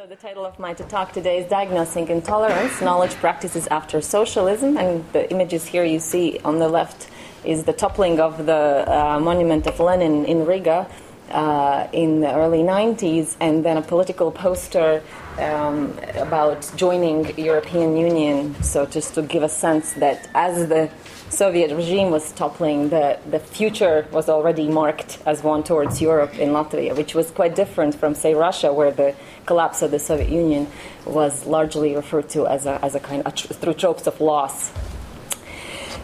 So, 0.00 0.06
the 0.06 0.16
title 0.16 0.46
of 0.46 0.58
my 0.58 0.72
talk 0.72 1.12
today 1.12 1.40
is 1.40 1.50
Diagnosing 1.50 2.08
Intolerance 2.08 2.80
Knowledge 2.80 3.16
Practices 3.16 3.66
After 3.66 4.00
Socialism. 4.00 4.78
And 4.78 5.04
the 5.12 5.30
images 5.30 5.66
here 5.66 5.84
you 5.84 5.98
see 5.98 6.38
on 6.42 6.58
the 6.58 6.70
left 6.70 7.08
is 7.44 7.64
the 7.64 7.74
toppling 7.74 8.18
of 8.18 8.46
the 8.46 8.86
uh, 8.86 9.20
monument 9.20 9.66
of 9.66 9.78
Lenin 9.78 10.24
in 10.24 10.46
Riga 10.46 10.88
uh, 11.32 11.86
in 11.92 12.20
the 12.20 12.34
early 12.34 12.60
90s, 12.62 13.36
and 13.40 13.62
then 13.62 13.76
a 13.76 13.82
political 13.82 14.32
poster 14.32 15.02
um, 15.38 15.94
about 16.14 16.72
joining 16.76 17.38
European 17.38 17.94
Union. 17.94 18.54
So, 18.62 18.86
just 18.86 19.12
to 19.16 19.22
give 19.22 19.42
a 19.42 19.50
sense 19.50 19.92
that 19.94 20.30
as 20.34 20.66
the 20.70 20.88
Soviet 21.30 21.74
regime 21.74 22.10
was 22.10 22.32
toppling, 22.32 22.88
the, 22.88 23.18
the 23.30 23.38
future 23.38 24.06
was 24.10 24.28
already 24.28 24.68
marked 24.68 25.18
as 25.24 25.44
one 25.44 25.62
towards 25.62 26.00
Europe 26.00 26.36
in 26.38 26.50
Latvia, 26.50 26.94
which 26.96 27.14
was 27.14 27.30
quite 27.30 27.54
different 27.54 27.94
from, 27.94 28.14
say, 28.14 28.34
Russia, 28.34 28.72
where 28.72 28.90
the 28.90 29.14
collapse 29.46 29.80
of 29.80 29.92
the 29.92 29.98
Soviet 30.00 30.28
Union 30.28 30.66
was 31.06 31.46
largely 31.46 31.94
referred 31.94 32.28
to 32.30 32.48
as 32.48 32.66
a, 32.66 32.84
as 32.84 32.96
a 32.96 33.00
kind 33.00 33.22
of, 33.24 33.34
through 33.34 33.74
tropes 33.74 34.08
of 34.08 34.20
loss 34.20 34.72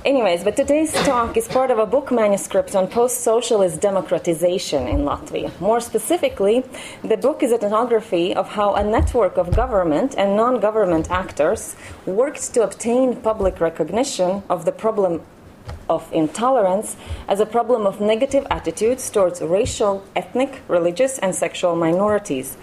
Anyways, 0.07 0.45
but 0.45 0.55
today's 0.55 0.93
talk 0.93 1.37
is 1.37 1.49
part 1.49 1.73
of 1.73 1.81
a 1.81 1.85
book 1.85 2.13
manuscript 2.13 2.77
on 2.77 2.87
post 2.87 3.23
socialist 3.23 3.81
democratization 3.81 4.87
in 4.87 5.01
Latvia. 5.01 5.51
More 5.61 5.81
specifically, 5.81 6.63
the 7.03 7.17
book 7.17 7.43
is 7.43 7.51
an 7.51 7.65
ethnography 7.65 8.33
of 8.33 8.51
how 8.51 8.77
a 8.77 8.85
network 8.85 9.37
of 9.37 9.57
government 9.57 10.15
and 10.17 10.37
non 10.37 10.61
government 10.61 11.11
actors 11.11 11.75
worked 12.07 12.55
to 12.55 12.63
obtain 12.63 13.17
public 13.17 13.59
recognition 13.61 14.45
of 14.49 14.65
the 14.65 14.71
problem 14.71 15.23
of 15.89 16.09
intolerance 16.13 16.97
as 17.29 17.41
a 17.41 17.47
problem 17.47 17.87
of 17.87 18.01
negative 18.01 18.47
attitudes 18.51 19.09
towards 19.11 19.41
racial, 19.41 20.05
ethnic, 20.15 20.63
religious, 20.69 21.19
and 21.19 21.35
sexual 21.35 21.77
minorities. 21.77 22.57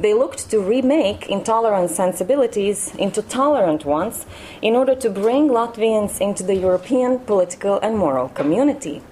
They 0.00 0.14
looked 0.14 0.50
to 0.50 0.60
remake 0.60 1.28
intolerant 1.28 1.90
sensibilities 1.90 2.94
into 2.96 3.22
tolerant 3.22 3.84
ones 3.84 4.26
in 4.62 4.76
order 4.76 4.94
to 4.94 5.10
bring 5.10 5.48
Latvians 5.48 6.20
into 6.20 6.42
the 6.44 6.54
European 6.54 7.18
political 7.18 7.80
and 7.80 7.98
moral 7.98 8.28
community. 8.28 9.02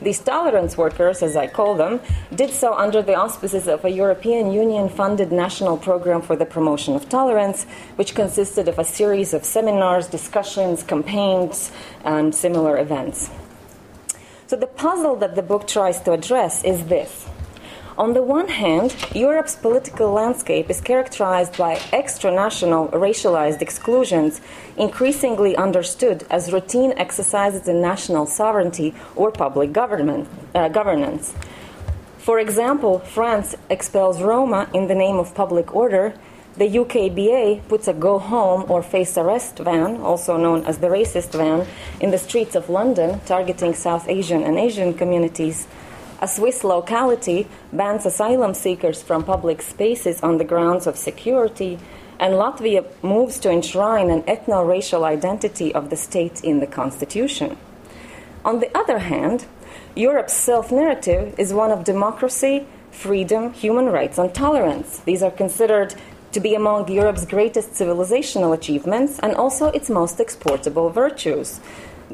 These 0.00 0.20
tolerance 0.20 0.76
workers, 0.76 1.22
as 1.22 1.36
I 1.36 1.46
call 1.46 1.74
them, 1.74 2.00
did 2.34 2.50
so 2.50 2.74
under 2.74 3.02
the 3.02 3.14
auspices 3.14 3.68
of 3.68 3.84
a 3.84 3.90
European 3.90 4.52
Union 4.52 4.88
funded 4.88 5.32
national 5.32 5.76
program 5.76 6.22
for 6.22 6.36
the 6.36 6.46
promotion 6.46 6.94
of 6.94 7.08
tolerance, 7.08 7.64
which 7.96 8.14
consisted 8.14 8.68
of 8.68 8.78
a 8.78 8.84
series 8.84 9.34
of 9.34 9.44
seminars, 9.44 10.06
discussions, 10.08 10.82
campaigns, 10.82 11.72
and 12.04 12.34
similar 12.34 12.78
events. 12.78 13.30
So, 14.46 14.56
the 14.56 14.66
puzzle 14.66 15.16
that 15.16 15.34
the 15.34 15.42
book 15.42 15.66
tries 15.66 16.00
to 16.02 16.12
address 16.12 16.62
is 16.64 16.84
this 16.86 17.26
on 17.96 18.12
the 18.12 18.22
one 18.22 18.48
hand, 18.48 18.96
Europe's 19.14 19.54
political 19.54 20.10
landscape 20.10 20.68
is 20.68 20.80
characterized 20.80 21.56
by 21.56 21.76
extranational 21.92 22.90
racialized 22.90 23.62
exclusions, 23.62 24.40
increasingly 24.76 25.54
understood 25.56 26.26
as 26.28 26.52
routine 26.52 26.92
exercises 26.96 27.68
in 27.68 27.80
national 27.80 28.26
sovereignty 28.26 28.94
or 29.14 29.30
public 29.30 29.72
government, 29.72 30.28
uh, 30.56 30.68
governance. 30.68 31.34
For 32.18 32.40
example, 32.40 32.98
France 32.98 33.54
expels 33.70 34.20
Roma 34.20 34.68
in 34.74 34.88
the 34.88 34.94
name 34.96 35.18
of 35.18 35.32
public 35.34 35.72
order. 35.72 36.14
The 36.56 36.68
UKBA 36.68 37.68
puts 37.68 37.86
a 37.86 37.92
go 37.92 38.18
home 38.18 38.64
or 38.68 38.82
face 38.82 39.16
arrest 39.16 39.58
van, 39.58 39.98
also 40.00 40.36
known 40.36 40.64
as 40.64 40.78
the 40.78 40.88
racist 40.88 41.30
van, 41.32 41.66
in 42.00 42.10
the 42.10 42.18
streets 42.18 42.56
of 42.56 42.68
London, 42.68 43.20
targeting 43.26 43.72
South 43.74 44.08
Asian 44.08 44.42
and 44.42 44.58
Asian 44.58 44.94
communities. 44.94 45.68
A 46.24 46.26
Swiss 46.26 46.64
locality 46.64 47.46
bans 47.70 48.06
asylum 48.06 48.54
seekers 48.54 49.02
from 49.02 49.24
public 49.24 49.60
spaces 49.60 50.22
on 50.22 50.38
the 50.38 50.44
grounds 50.52 50.86
of 50.86 50.96
security, 50.96 51.78
and 52.18 52.32
Latvia 52.32 52.86
moves 53.02 53.38
to 53.40 53.50
enshrine 53.50 54.08
an 54.08 54.22
ethno 54.22 54.66
racial 54.66 55.04
identity 55.04 55.74
of 55.74 55.90
the 55.90 55.96
state 55.96 56.42
in 56.42 56.60
the 56.60 56.66
constitution. 56.66 57.58
On 58.42 58.60
the 58.60 58.74
other 58.74 59.00
hand, 59.00 59.44
Europe's 59.94 60.32
self 60.32 60.72
narrative 60.72 61.34
is 61.36 61.52
one 61.52 61.70
of 61.70 61.84
democracy, 61.84 62.66
freedom, 62.90 63.52
human 63.52 63.90
rights, 63.90 64.16
and 64.16 64.34
tolerance. 64.34 65.00
These 65.00 65.22
are 65.22 65.30
considered 65.30 65.94
to 66.32 66.40
be 66.40 66.54
among 66.54 66.88
Europe's 66.88 67.26
greatest 67.26 67.72
civilizational 67.72 68.54
achievements 68.54 69.18
and 69.18 69.34
also 69.34 69.66
its 69.72 69.90
most 69.90 70.18
exportable 70.18 70.88
virtues. 70.88 71.60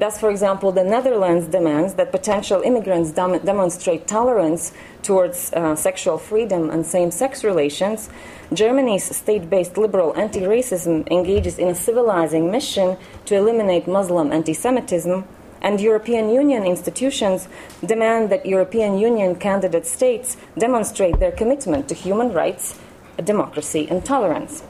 Thus, 0.00 0.18
for 0.18 0.30
example, 0.30 0.72
the 0.72 0.82
Netherlands 0.82 1.46
demands 1.46 1.92
that 1.94 2.10
potential 2.10 2.62
immigrants 2.62 3.10
dem- 3.10 3.44
demonstrate 3.44 4.08
tolerance 4.08 4.72
towards 5.02 5.52
uh, 5.52 5.76
sexual 5.76 6.16
freedom 6.16 6.70
and 6.70 6.86
same 6.86 7.10
sex 7.10 7.44
relations. 7.44 8.08
Germany's 8.50 9.14
state 9.14 9.50
based 9.50 9.76
liberal 9.76 10.16
anti 10.16 10.40
racism 10.40 11.06
engages 11.10 11.58
in 11.58 11.68
a 11.68 11.74
civilizing 11.74 12.50
mission 12.50 12.96
to 13.26 13.34
eliminate 13.34 13.86
Muslim 13.86 14.32
anti 14.32 14.54
Semitism. 14.54 15.22
And 15.60 15.78
European 15.78 16.30
Union 16.30 16.64
institutions 16.64 17.46
demand 17.84 18.30
that 18.30 18.46
European 18.46 18.96
Union 18.96 19.36
candidate 19.36 19.86
states 19.86 20.38
demonstrate 20.56 21.20
their 21.20 21.32
commitment 21.32 21.88
to 21.88 21.94
human 21.94 22.32
rights, 22.32 22.80
democracy, 23.22 23.86
and 23.90 24.02
tolerance. 24.02 24.62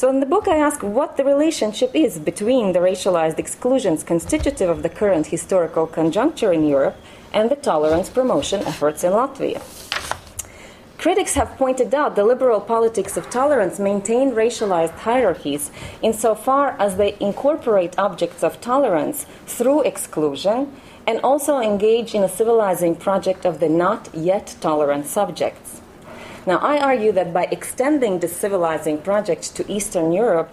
So 0.00 0.08
in 0.08 0.20
the 0.20 0.24
book, 0.24 0.48
I 0.48 0.56
ask 0.56 0.82
what 0.82 1.18
the 1.18 1.26
relationship 1.26 1.94
is 1.94 2.18
between 2.18 2.72
the 2.72 2.78
racialized 2.78 3.38
exclusions 3.38 4.02
constitutive 4.02 4.70
of 4.70 4.82
the 4.82 4.88
current 4.88 5.26
historical 5.26 5.86
conjuncture 5.86 6.54
in 6.54 6.66
Europe 6.66 6.96
and 7.34 7.50
the 7.50 7.56
tolerance 7.56 8.08
promotion 8.08 8.62
efforts 8.62 9.04
in 9.04 9.12
Latvia. 9.12 9.60
Critics 10.96 11.34
have 11.34 11.58
pointed 11.58 11.94
out 11.94 12.16
the 12.16 12.24
liberal 12.24 12.62
politics 12.62 13.18
of 13.18 13.28
tolerance 13.28 13.78
maintain 13.78 14.30
racialized 14.30 14.96
hierarchies 15.00 15.70
insofar 16.00 16.76
as 16.78 16.96
they 16.96 17.14
incorporate 17.20 17.98
objects 17.98 18.42
of 18.42 18.58
tolerance 18.62 19.26
through 19.44 19.82
exclusion 19.82 20.72
and 21.06 21.20
also 21.20 21.58
engage 21.58 22.14
in 22.14 22.22
a 22.22 22.34
civilizing 22.38 22.96
project 22.96 23.44
of 23.44 23.60
the 23.60 23.68
not 23.68 24.08
yet 24.14 24.56
tolerant 24.62 25.04
subjects. 25.04 25.79
Now, 26.46 26.58
I 26.58 26.78
argue 26.78 27.12
that 27.12 27.32
by 27.32 27.48
extending 27.50 28.20
the 28.20 28.28
civilizing 28.28 28.98
project 28.98 29.54
to 29.56 29.70
Eastern 29.70 30.12
Europe 30.12 30.50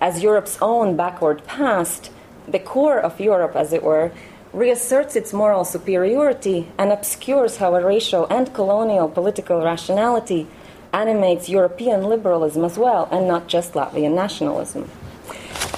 as 0.00 0.22
Europe's 0.22 0.58
own 0.60 0.96
backward 0.96 1.44
past, 1.46 2.10
the 2.46 2.58
core 2.58 2.98
of 2.98 3.20
Europe, 3.20 3.54
as 3.54 3.72
it 3.72 3.82
were, 3.82 4.10
reasserts 4.52 5.14
its 5.14 5.32
moral 5.32 5.64
superiority 5.64 6.68
and 6.78 6.90
obscures 6.90 7.58
how 7.58 7.74
a 7.74 7.84
racial 7.84 8.26
and 8.30 8.52
colonial 8.54 9.08
political 9.08 9.62
rationality 9.62 10.46
animates 10.92 11.48
European 11.48 12.02
liberalism 12.04 12.64
as 12.64 12.78
well, 12.78 13.08
and 13.12 13.28
not 13.28 13.46
just 13.46 13.74
Latvian 13.74 14.14
nationalism. 14.14 14.90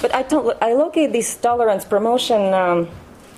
But 0.00 0.15
I, 0.15 0.25
I 0.62 0.72
locate 0.72 1.12
this 1.12 1.34
tolerance 1.37 1.84
promotion 1.84 2.54
um, 2.54 2.88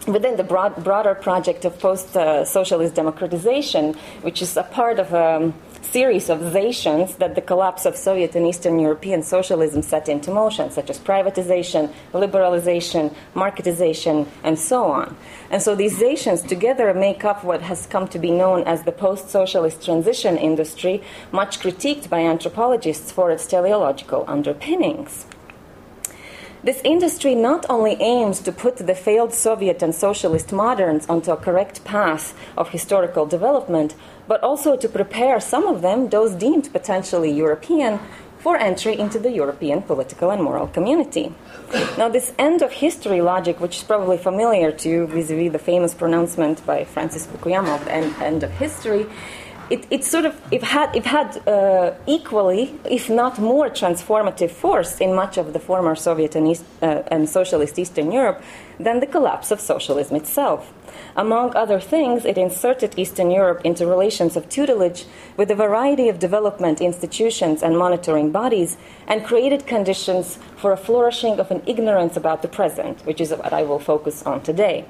within 0.07 0.37
the 0.37 0.45
broad, 0.45 0.85
broader 0.85 1.15
project 1.15 1.65
of 1.65 1.79
post 1.79 2.17
uh, 2.17 2.45
socialist 2.45 2.95
democratization, 2.95 3.95
which 4.21 4.43
is 4.43 4.57
a 4.57 4.63
part 4.63 4.99
of 4.99 5.15
um, 5.15 5.55
series 5.85 6.31
of 6.31 6.39
zations 6.41 7.17
that 7.19 7.35
the 7.35 7.41
collapse 7.41 7.85
of 7.85 7.97
Soviet 7.97 8.35
and 8.35 8.47
Eastern 8.47 8.79
European 8.79 9.23
socialism 9.23 9.83
set 9.83 10.09
into 10.09 10.31
motion, 10.31 10.71
such 10.71 10.91
as 10.91 10.99
privatization, 10.99 11.93
liberalization, 12.13 13.15
marketization, 13.35 14.27
and 14.43 14.59
so 14.59 14.85
on. 14.85 15.17
And 15.51 15.61
so 15.61 15.75
these 15.75 15.99
zations 15.99 16.47
together 16.47 16.95
make 16.95 17.25
up 17.25 17.45
what 17.45 17.63
has 17.63 17.87
come 17.87 18.09
to 18.09 18.19
be 18.19 18.31
known 18.31 18.63
as 18.65 18.83
the 18.83 18.93
post 18.93 19.31
socialist 19.31 19.85
transition 19.85 20.39
industry, 20.39 21.03
much 21.31 21.61
critiqued 21.61 22.09
by 22.09 22.21
anthropologists 22.21 23.13
for 23.13 23.31
its 23.31 23.47
teleological 23.47 24.25
underpinnings. 24.29 25.27
This 26.65 26.81
industry 26.85 27.35
not 27.35 27.67
only 27.69 28.01
aims 28.01 28.39
to 28.43 28.53
put 28.53 28.77
the 28.77 28.95
failed 28.95 29.35
Soviet 29.35 29.83
and 29.83 29.93
socialist 29.93 30.53
moderns 30.53 31.09
onto 31.09 31.33
a 31.33 31.37
correct 31.37 31.83
path 31.83 32.39
of 32.57 32.69
historical 32.69 33.27
development, 33.27 33.97
but 34.27 34.43
also 34.43 34.77
to 34.77 34.89
prepare 34.89 35.41
some 35.41 35.67
of 35.67 35.83
them, 35.83 36.09
those 36.09 36.35
deemed 36.35 36.73
potentially 36.73 37.31
European, 37.31 38.01
for 38.43 38.57
entry 38.57 38.99
into 38.99 39.21
the 39.21 39.31
European 39.31 39.81
political 39.83 40.31
and 40.31 40.43
moral 40.43 40.67
community. 40.67 41.33
Now, 41.97 42.09
this 42.09 42.33
end 42.39 42.61
of 42.61 42.73
history 42.73 43.21
logic, 43.21 43.61
which 43.61 43.77
is 43.77 43.85
probably 43.85 44.19
familiar 44.19 44.73
to 44.73 44.89
you 44.89 45.07
vis 45.07 45.31
a 45.31 45.37
vis 45.37 45.53
the 45.53 45.61
famous 45.61 45.95
pronouncement 45.95 46.67
by 46.67 46.83
Francis 46.85 47.27
Fukuyama 47.29 47.77
of 47.77 47.85
the 47.85 47.93
end, 47.93 48.15
end 48.21 48.43
of 48.43 48.51
history, 48.51 49.07
it, 49.73 49.87
it 49.91 50.05
sort 50.05 50.27
of 50.27 50.35
it 50.51 50.63
had 50.63 50.95
it 50.95 51.07
had 51.07 51.31
uh, 51.49 51.95
equally, 52.07 52.79
if 52.85 53.09
not 53.09 53.39
more, 53.39 53.71
transformative 53.71 54.51
force 54.51 55.01
in 55.01 55.15
much 55.15 55.39
of 55.39 55.55
the 55.55 55.59
former 55.59 55.95
Soviet 55.95 56.37
and, 56.37 56.47
East, 56.47 56.65
uh, 56.83 57.03
and 57.07 57.27
socialist 57.27 57.79
Eastern 57.79 58.13
Europe 58.13 58.43
than 58.79 59.01
the 59.01 59.07
collapse 59.07 59.51
of 59.51 59.61
socialism 59.61 60.17
itself. 60.17 60.73
Among 61.17 61.57
other 61.57 61.81
things, 61.81 62.27
it 62.27 62.37
inserted 62.37 62.99
Eastern 62.99 63.31
Europe 63.31 63.63
into 63.65 63.87
relations 63.87 64.37
of 64.37 64.47
tutelage 64.51 65.07
with 65.39 65.51
a 65.51 65.55
variety 65.55 66.11
of 66.11 66.19
development 66.19 66.83
institutions 66.83 67.63
and 67.63 67.79
monitoring 67.79 68.31
bodies, 68.31 68.77
and 69.07 69.25
created 69.25 69.67
conditions 69.67 70.39
for 70.57 70.73
a 70.73 70.77
flourishing 70.77 71.41
of 71.41 71.51
an 71.51 71.63
ignorance 71.67 72.15
about 72.15 72.43
the 72.43 72.49
present, 72.49 73.01
which 73.07 73.23
is 73.23 73.31
what 73.31 73.55
I 73.55 73.63
will 73.63 73.79
focus 73.79 74.23
on 74.25 74.43
today. 74.43 74.85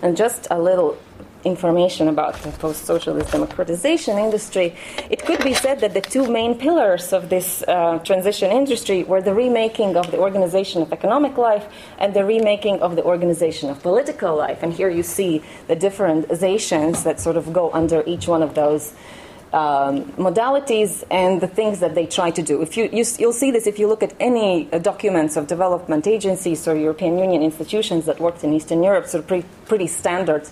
And 0.00 0.16
just 0.16 0.46
a 0.50 0.58
little 0.58 0.96
information 1.44 2.08
about 2.08 2.34
the 2.42 2.50
post 2.52 2.84
socialist 2.84 3.32
democratization 3.32 4.18
industry, 4.18 4.74
it 5.10 5.24
could 5.24 5.42
be 5.42 5.54
said 5.54 5.80
that 5.80 5.94
the 5.94 6.00
two 6.00 6.26
main 6.30 6.58
pillars 6.58 7.12
of 7.12 7.28
this 7.28 7.62
uh, 7.68 7.98
transition 8.00 8.50
industry 8.50 9.04
were 9.04 9.22
the 9.22 9.34
remaking 9.34 9.96
of 9.96 10.10
the 10.10 10.18
organization 10.18 10.82
of 10.82 10.92
economic 10.92 11.36
life 11.36 11.66
and 11.98 12.14
the 12.14 12.24
remaking 12.24 12.80
of 12.80 12.96
the 12.96 13.04
organization 13.04 13.70
of 13.70 13.80
political 13.82 14.36
life. 14.36 14.62
And 14.62 14.72
here 14.72 14.90
you 14.90 15.02
see 15.02 15.42
the 15.68 15.76
differentiations 15.76 17.04
that 17.04 17.20
sort 17.20 17.36
of 17.36 17.52
go 17.52 17.70
under 17.72 18.02
each 18.06 18.26
one 18.28 18.42
of 18.42 18.54
those. 18.54 18.92
Um, 19.52 20.12
modalities 20.14 21.04
and 21.08 21.40
the 21.40 21.46
things 21.46 21.78
that 21.78 21.94
they 21.94 22.04
try 22.04 22.30
to 22.32 22.42
do. 22.42 22.60
If 22.62 22.76
you, 22.76 22.90
you 22.92 23.04
will 23.20 23.32
see 23.32 23.52
this 23.52 23.66
if 23.66 23.78
you 23.78 23.86
look 23.86 24.02
at 24.02 24.12
any 24.18 24.68
uh, 24.70 24.78
documents 24.78 25.36
of 25.36 25.46
development 25.46 26.06
agencies 26.06 26.66
or 26.68 26.74
European 26.76 27.16
Union 27.16 27.42
institutions 27.42 28.04
that 28.06 28.20
worked 28.20 28.42
in 28.42 28.52
Eastern 28.52 28.82
Europe, 28.82 29.06
sort 29.06 29.22
of 29.22 29.28
pre- 29.28 29.44
pretty 29.64 29.86
standard 29.86 30.46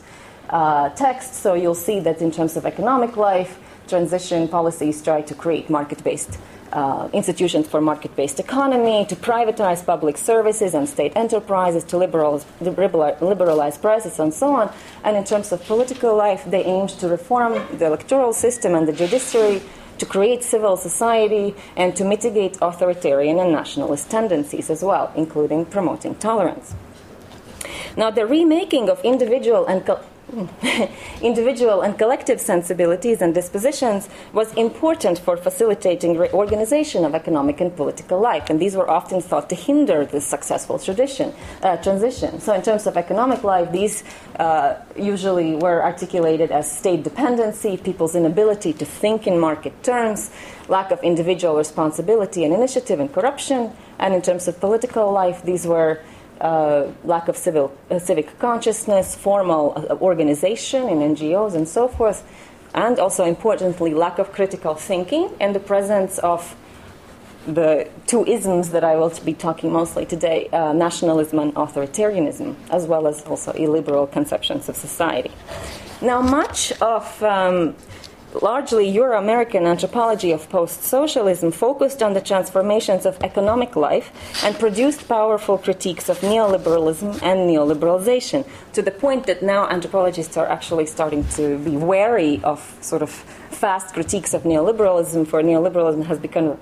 uh, 0.50 0.90
text. 0.90 1.34
So 1.34 1.54
you'll 1.54 1.74
see 1.74 2.00
that 2.00 2.20
in 2.20 2.30
terms 2.30 2.56
of 2.56 2.66
economic 2.66 3.16
life, 3.16 3.58
transition 3.88 4.48
policies 4.48 5.02
try 5.02 5.22
to 5.22 5.34
create 5.34 5.68
market-based 5.70 6.38
uh, 6.72 7.08
institutions 7.12 7.68
for 7.68 7.80
market-based 7.80 8.40
economy, 8.40 9.06
to 9.06 9.14
privatize 9.14 9.84
public 9.84 10.18
services 10.18 10.74
and 10.74 10.88
state 10.88 11.12
enterprises, 11.14 11.84
to 11.84 11.96
liberalize, 11.96 12.44
liberalize 12.60 13.78
prices, 13.78 14.18
and 14.18 14.34
so 14.34 14.52
on. 14.52 14.72
And 15.04 15.16
in 15.16 15.24
terms 15.24 15.52
of 15.52 15.64
political 15.64 16.16
life, 16.16 16.44
they 16.46 16.64
aimed 16.64 16.90
to 17.00 17.08
reform 17.08 17.52
the 17.78 17.86
electoral 17.86 18.32
system 18.32 18.74
and 18.74 18.88
the 18.88 18.92
judiciary, 18.92 19.62
to 19.98 20.06
create 20.06 20.42
civil 20.42 20.76
society, 20.76 21.54
and 21.76 21.94
to 21.94 22.04
mitigate 22.04 22.58
authoritarian 22.60 23.38
and 23.38 23.52
nationalist 23.52 24.10
tendencies 24.10 24.68
as 24.68 24.82
well, 24.82 25.12
including 25.14 25.64
promoting 25.64 26.16
tolerance. 26.16 26.74
Now, 27.96 28.10
the 28.10 28.26
remaking 28.26 28.90
of 28.90 29.00
individual 29.04 29.64
and 29.66 29.86
co- 29.86 30.00
individual 31.22 31.82
and 31.82 31.98
collective 31.98 32.40
sensibilities 32.40 33.22
and 33.22 33.34
dispositions 33.34 34.08
was 34.32 34.52
important 34.54 35.18
for 35.18 35.36
facilitating 35.36 36.16
reorganization 36.16 37.04
of 37.04 37.14
economic 37.14 37.60
and 37.60 37.74
political 37.76 38.20
life, 38.20 38.50
and 38.50 38.60
these 38.60 38.76
were 38.76 38.88
often 38.90 39.20
thought 39.20 39.48
to 39.50 39.54
hinder 39.54 40.04
the 40.04 40.20
successful 40.20 40.78
tradition, 40.78 41.32
uh, 41.62 41.76
transition. 41.78 42.40
So, 42.40 42.54
in 42.54 42.62
terms 42.62 42.86
of 42.86 42.96
economic 42.96 43.44
life, 43.44 43.70
these 43.72 44.04
uh, 44.38 44.74
usually 44.96 45.56
were 45.56 45.82
articulated 45.82 46.50
as 46.50 46.70
state 46.70 47.02
dependency, 47.02 47.76
people's 47.76 48.14
inability 48.14 48.72
to 48.74 48.84
think 48.84 49.26
in 49.26 49.38
market 49.38 49.82
terms, 49.82 50.30
lack 50.68 50.90
of 50.90 51.02
individual 51.02 51.56
responsibility 51.56 52.44
and 52.44 52.52
initiative, 52.52 53.00
and 53.00 53.12
corruption. 53.12 53.72
And 53.98 54.12
in 54.14 54.22
terms 54.22 54.48
of 54.48 54.58
political 54.60 55.12
life, 55.12 55.42
these 55.42 55.66
were 55.66 56.00
uh, 56.40 56.86
lack 57.04 57.28
of 57.28 57.36
civil, 57.36 57.76
uh, 57.90 57.98
civic 57.98 58.38
consciousness, 58.38 59.14
formal 59.14 59.72
uh, 59.76 59.94
organization 59.96 60.88
in 60.88 60.98
NGOs, 61.14 61.54
and 61.54 61.68
so 61.68 61.88
forth, 61.88 62.22
and 62.74 62.98
also 62.98 63.24
importantly, 63.24 63.94
lack 63.94 64.18
of 64.18 64.32
critical 64.32 64.74
thinking 64.74 65.30
and 65.40 65.54
the 65.54 65.60
presence 65.60 66.18
of 66.18 66.56
the 67.46 67.88
two 68.06 68.24
isms 68.24 68.70
that 68.70 68.84
I 68.84 68.96
will 68.96 69.12
be 69.24 69.34
talking 69.34 69.72
mostly 69.72 70.06
today 70.06 70.48
uh, 70.48 70.72
nationalism 70.72 71.38
and 71.38 71.54
authoritarianism, 71.54 72.56
as 72.70 72.86
well 72.86 73.06
as 73.06 73.22
also 73.24 73.52
illiberal 73.52 74.06
conceptions 74.06 74.68
of 74.68 74.76
society. 74.76 75.30
Now, 76.00 76.20
much 76.20 76.72
of 76.80 77.22
um, 77.22 77.76
largely 78.42 78.88
Euro 78.90 79.18
American 79.18 79.66
anthropology 79.66 80.32
of 80.32 80.48
post 80.48 80.82
socialism 80.82 81.50
focused 81.52 82.02
on 82.02 82.14
the 82.14 82.20
transformations 82.20 83.06
of 83.06 83.22
economic 83.22 83.76
life 83.76 84.10
and 84.44 84.58
produced 84.58 85.08
powerful 85.08 85.58
critiques 85.58 86.08
of 86.08 86.18
neoliberalism 86.20 87.22
and 87.22 87.48
neoliberalization, 87.48 88.46
to 88.72 88.82
the 88.82 88.90
point 88.90 89.26
that 89.26 89.42
now 89.42 89.68
anthropologists 89.68 90.36
are 90.36 90.46
actually 90.46 90.86
starting 90.86 91.24
to 91.28 91.58
be 91.58 91.76
wary 91.76 92.42
of 92.44 92.76
sort 92.80 93.02
of 93.02 93.10
fast 93.10 93.94
critiques 93.94 94.34
of 94.34 94.42
neoliberalism, 94.42 95.26
for 95.26 95.42
neoliberalism 95.42 96.04
has 96.04 96.18
become, 96.18 96.58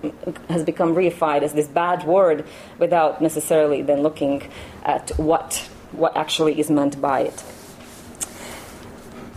has 0.48 0.62
become 0.62 0.94
reified 0.94 1.42
as 1.42 1.52
this 1.54 1.68
bad 1.68 2.04
word 2.04 2.44
without 2.78 3.22
necessarily 3.22 3.82
then 3.82 4.02
looking 4.02 4.42
at 4.84 5.10
what, 5.18 5.56
what 5.92 6.16
actually 6.16 6.58
is 6.60 6.70
meant 6.70 7.00
by 7.00 7.20
it. 7.20 7.42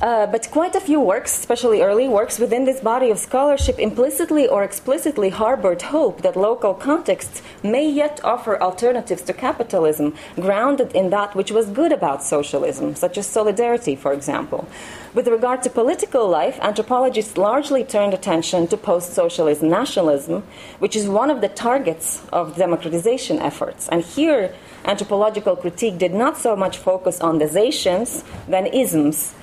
Uh, 0.01 0.27
but 0.27 0.49
quite 0.51 0.75
a 0.75 0.79
few 0.81 0.99
works, 0.99 1.37
especially 1.39 1.81
early 1.81 2.07
works 2.07 2.37
within 2.37 2.65
this 2.65 2.81
body 2.81 3.09
of 3.09 3.17
scholarship, 3.17 3.79
implicitly 3.79 4.45
or 4.45 4.61
explicitly 4.61 5.29
harbored 5.29 5.81
hope 5.83 6.21
that 6.21 6.35
local 6.35 6.73
contexts 6.73 7.41
may 7.63 7.89
yet 7.89 8.19
offer 8.23 8.61
alternatives 8.61 9.21
to 9.21 9.31
capitalism, 9.31 10.13
grounded 10.35 10.91
in 10.93 11.11
that 11.11 11.33
which 11.33 11.49
was 11.49 11.67
good 11.67 11.93
about 11.93 12.21
socialism, 12.21 12.93
such 12.93 13.17
as 13.17 13.25
solidarity, 13.25 13.95
for 13.95 14.11
example. 14.11 14.67
With 15.13 15.29
regard 15.29 15.63
to 15.63 15.69
political 15.69 16.27
life, 16.27 16.59
anthropologists 16.61 17.37
largely 17.37 17.85
turned 17.85 18.13
attention 18.13 18.67
to 18.67 18.75
post 18.75 19.13
socialist 19.13 19.61
nationalism, 19.61 20.43
which 20.79 20.97
is 20.97 21.07
one 21.07 21.31
of 21.31 21.39
the 21.39 21.47
targets 21.47 22.21
of 22.33 22.57
democratization 22.57 23.39
efforts. 23.39 23.87
And 23.87 24.03
here, 24.03 24.53
anthropological 24.83 25.55
critique 25.55 25.97
did 25.97 26.13
not 26.13 26.37
so 26.37 26.53
much 26.57 26.77
focus 26.77 27.21
on 27.21 27.39
the 27.39 27.45
zations 27.45 28.25
than 28.49 28.65
isms 28.67 29.33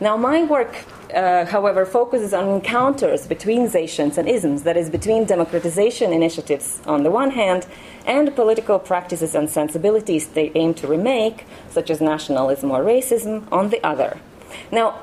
now, 0.00 0.16
my 0.16 0.44
work, 0.44 0.84
uh, 1.14 1.44
however, 1.44 1.84
focuses 1.84 2.32
on 2.32 2.48
encounters 2.48 3.26
between 3.26 3.68
zations 3.68 4.16
and 4.16 4.26
isms, 4.26 4.62
that 4.62 4.76
is, 4.76 4.88
between 4.88 5.26
democratization 5.26 6.12
initiatives 6.12 6.80
on 6.86 7.02
the 7.02 7.10
one 7.10 7.32
hand 7.32 7.66
and 8.06 8.34
political 8.34 8.78
practices 8.78 9.34
and 9.34 9.50
sensibilities 9.50 10.28
they 10.28 10.52
aim 10.54 10.72
to 10.74 10.86
remake, 10.86 11.44
such 11.68 11.90
as 11.90 12.00
nationalism 12.00 12.70
or 12.70 12.82
racism, 12.82 13.46
on 13.52 13.68
the 13.68 13.86
other. 13.86 14.18
Now, 14.72 15.00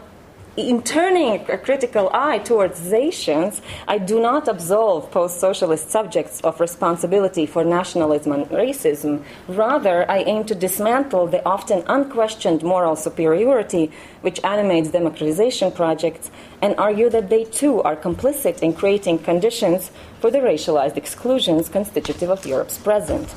in 0.58 0.82
turning 0.82 1.46
a 1.52 1.58
critical 1.60 2.10
eye 2.12 2.40
towards 2.40 2.80
zations, 2.80 3.62
I 3.88 4.00
do 4.00 4.20
not 4.20 4.48
absolve 4.48 5.12
post 5.12 5.40
socialist 5.40 5.92
subjects 5.92 6.42
of 6.42 6.60
responsibility 6.60 7.46
for 7.46 7.64
nationalism 7.64 8.32
and 8.32 8.46
racism. 8.48 9.24
Rather, 9.48 10.10
I 10.10 10.24
aim 10.24 10.46
to 10.46 10.56
dismantle 10.56 11.28
the 11.28 11.46
often 11.46 11.84
unquestioned 11.86 12.64
moral 12.64 12.96
superiority 12.96 13.92
which 14.22 14.44
animates 14.44 14.92
democratization 14.92 15.72
projects 15.72 16.32
and 16.62 16.76
argue 16.78 17.10
that 17.10 17.30
they 17.30 17.44
too 17.44 17.82
are 17.84 17.96
complicit 17.96 18.62
in 18.62 18.74
creating 18.74 19.20
conditions 19.20 19.92
for 20.20 20.32
the 20.32 20.40
racialized 20.40 20.98
exclusions 20.98 21.70
constitutive 21.70 22.30
of 22.30 22.46
Europe's 22.46 22.78
present. 22.78 23.34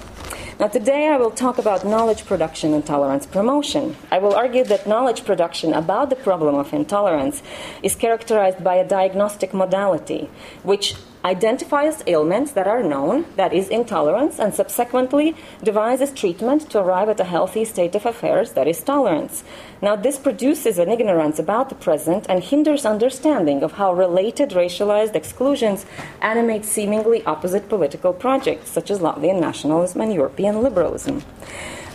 Now, 0.58 0.68
today 0.68 1.08
I 1.08 1.16
will 1.16 1.30
talk 1.30 1.56
about 1.56 1.86
knowledge 1.86 2.26
production 2.26 2.74
and 2.74 2.84
tolerance 2.84 3.24
promotion. 3.24 3.96
I 4.10 4.18
will 4.18 4.34
argue 4.34 4.62
that 4.64 4.86
knowledge 4.86 5.24
production 5.24 5.72
about 5.72 6.10
the 6.10 6.16
problem 6.16 6.54
of 6.54 6.74
intolerance 6.74 7.42
is 7.82 7.94
characterized 7.94 8.62
by 8.62 8.74
a 8.74 8.86
diagnostic 8.86 9.54
modality, 9.54 10.28
which 10.62 10.96
identifies 11.24 12.02
ailments 12.06 12.52
that 12.52 12.66
are 12.66 12.82
known, 12.82 13.26
that 13.36 13.52
is, 13.52 13.68
intolerance, 13.68 14.38
and 14.38 14.54
subsequently 14.54 15.36
devises 15.62 16.10
treatment 16.12 16.70
to 16.70 16.78
arrive 16.78 17.08
at 17.08 17.20
a 17.20 17.24
healthy 17.24 17.64
state 17.64 17.94
of 17.94 18.06
affairs, 18.06 18.52
that 18.52 18.66
is, 18.66 18.82
tolerance. 18.82 19.44
Now, 19.82 19.96
this 19.96 20.18
produces 20.18 20.78
an 20.78 20.90
ignorance 20.90 21.38
about 21.38 21.68
the 21.68 21.74
present 21.74 22.26
and 22.28 22.42
hinders 22.42 22.86
understanding 22.86 23.62
of 23.62 23.72
how 23.72 23.92
related 23.92 24.50
racialized 24.50 25.14
exclusions 25.14 25.86
animate 26.20 26.64
seemingly 26.64 27.24
opposite 27.24 27.68
political 27.68 28.12
projects, 28.12 28.70
such 28.70 28.90
as 28.90 29.00
Latvian 29.00 29.40
nationalism 29.40 30.00
and 30.00 30.12
European 30.12 30.62
liberalism. 30.62 31.22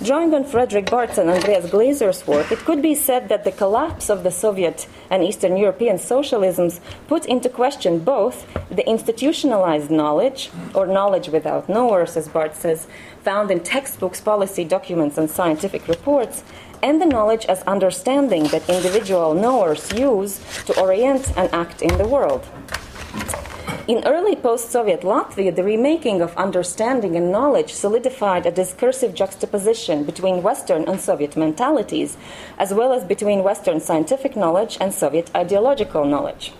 Drawing 0.04 0.34
on 0.34 0.44
Fredrik 0.44 0.90
Barth's 0.90 1.18
and 1.18 1.30
Andreas 1.30 1.70
Glaeser's 1.70 2.28
work, 2.28 2.52
it 2.52 2.60
could 2.60 2.82
be 2.82 2.94
said 2.94 3.30
that 3.30 3.46
the 3.46 3.52
collapse 3.52 4.10
of 4.10 4.24
the 4.24 4.30
Soviet 4.30 4.88
and 5.10 5.24
Eastern 5.24 5.56
European 5.56 5.96
socialisms 5.96 6.82
put 7.08 7.25
into 7.25 7.48
question 7.48 8.00
both 8.00 8.46
the 8.70 8.88
institutionalized 8.88 9.90
knowledge, 9.90 10.52
or 10.74 10.86
knowledge 10.86 11.30
without 11.30 11.70
knowers, 11.70 12.18
as 12.18 12.28
Barth 12.28 12.60
says, 12.60 12.88
found 13.24 13.50
in 13.50 13.62
textbooks, 13.62 14.20
policy 14.20 14.66
documents, 14.66 15.18
and 15.18 15.32
scientific 15.32 15.88
reports, 15.88 16.44
and 16.84 17.02
the 17.02 17.06
knowledge 17.06 17.46
as 17.46 17.64
understanding 17.64 18.44
that 18.50 18.70
individual 18.70 19.34
knowers 19.34 19.94
use 19.94 20.42
to 20.66 20.78
orient 20.78 21.32
and 21.38 21.50
act 21.54 21.82
in 21.82 21.98
the 21.98 22.08
world. 22.08 22.46
In 23.88 24.04
early 24.04 24.36
post 24.36 24.72
Soviet 24.72 25.01
Latvia, 25.01 25.56
the 25.56 25.63
remaking 25.63 26.20
of 26.20 26.36
understanding 26.38 27.15
and 27.15 27.32
knowledge 27.32 27.72
solidified 27.72 28.48
a 28.48 28.51
discursive 28.51 29.13
juxtaposition 29.13 30.06
between 30.06 30.42
Western 30.42 30.86
and 30.86 31.00
Soviet 31.00 31.38
mentalities, 31.38 32.18
as 32.58 32.74
well 32.74 32.94
as 32.94 33.04
between 33.04 33.44
Western 33.44 33.80
scientific 33.80 34.36
knowledge 34.36 34.80
and 34.82 34.92
Soviet 34.92 35.30
ideological 35.36 36.04
knowledge. 36.04 36.51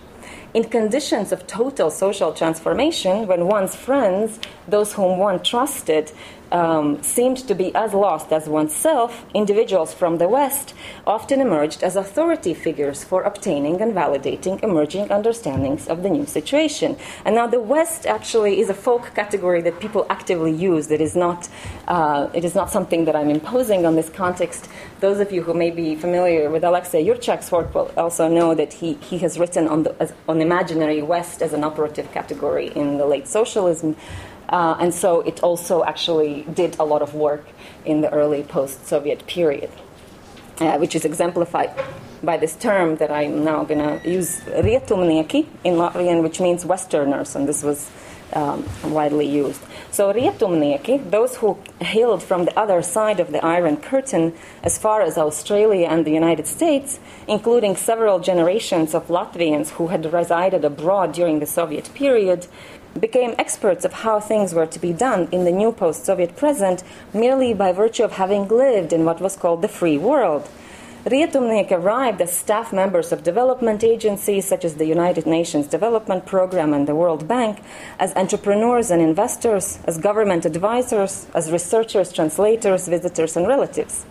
In 0.54 0.62
conditions 0.70 1.32
of 1.32 1.48
total 1.48 1.90
social 1.90 2.32
transformation, 2.32 3.26
when 3.26 3.48
one's 3.48 3.74
friends, 3.74 4.38
those 4.68 4.92
whom 4.92 5.18
one 5.18 5.42
trusted, 5.42 6.12
um, 6.52 7.02
seemed 7.02 7.38
to 7.48 7.54
be 7.54 7.74
as 7.74 7.92
lost 7.92 8.32
as 8.32 8.48
oneself, 8.48 9.24
individuals 9.34 9.92
from 9.92 10.18
the 10.18 10.28
West 10.28 10.74
often 11.06 11.40
emerged 11.40 11.82
as 11.82 11.96
authority 11.96 12.54
figures 12.54 13.04
for 13.04 13.22
obtaining 13.22 13.80
and 13.80 13.92
validating 13.92 14.62
emerging 14.62 15.10
understandings 15.10 15.88
of 15.88 16.02
the 16.02 16.10
new 16.10 16.26
situation. 16.26 16.96
And 17.24 17.34
now 17.34 17.46
the 17.46 17.60
West 17.60 18.06
actually 18.06 18.60
is 18.60 18.68
a 18.70 18.74
folk 18.74 19.14
category 19.14 19.62
that 19.62 19.80
people 19.80 20.06
actively 20.10 20.52
use. 20.52 20.90
It 20.90 21.00
is 21.00 21.16
not, 21.16 21.48
uh, 21.88 22.28
it 22.32 22.44
is 22.44 22.54
not 22.54 22.70
something 22.70 23.04
that 23.06 23.16
I'm 23.16 23.30
imposing 23.30 23.86
on 23.86 23.96
this 23.96 24.08
context. 24.08 24.68
Those 25.00 25.20
of 25.20 25.32
you 25.32 25.42
who 25.42 25.54
may 25.54 25.70
be 25.70 25.94
familiar 25.94 26.50
with 26.50 26.64
Alexei 26.64 27.04
Yurchak's 27.04 27.50
work 27.52 27.74
will 27.74 27.92
also 27.96 28.28
know 28.28 28.54
that 28.54 28.72
he, 28.72 28.94
he 28.94 29.18
has 29.18 29.38
written 29.38 29.68
on, 29.68 29.82
the, 29.82 29.94
as, 30.00 30.12
on 30.28 30.40
imaginary 30.40 31.02
West 31.02 31.42
as 31.42 31.52
an 31.52 31.64
operative 31.64 32.10
category 32.12 32.68
in 32.74 32.98
the 32.98 33.06
late 33.06 33.28
socialism. 33.28 33.96
Uh, 34.48 34.76
and 34.78 34.94
so 34.94 35.20
it 35.22 35.42
also 35.42 35.84
actually 35.84 36.42
did 36.54 36.76
a 36.78 36.84
lot 36.84 37.02
of 37.02 37.14
work 37.14 37.44
in 37.84 38.00
the 38.00 38.12
early 38.12 38.42
post 38.42 38.86
Soviet 38.86 39.26
period, 39.26 39.70
uh, 40.60 40.78
which 40.78 40.94
is 40.94 41.04
exemplified 41.04 41.70
by 42.22 42.36
this 42.36 42.54
term 42.56 42.96
that 42.96 43.10
I'm 43.10 43.44
now 43.44 43.64
going 43.64 43.80
to 43.80 44.08
use, 44.08 44.40
rietumnieki 44.40 45.46
in 45.64 45.74
Latvian, 45.74 46.22
which 46.22 46.40
means 46.40 46.64
Westerners, 46.64 47.36
and 47.36 47.48
this 47.48 47.62
was 47.62 47.90
um, 48.32 48.64
widely 48.84 49.26
used. 49.26 49.60
So 49.90 50.12
rietumnieki, 50.12 51.10
those 51.10 51.36
who 51.36 51.58
hailed 51.80 52.22
from 52.22 52.44
the 52.44 52.58
other 52.58 52.82
side 52.82 53.20
of 53.20 53.32
the 53.32 53.44
Iron 53.44 53.76
Curtain 53.76 54.34
as 54.62 54.78
far 54.78 55.02
as 55.02 55.16
Australia 55.16 55.86
and 55.86 56.04
the 56.04 56.10
United 56.10 56.46
States, 56.46 56.98
including 57.28 57.76
several 57.76 58.18
generations 58.18 58.94
of 58.94 59.08
Latvians 59.08 59.70
who 59.70 59.88
had 59.88 60.12
resided 60.12 60.64
abroad 60.64 61.12
during 61.12 61.38
the 61.38 61.46
Soviet 61.46 61.90
period, 61.94 62.46
became 63.00 63.34
experts 63.38 63.84
of 63.84 63.92
how 63.92 64.20
things 64.20 64.54
were 64.54 64.66
to 64.66 64.78
be 64.78 64.92
done 64.92 65.28
in 65.32 65.44
the 65.44 65.52
new 65.52 65.72
post 65.72 66.04
Soviet 66.04 66.36
present 66.36 66.82
merely 67.12 67.54
by 67.54 67.72
virtue 67.72 68.04
of 68.04 68.12
having 68.12 68.48
lived 68.48 68.92
in 68.92 69.04
what 69.04 69.20
was 69.20 69.36
called 69.36 69.62
the 69.62 69.68
free 69.68 69.98
world. 69.98 70.48
Rietumnieki 71.06 71.70
arrived 71.70 72.20
as 72.20 72.36
staff 72.36 72.72
members 72.72 73.12
of 73.12 73.22
development 73.22 73.84
agencies 73.84 74.44
such 74.44 74.64
as 74.64 74.74
the 74.74 74.86
United 74.86 75.24
Nations 75.24 75.68
Development 75.68 76.26
Program 76.26 76.74
and 76.74 76.88
the 76.88 76.96
World 76.96 77.28
Bank, 77.28 77.62
as 78.00 78.12
entrepreneurs 78.16 78.90
and 78.90 79.00
investors, 79.00 79.78
as 79.84 79.98
government 79.98 80.44
advisors, 80.44 81.28
as 81.32 81.52
researchers, 81.52 82.12
translators, 82.12 82.88
visitors, 82.88 83.36
and 83.36 83.46
relatives. 83.46 84.04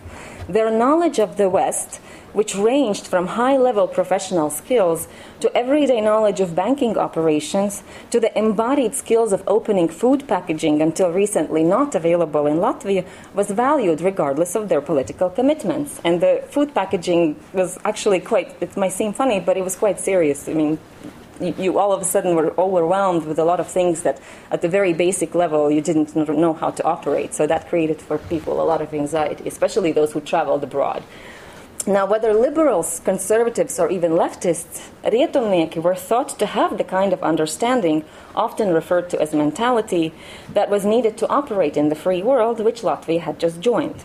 Their 0.47 0.71
knowledge 0.71 1.19
of 1.19 1.35
the 1.35 1.49
West 1.49 1.99
which 2.35 2.53
ranged 2.53 3.07
from 3.07 3.27
high 3.27 3.57
level 3.57 3.87
professional 3.87 4.49
skills 4.49 5.07
to 5.39 5.47
everyday 5.55 6.01
knowledge 6.01 6.41
of 6.41 6.53
banking 6.53 6.97
operations 6.97 7.81
to 8.11 8.19
the 8.19 8.37
embodied 8.37 8.93
skills 8.93 9.31
of 9.31 9.41
opening 9.47 9.87
food 9.87 10.27
packaging 10.27 10.81
until 10.81 11.09
recently 11.11 11.63
not 11.63 11.95
available 11.95 12.45
in 12.45 12.57
Latvia, 12.57 13.05
was 13.33 13.49
valued 13.49 14.01
regardless 14.01 14.53
of 14.53 14.67
their 14.67 14.81
political 14.81 15.29
commitments. 15.29 16.01
And 16.03 16.19
the 16.19 16.43
food 16.49 16.75
packaging 16.75 17.39
was 17.53 17.79
actually 17.85 18.19
quite, 18.19 18.55
it 18.59 18.75
might 18.75 18.91
seem 18.91 19.13
funny, 19.13 19.39
but 19.39 19.55
it 19.55 19.63
was 19.63 19.77
quite 19.77 19.99
serious. 19.99 20.49
I 20.49 20.53
mean, 20.53 20.77
you, 21.39 21.77
all 21.79 21.93
of 21.93 22.01
a 22.01 22.05
sudden 22.05 22.35
were 22.35 22.53
overwhelmed 22.59 23.25
with 23.25 23.39
a 23.39 23.45
lot 23.45 23.59
of 23.59 23.67
things 23.67 24.03
that 24.03 24.21
at 24.51 24.61
the 24.61 24.69
very 24.69 24.93
basic 24.93 25.35
level 25.35 25.71
you 25.71 25.81
didn't 25.81 26.15
know 26.15 26.53
how 26.53 26.71
to 26.71 26.83
operate. 26.83 27.33
So 27.33 27.47
that 27.47 27.69
created 27.69 28.01
for 28.01 28.17
people 28.17 28.61
a 28.61 28.63
lot 28.63 28.81
of 28.81 28.93
anxiety, 28.93 29.47
especially 29.47 29.93
those 29.93 30.11
who 30.11 30.21
traveled 30.21 30.63
abroad. 30.63 31.03
Now, 31.87 32.07
whether 32.07 32.33
liberals, 32.33 32.99
conservatives, 33.05 33.79
or 33.79 33.91
even 33.91 34.13
leftists, 34.13 34.89
Rietumnieki 35.03 35.83
were 35.83 35.93
thought 35.93 36.29
to 36.39 36.47
have 36.47 36.79
the 36.79 36.83
kind 36.83 37.13
of 37.13 37.21
understanding, 37.21 38.03
often 38.35 38.73
referred 38.73 39.07
to 39.11 39.21
as 39.21 39.35
mentality, 39.35 40.11
that 40.51 40.71
was 40.71 40.83
needed 40.83 41.15
to 41.19 41.29
operate 41.29 41.77
in 41.77 41.89
the 41.89 41.95
free 41.95 42.23
world 42.23 42.59
which 42.59 42.81
Latvia 42.81 43.19
had 43.19 43.39
just 43.39 43.59
joined. 43.59 44.03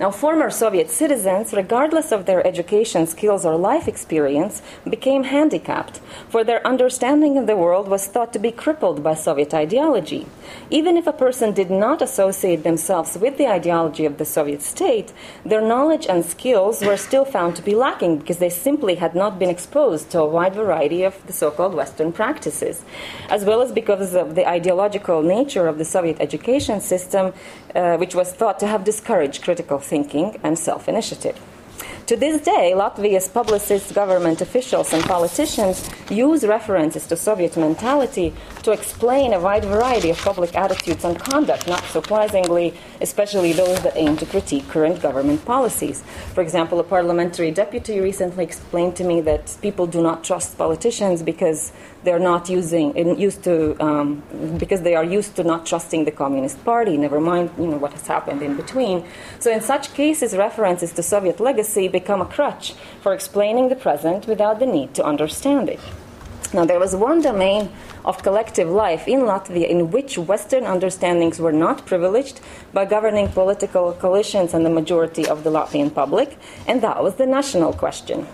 Now, 0.00 0.10
former 0.10 0.48
Soviet 0.48 0.88
citizens, 0.88 1.52
regardless 1.52 2.10
of 2.10 2.24
their 2.24 2.46
education, 2.46 3.06
skills, 3.06 3.44
or 3.44 3.58
life 3.58 3.86
experience, 3.86 4.62
became 4.88 5.24
handicapped, 5.24 5.98
for 6.26 6.42
their 6.42 6.66
understanding 6.66 7.36
of 7.36 7.46
the 7.46 7.54
world 7.54 7.86
was 7.86 8.06
thought 8.06 8.32
to 8.32 8.38
be 8.38 8.50
crippled 8.50 9.02
by 9.02 9.12
Soviet 9.12 9.52
ideology. 9.52 10.26
Even 10.70 10.96
if 10.96 11.06
a 11.06 11.12
person 11.12 11.52
did 11.52 11.70
not 11.70 12.00
associate 12.00 12.62
themselves 12.62 13.18
with 13.18 13.36
the 13.36 13.46
ideology 13.46 14.06
of 14.06 14.16
the 14.16 14.24
Soviet 14.24 14.62
state, 14.62 15.12
their 15.44 15.60
knowledge 15.60 16.06
and 16.06 16.24
skills 16.24 16.80
were 16.80 16.96
still 16.96 17.26
found 17.26 17.54
to 17.56 17.62
be 17.62 17.74
lacking 17.74 18.16
because 18.20 18.38
they 18.38 18.48
simply 18.48 18.94
had 18.94 19.14
not 19.14 19.38
been 19.38 19.50
exposed 19.50 20.08
to 20.08 20.20
a 20.20 20.26
wide 20.26 20.54
variety 20.54 21.02
of 21.02 21.14
the 21.26 21.32
so 21.34 21.50
called 21.50 21.74
Western 21.74 22.10
practices, 22.10 22.86
as 23.28 23.44
well 23.44 23.60
as 23.60 23.70
because 23.70 24.14
of 24.14 24.34
the 24.34 24.48
ideological 24.48 25.20
nature 25.20 25.68
of 25.68 25.76
the 25.76 25.84
Soviet 25.84 26.16
education 26.20 26.80
system, 26.80 27.34
uh, 27.74 27.98
which 27.98 28.14
was 28.14 28.32
thought 28.32 28.58
to 28.58 28.66
have 28.66 28.82
discouraged 28.82 29.42
critical 29.42 29.78
thinking 29.92 30.26
and 30.44 30.54
self 30.58 30.88
initiative. 30.88 31.36
To 32.06 32.16
this 32.16 32.40
day, 32.42 32.72
Latvia's 32.74 33.28
publicists, 33.28 33.92
government 33.92 34.40
officials, 34.40 34.92
and 34.92 35.02
politicians 35.04 35.88
use 36.10 36.44
references 36.44 37.06
to 37.06 37.16
Soviet 37.16 37.56
mentality 37.56 38.32
to 38.62 38.72
explain 38.72 39.32
a 39.32 39.40
wide 39.40 39.64
variety 39.64 40.10
of 40.10 40.18
public 40.18 40.54
attitudes 40.54 41.04
and 41.04 41.18
conduct, 41.18 41.66
not 41.66 41.82
surprisingly, 41.84 42.74
especially 43.00 43.52
those 43.52 43.82
that 43.82 43.96
aim 43.96 44.16
to 44.16 44.26
critique 44.26 44.68
current 44.68 45.00
government 45.00 45.44
policies. 45.44 46.02
For 46.34 46.42
example, 46.42 46.80
a 46.80 46.84
parliamentary 46.84 47.50
deputy 47.50 48.00
recently 48.00 48.44
explained 48.44 48.96
to 48.96 49.04
me 49.04 49.20
that 49.22 49.56
people 49.62 49.86
do 49.86 50.02
not 50.02 50.24
trust 50.24 50.58
politicians 50.58 51.22
because 51.22 51.72
they're 52.04 52.18
not 52.18 52.48
using 52.48 52.96
used 53.18 53.44
to 53.44 53.76
um, 53.84 54.22
because 54.58 54.82
they 54.82 54.94
are 54.94 55.04
used 55.04 55.36
to 55.36 55.44
not 55.44 55.66
trusting 55.66 56.04
the 56.04 56.10
Communist 56.10 56.64
Party. 56.64 56.96
Never 56.96 57.20
mind, 57.20 57.50
you 57.58 57.66
know 57.66 57.76
what 57.76 57.92
has 57.92 58.06
happened 58.06 58.42
in 58.42 58.56
between. 58.56 59.04
So 59.38 59.50
in 59.50 59.60
such 59.60 59.94
cases, 59.94 60.36
references 60.36 60.92
to 60.94 61.02
Soviet 61.02 61.40
legacy 61.40 61.88
become 61.88 62.20
a 62.20 62.26
crutch 62.26 62.74
for 63.02 63.12
explaining 63.12 63.68
the 63.68 63.76
present 63.76 64.26
without 64.26 64.58
the 64.58 64.66
need 64.66 64.94
to 64.94 65.04
understand 65.04 65.68
it. 65.68 65.80
Now 66.52 66.64
there 66.64 66.80
was 66.80 66.96
one 66.96 67.20
domain 67.20 67.70
of 68.04 68.22
collective 68.24 68.68
life 68.68 69.06
in 69.06 69.20
Latvia 69.20 69.68
in 69.68 69.92
which 69.92 70.18
Western 70.18 70.64
understandings 70.64 71.38
were 71.38 71.52
not 71.52 71.86
privileged 71.86 72.40
by 72.72 72.86
governing 72.86 73.28
political 73.28 73.92
coalitions 73.92 74.52
and 74.52 74.66
the 74.66 74.70
majority 74.70 75.28
of 75.28 75.44
the 75.44 75.50
Latvian 75.50 75.94
public, 75.94 76.36
and 76.66 76.82
that 76.82 77.02
was 77.02 77.14
the 77.14 77.26
national 77.26 77.72
question. 77.72 78.26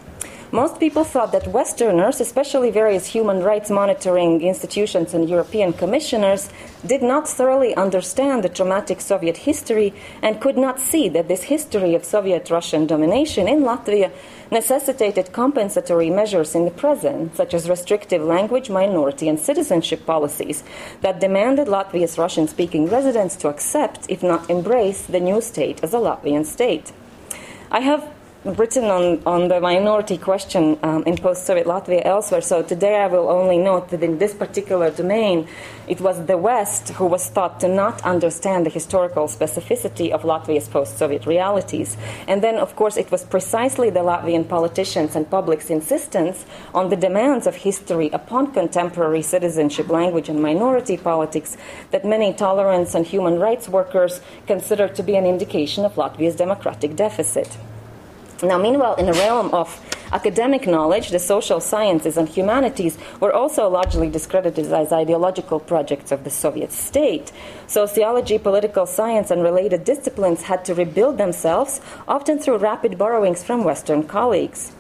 Most 0.53 0.79
people 0.79 1.03
thought 1.03 1.33
that 1.33 1.49
Westerners, 1.49 2.21
especially 2.21 2.71
various 2.71 3.05
human 3.05 3.43
rights 3.43 3.69
monitoring 3.69 4.41
institutions 4.41 5.13
and 5.13 5.29
European 5.29 5.73
commissioners, 5.73 6.49
did 6.87 7.03
not 7.03 7.29
thoroughly 7.29 7.75
understand 7.75 8.45
the 8.45 8.49
traumatic 8.49 9.01
Soviet 9.01 9.39
history 9.39 9.93
and 10.23 10.41
could 10.41 10.57
not 10.57 10.79
see 10.79 11.09
that 11.09 11.27
this 11.27 11.43
history 11.43 11.97
of 11.97 12.05
Soviet 12.05 12.49
Russian 12.49 12.87
domination 12.87 13.49
in 13.49 13.65
Latvia 13.65 14.13
necessitated 14.51 15.33
compensatory 15.33 16.11
measures 16.11 16.55
in 16.55 16.65
the 16.65 16.71
present, 16.71 17.37
such 17.37 17.55
as 17.55 17.69
restrictive 17.69 18.23
language, 18.23 18.71
minority, 18.71 19.29
and 19.29 19.39
citizenship 19.39 20.07
policies 20.07 20.63
that 21.01 21.21
demanded 21.21 21.69
Latvia's 21.69 22.19
Russian 22.19 22.49
speaking 22.49 22.89
residents 22.89 23.37
to 23.37 23.49
accept, 23.49 24.07
if 24.09 24.23
not 24.23 24.49
embrace, 24.49 25.03
the 25.03 25.21
new 25.21 25.41
state 25.41 25.83
as 25.83 25.95
a 25.95 25.99
Latvian 25.99 26.45
state. 26.45 26.93
I 27.71 27.81
have 27.81 28.16
written 28.55 28.85
on, 28.85 29.21
on 29.27 29.49
the 29.49 29.61
minority 29.61 30.17
question 30.17 30.79
um, 30.83 31.03
in 31.05 31.17
post 31.17 31.45
Soviet 31.45 31.67
Latvia 31.67 32.03
elsewhere. 32.05 32.41
So 32.41 32.63
today 32.63 32.97
I 32.97 33.09
will 33.09 33.29
only 33.29 33.59
note 33.59 33.89
that 33.89 34.03
in 34.03 34.19
this 34.19 34.35
particular 34.35 34.91
domain, 34.91 35.49
it 35.89 36.01
was 36.01 36.27
the 36.27 36.39
West 36.39 36.91
who 36.91 37.07
was 37.07 37.29
thought 37.29 37.59
to 37.61 37.69
not 37.69 38.01
understand 38.03 38.65
the 38.65 38.71
historical 38.71 39.27
specificity 39.27 40.13
of 40.13 40.23
Latvia's 40.23 40.69
post 40.69 40.97
Soviet 40.97 41.27
realities. 41.27 41.97
And 42.29 42.43
then, 42.43 42.57
of 42.57 42.77
course, 42.77 42.97
it 42.97 43.11
was 43.11 43.25
precisely 43.25 43.91
the 43.91 44.01
Latvian 44.01 44.49
politicians 44.49 45.17
and 45.17 45.29
public's 45.29 45.69
insistence 45.69 46.47
on 46.73 46.89
the 46.89 46.97
demands 46.97 47.47
of 47.47 47.57
history 47.57 48.11
upon 48.11 48.53
contemporary 48.53 49.23
citizenship, 49.23 49.89
language, 49.89 50.29
and 50.29 50.41
minority 50.41 50.97
politics 50.97 51.57
that 51.91 52.05
many 52.05 52.33
tolerance 52.33 52.95
and 52.95 53.07
human 53.07 53.39
rights 53.41 53.69
workers 53.69 54.21
considered 54.47 54.95
to 54.95 55.03
be 55.03 55.17
an 55.17 55.27
indication 55.27 55.85
of 55.85 55.95
Latvia's 55.95 56.37
democratic 56.37 56.95
deficit. 56.95 57.57
Now, 58.43 58.59
meanwhile, 58.59 58.97
in 58.97 59.07
the 59.07 59.15
realm 59.15 59.49
of 59.55 59.81
academic 60.13 60.67
knowledge, 60.67 61.11
the 61.11 61.19
social 61.19 61.59
sciences 61.61 62.17
and 62.17 62.29
humanities 62.29 62.99
were 63.19 63.33
also 63.33 63.69
largely 63.69 64.11
discredited 64.11 64.71
as 64.73 64.93
ideological 64.93 65.59
projects 65.59 66.13
of 66.13 66.23
the 66.25 66.31
Soviet 66.31 66.71
state. 66.71 67.33
Sociology, 67.67 68.39
political 68.39 68.87
science, 68.87 69.31
and 69.31 69.43
related 69.43 69.85
disciplines 69.85 70.43
had 70.43 70.65
to 70.67 70.75
rebuild 70.75 71.17
themselves, 71.17 71.81
often 72.07 72.39
through 72.39 72.59
rapid 72.59 72.99
borrowings 72.99 73.43
from 73.43 73.65
Western 73.65 74.03
colleagues. 74.03 74.73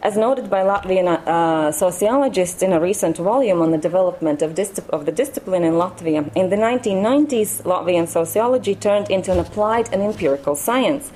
As 0.00 0.16
noted 0.16 0.48
by 0.48 0.62
Latvian 0.62 1.08
uh, 1.08 1.72
sociologists 1.72 2.62
in 2.62 2.72
a 2.72 2.78
recent 2.78 3.16
volume 3.16 3.60
on 3.60 3.72
the 3.72 3.78
development 3.78 4.42
of, 4.42 4.50
of, 4.90 5.06
the 5.06 5.12
discipline 5.12 5.64
in 5.64 5.72
Latvia, 5.72 6.30
in 6.36 6.50
the 6.50 6.56
1990s, 6.56 7.62
Latvian 7.62 8.06
sociology 8.06 8.76
turned 8.76 9.10
into 9.10 9.32
an 9.32 9.40
applied 9.40 9.92
and 9.92 10.00
empirical 10.02 10.54
science 10.54 11.10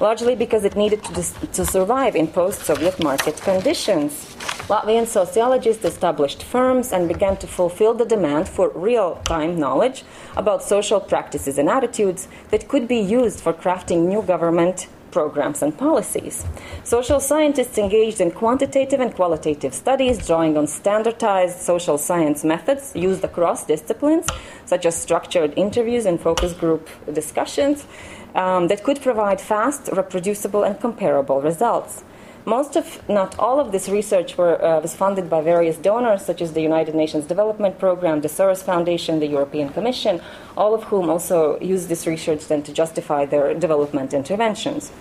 largely 0.00 0.34
because 0.34 0.64
it 0.64 0.76
needed 0.76 1.02
to, 1.04 1.12
dis- 1.12 1.34
to 1.52 1.64
survive 1.64 2.14
in 2.16 2.26
post 2.26 2.60
Soviet 2.62 3.02
market 3.02 3.36
conditions. 3.42 4.34
Latvian 4.68 5.06
sociologists 5.06 5.84
established 5.84 6.42
firms 6.42 6.92
and 6.92 7.08
began 7.08 7.36
to 7.38 7.46
fulfill 7.46 7.94
the 7.94 8.04
demand 8.04 8.48
for 8.48 8.68
real 8.74 9.20
time 9.24 9.58
knowledge 9.58 10.04
about 10.36 10.62
social 10.62 11.00
practices 11.00 11.56
and 11.56 11.68
attitudes 11.68 12.28
that 12.50 12.68
could 12.68 12.86
be 12.86 12.98
used 12.98 13.40
for 13.40 13.52
crafting 13.52 14.06
new 14.06 14.22
government 14.22 14.88
programs 15.10 15.62
and 15.62 15.76
policies. 15.76 16.44
Social 16.84 17.20
scientists 17.20 17.78
engaged 17.78 18.20
in 18.20 18.30
quantitative 18.30 19.00
and 19.00 19.14
qualitative 19.14 19.74
studies, 19.74 20.26
drawing 20.26 20.56
on 20.56 20.66
standardized 20.66 21.58
social 21.60 21.98
science 21.98 22.44
methods 22.44 22.92
used 22.94 23.24
across 23.24 23.64
disciplines, 23.66 24.26
such 24.66 24.84
as 24.86 24.94
structured 25.00 25.52
interviews 25.56 26.06
and 26.06 26.20
focus 26.20 26.52
group 26.52 26.88
discussions, 27.12 27.86
um, 28.34 28.68
that 28.68 28.82
could 28.82 29.00
provide 29.00 29.40
fast, 29.40 29.88
reproducible, 29.92 30.62
and 30.62 30.80
comparable 30.80 31.40
results. 31.40 32.04
Most 32.44 32.76
of, 32.76 33.06
not 33.10 33.38
all 33.38 33.60
of 33.60 33.72
this 33.72 33.90
research 33.90 34.38
were, 34.38 34.56
uh, 34.64 34.80
was 34.80 34.94
funded 34.94 35.28
by 35.28 35.42
various 35.42 35.76
donors, 35.76 36.24
such 36.24 36.40
as 36.40 36.54
the 36.54 36.62
United 36.62 36.94
Nations 36.94 37.26
Development 37.26 37.78
Program, 37.78 38.22
the 38.22 38.28
Soros 38.28 38.62
Foundation, 38.62 39.20
the 39.20 39.26
European 39.26 39.68
Commission, 39.68 40.22
all 40.56 40.72
of 40.74 40.84
whom 40.84 41.10
also 41.10 41.60
used 41.60 41.88
this 41.88 42.06
research 42.06 42.46
then 42.46 42.62
to 42.62 42.72
justify 42.72 43.26
their 43.26 43.52
development 43.52 44.14
interventions. 44.14 44.92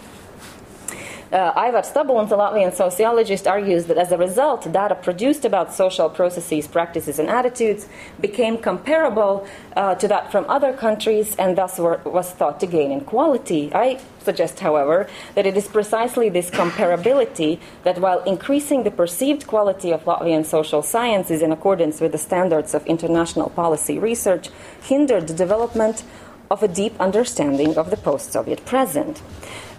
Uh, 1.31 1.51
Aivars 1.53 1.91
Tabuns, 1.93 2.31
a 2.31 2.35
Latvian 2.35 2.73
sociologist, 2.73 3.47
argues 3.47 3.85
that 3.87 3.97
as 3.97 4.13
a 4.13 4.17
result, 4.17 4.71
data 4.71 4.95
produced 4.95 5.43
about 5.43 5.73
social 5.73 6.09
processes, 6.09 6.67
practices, 6.67 7.19
and 7.19 7.29
attitudes 7.29 7.87
became 8.21 8.57
comparable 8.57 9.45
uh, 9.75 9.93
to 9.95 10.07
that 10.07 10.31
from 10.31 10.45
other 10.49 10.71
countries 10.71 11.35
and 11.35 11.57
thus 11.57 11.79
were, 11.79 11.99
was 12.05 12.31
thought 12.31 12.61
to 12.61 12.65
gain 12.65 12.91
in 12.91 13.01
quality. 13.01 13.69
I 13.73 13.99
suggest, 14.23 14.59
however, 14.59 15.07
that 15.35 15.45
it 15.45 15.57
is 15.57 15.67
precisely 15.67 16.29
this 16.29 16.49
comparability 16.49 17.59
that, 17.83 17.99
while 17.99 18.23
increasing 18.23 18.83
the 18.83 18.91
perceived 18.91 19.47
quality 19.47 19.91
of 19.91 20.05
Latvian 20.05 20.45
social 20.45 20.81
sciences 20.81 21.41
in 21.41 21.51
accordance 21.51 21.99
with 21.99 22.13
the 22.13 22.17
standards 22.17 22.73
of 22.73 22.85
international 22.85 23.49
policy 23.49 23.99
research, 23.99 24.49
hindered 24.81 25.27
the 25.27 25.33
development 25.33 26.03
of 26.49 26.63
a 26.63 26.67
deep 26.67 26.99
understanding 26.99 27.77
of 27.77 27.89
the 27.89 27.97
post 27.97 28.31
Soviet 28.31 28.65
present. 28.65 29.21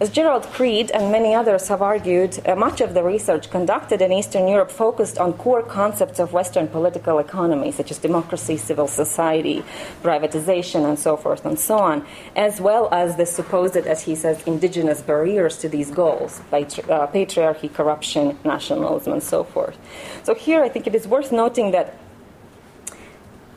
As 0.01 0.11
Gerald 0.11 0.45
Creed 0.45 0.93
and 0.93 1.11
many 1.11 1.35
others 1.35 1.67
have 1.67 1.83
argued, 1.83 2.39
uh, 2.47 2.55
much 2.55 2.81
of 2.81 2.95
the 2.95 3.03
research 3.03 3.51
conducted 3.51 4.01
in 4.01 4.13
Eastern 4.13 4.47
Europe 4.47 4.71
focused 4.71 5.19
on 5.19 5.33
core 5.33 5.63
concepts 5.63 6.21
of 6.21 6.33
Western 6.33 6.69
political 6.69 7.19
economy, 7.19 7.73
such 7.73 7.91
as 7.91 7.99
democracy, 7.99 8.57
civil 8.57 8.87
society, 8.87 9.65
privatization, 10.05 10.89
and 10.89 10.97
so 10.99 11.17
forth 11.17 11.45
and 11.45 11.59
so 11.59 11.79
on, 11.79 12.07
as 12.37 12.61
well 12.61 12.89
as 12.93 13.17
the 13.17 13.27
supposed, 13.27 13.77
as 13.77 14.03
he 14.03 14.15
says, 14.15 14.41
indigenous 14.47 15.03
barriers 15.03 15.59
to 15.59 15.69
these 15.69 15.91
goals, 15.91 16.41
patri- 16.51 16.85
uh, 16.85 17.09
patriarchy, 17.09 17.73
corruption, 17.73 18.39
nationalism, 18.45 19.15
and 19.15 19.23
so 19.23 19.43
forth. 19.43 19.77
So 20.23 20.35
here 20.35 20.63
I 20.63 20.69
think 20.69 20.87
it 20.87 20.95
is 20.95 21.09
worth 21.09 21.33
noting 21.33 21.73
that 21.73 21.99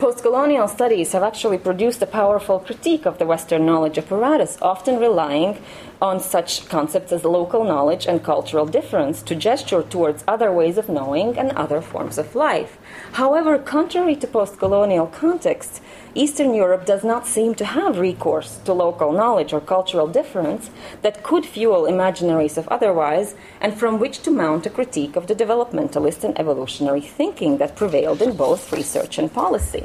Postcolonial 0.01 0.67
studies 0.67 1.11
have 1.11 1.21
actually 1.21 1.59
produced 1.59 2.01
a 2.01 2.07
powerful 2.07 2.57
critique 2.57 3.05
of 3.05 3.19
the 3.19 3.25
Western 3.27 3.67
knowledge 3.67 3.99
apparatus, 3.99 4.57
often 4.59 4.97
relying 4.97 5.61
on 6.01 6.19
such 6.19 6.67
concepts 6.67 7.11
as 7.11 7.23
local 7.23 7.63
knowledge 7.63 8.07
and 8.07 8.23
cultural 8.23 8.65
difference 8.65 9.21
to 9.21 9.35
gesture 9.35 9.83
towards 9.83 10.23
other 10.27 10.51
ways 10.51 10.79
of 10.79 10.89
knowing 10.89 11.37
and 11.37 11.51
other 11.51 11.81
forms 11.81 12.17
of 12.17 12.33
life. 12.33 12.79
However, 13.13 13.57
contrary 13.57 14.15
to 14.15 14.27
post 14.27 14.57
colonial 14.57 15.05
contexts, 15.07 15.81
Eastern 16.15 16.53
Europe 16.53 16.85
does 16.85 17.03
not 17.03 17.27
seem 17.27 17.55
to 17.55 17.65
have 17.65 17.99
recourse 17.99 18.57
to 18.63 18.73
local 18.73 19.11
knowledge 19.11 19.51
or 19.51 19.59
cultural 19.59 20.07
difference 20.07 20.69
that 21.01 21.21
could 21.21 21.45
fuel 21.45 21.83
imaginaries 21.83 22.57
of 22.57 22.69
otherwise 22.69 23.35
and 23.59 23.77
from 23.77 23.99
which 23.99 24.21
to 24.23 24.31
mount 24.31 24.65
a 24.65 24.69
critique 24.69 25.17
of 25.17 25.27
the 25.27 25.35
developmentalist 25.35 26.23
and 26.23 26.39
evolutionary 26.39 27.01
thinking 27.01 27.57
that 27.57 27.75
prevailed 27.75 28.21
in 28.21 28.35
both 28.35 28.71
research 28.71 29.17
and 29.17 29.33
policy. 29.33 29.83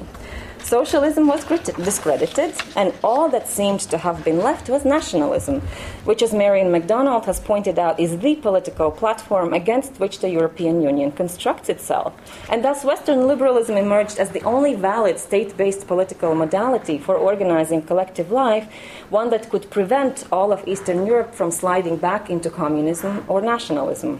Socialism 0.66 1.28
was 1.28 1.44
discredited, 1.44 2.52
and 2.74 2.92
all 3.04 3.28
that 3.28 3.46
seemed 3.46 3.78
to 3.82 3.98
have 3.98 4.24
been 4.24 4.40
left 4.40 4.68
was 4.68 4.84
nationalism, 4.84 5.60
which, 6.04 6.22
as 6.22 6.32
Maryon 6.32 6.72
McDonald 6.72 7.24
has 7.26 7.38
pointed 7.38 7.78
out, 7.78 8.00
is 8.00 8.18
the 8.18 8.34
political 8.34 8.90
platform 8.90 9.52
against 9.52 10.00
which 10.00 10.18
the 10.18 10.28
European 10.28 10.82
Union 10.82 11.12
constructs 11.12 11.68
itself. 11.68 12.14
And 12.50 12.64
thus, 12.64 12.82
Western 12.82 13.28
liberalism 13.28 13.76
emerged 13.76 14.18
as 14.18 14.30
the 14.30 14.42
only 14.42 14.74
valid 14.74 15.20
state 15.20 15.56
based 15.56 15.86
political 15.86 16.34
modality 16.34 16.98
for 16.98 17.14
organizing 17.14 17.82
collective 17.82 18.32
life, 18.32 18.66
one 19.08 19.30
that 19.30 19.48
could 19.48 19.70
prevent 19.70 20.24
all 20.32 20.52
of 20.52 20.66
Eastern 20.66 21.06
Europe 21.06 21.32
from 21.32 21.52
sliding 21.52 21.96
back 21.96 22.28
into 22.28 22.50
communism 22.50 23.24
or 23.28 23.40
nationalism. 23.40 24.18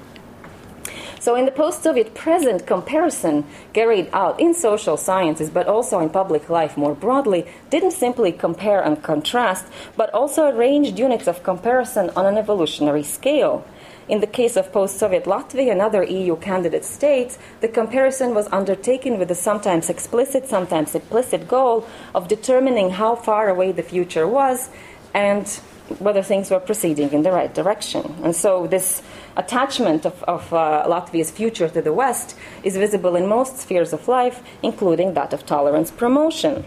So, 1.26 1.35
in 1.35 1.45
the 1.45 1.50
post 1.50 1.83
Soviet 1.83 2.14
present 2.14 2.68
comparison 2.68 3.47
carried 3.73 4.09
out 4.12 4.38
in 4.38 4.54
social 4.54 4.97
sciences, 4.97 5.50
but 5.50 5.66
also 5.66 5.99
in 5.99 6.09
public 6.09 6.49
life 6.49 6.76
more 6.76 6.95
broadly, 6.95 7.45
didn't 7.68 7.99
simply 7.99 8.30
compare 8.30 8.80
and 8.80 9.02
contrast, 9.02 9.66
but 9.97 10.09
also 10.14 10.47
arranged 10.47 11.00
units 11.00 11.26
of 11.26 11.43
comparison 11.43 12.10
on 12.15 12.26
an 12.26 12.39
evolutionary 12.39 13.02
scale. 13.02 13.67
In 14.08 14.21
the 14.21 14.28
case 14.28 14.56
of 14.56 14.73
post 14.73 15.00
Soviet 15.00 15.25
Latvia 15.25 15.73
and 15.73 15.82
other 15.82 16.04
EU 16.04 16.36
candidate 16.36 16.84
states, 16.84 17.41
the 17.60 17.67
comparison 17.67 18.32
was 18.32 18.47
undertaken 18.52 19.19
with 19.19 19.26
the 19.26 19.34
sometimes 19.34 19.91
explicit, 19.91 20.47
sometimes 20.47 20.95
implicit 20.95 21.49
goal 21.49 21.89
of 22.15 22.28
determining 22.28 22.91
how 22.91 23.17
far 23.17 23.49
away 23.49 23.73
the 23.73 23.82
future 23.82 24.28
was 24.28 24.71
and 25.12 25.58
whether 25.99 26.22
things 26.22 26.50
were 26.50 26.60
proceeding 26.60 27.12
in 27.12 27.22
the 27.22 27.32
right 27.32 27.54
direction. 27.54 28.14
And 28.22 28.34
so, 28.34 28.66
this 28.66 29.02
attachment 29.36 30.04
of, 30.06 30.22
of 30.25 30.52
uh, 30.52 30.84
Latvia's 30.86 31.30
future 31.30 31.68
to 31.68 31.82
the 31.82 31.92
West 31.92 32.36
is 32.62 32.76
visible 32.76 33.16
in 33.16 33.26
most 33.26 33.58
spheres 33.58 33.92
of 33.92 34.08
life, 34.08 34.42
including 34.62 35.14
that 35.14 35.32
of 35.32 35.46
tolerance 35.46 35.90
promotion. 35.90 36.64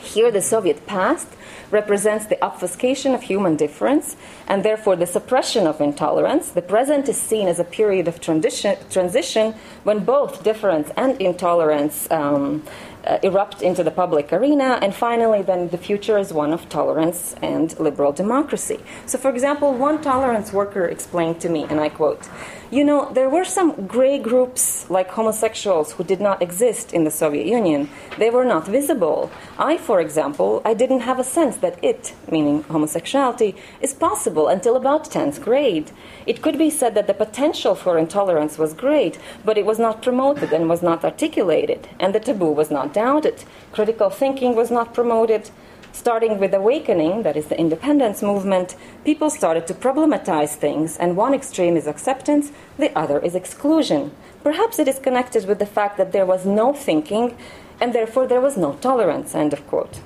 Here, 0.00 0.30
the 0.30 0.42
Soviet 0.42 0.86
past 0.86 1.28
represents 1.70 2.26
the 2.26 2.42
obfuscation 2.42 3.14
of 3.14 3.22
human 3.22 3.56
difference 3.56 4.16
and 4.46 4.64
therefore 4.64 4.96
the 4.96 5.06
suppression 5.06 5.66
of 5.66 5.80
intolerance. 5.80 6.50
The 6.50 6.62
present 6.62 7.08
is 7.08 7.20
seen 7.20 7.48
as 7.48 7.58
a 7.58 7.64
period 7.64 8.08
of 8.08 8.20
transition, 8.20 8.76
transition 8.90 9.54
when 9.84 10.04
both 10.04 10.42
difference 10.42 10.90
and 10.96 11.20
intolerance 11.20 12.10
um, 12.10 12.64
uh, 13.06 13.18
erupt 13.22 13.62
into 13.62 13.82
the 13.82 13.90
public 13.90 14.32
arena. 14.32 14.78
And 14.82 14.94
finally, 14.94 15.42
then 15.42 15.68
the 15.68 15.78
future 15.78 16.18
is 16.18 16.32
one 16.32 16.52
of 16.52 16.68
tolerance 16.68 17.34
and 17.42 17.78
liberal 17.78 18.12
democracy. 18.12 18.80
So, 19.06 19.18
for 19.18 19.30
example, 19.30 19.72
one 19.74 20.00
tolerance 20.02 20.52
worker 20.52 20.86
explained 20.86 21.40
to 21.40 21.48
me, 21.48 21.64
and 21.70 21.80
I 21.80 21.88
quote, 21.88 22.28
you 22.70 22.84
know, 22.84 23.10
there 23.14 23.30
were 23.30 23.46
some 23.46 23.86
gray 23.86 24.18
groups 24.18 24.90
like 24.90 25.08
homosexuals 25.08 25.92
who 25.92 26.04
did 26.04 26.20
not 26.20 26.42
exist 26.42 26.92
in 26.92 27.04
the 27.04 27.10
Soviet 27.10 27.46
Union. 27.46 27.88
They 28.18 28.28
were 28.28 28.44
not 28.44 28.66
visible. 28.66 29.30
I, 29.58 29.78
for 29.78 30.02
example, 30.02 30.60
I 30.66 30.74
didn't 30.74 31.00
have 31.00 31.18
a 31.18 31.24
sense 31.24 31.56
that 31.58 31.82
it, 31.82 32.14
meaning 32.30 32.64
homosexuality, 32.64 33.54
is 33.80 33.94
possible 33.94 34.48
until 34.48 34.76
about 34.76 35.10
10th 35.10 35.40
grade. 35.40 35.90
It 36.26 36.42
could 36.42 36.58
be 36.58 36.68
said 36.68 36.94
that 36.94 37.06
the 37.06 37.14
potential 37.14 37.74
for 37.74 37.96
intolerance 37.96 38.58
was 38.58 38.74
great, 38.74 39.18
but 39.46 39.56
it 39.56 39.64
was 39.64 39.78
not 39.78 40.02
promoted 40.02 40.52
and 40.52 40.68
was 40.68 40.82
not 40.82 41.04
articulated, 41.04 41.88
and 41.98 42.14
the 42.14 42.20
taboo 42.20 42.52
was 42.52 42.70
not 42.70 42.87
doubted. 42.92 43.44
Critical 43.72 44.10
thinking 44.10 44.54
was 44.54 44.70
not 44.70 44.94
promoted. 44.94 45.50
Starting 45.92 46.38
with 46.38 46.54
awakening, 46.54 47.22
that 47.22 47.36
is 47.36 47.46
the 47.46 47.58
independence 47.58 48.22
movement, 48.22 48.76
people 49.04 49.30
started 49.30 49.66
to 49.66 49.74
problematize 49.74 50.54
things, 50.54 50.96
and 50.96 51.16
one 51.16 51.34
extreme 51.34 51.76
is 51.76 51.86
acceptance, 51.86 52.52
the 52.78 52.96
other 52.96 53.18
is 53.18 53.34
exclusion. 53.34 54.12
Perhaps 54.42 54.78
it 54.78 54.86
is 54.86 54.98
connected 54.98 55.46
with 55.46 55.58
the 55.58 55.66
fact 55.66 55.96
that 55.96 56.12
there 56.12 56.26
was 56.26 56.46
no 56.46 56.72
thinking, 56.72 57.36
and 57.80 57.92
therefore 57.92 58.26
there 58.26 58.40
was 58.40 58.56
no 58.56 58.74
tolerance. 58.74 59.34
End 59.34 59.52
of 59.52 59.66
quote. 59.66 60.00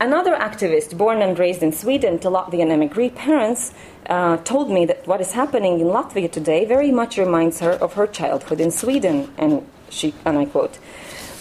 Another 0.00 0.34
activist, 0.34 0.96
born 0.96 1.22
and 1.22 1.38
raised 1.38 1.62
in 1.62 1.72
Sweden 1.72 2.18
to 2.18 2.28
Latvian 2.28 2.70
emigre 2.70 3.10
parents, 3.10 3.72
uh, 4.08 4.38
told 4.38 4.70
me 4.70 4.86
that 4.86 5.06
what 5.06 5.20
is 5.20 5.32
happening 5.32 5.78
in 5.78 5.86
Latvia 5.86 6.30
today 6.30 6.64
very 6.64 6.90
much 6.90 7.16
reminds 7.16 7.60
her 7.60 7.72
of 7.72 7.94
her 7.94 8.06
childhood 8.06 8.60
in 8.60 8.70
Sweden, 8.70 9.30
and 9.38 9.66
she, 9.88 10.14
and 10.24 10.38
I 10.38 10.46
quote, 10.46 10.78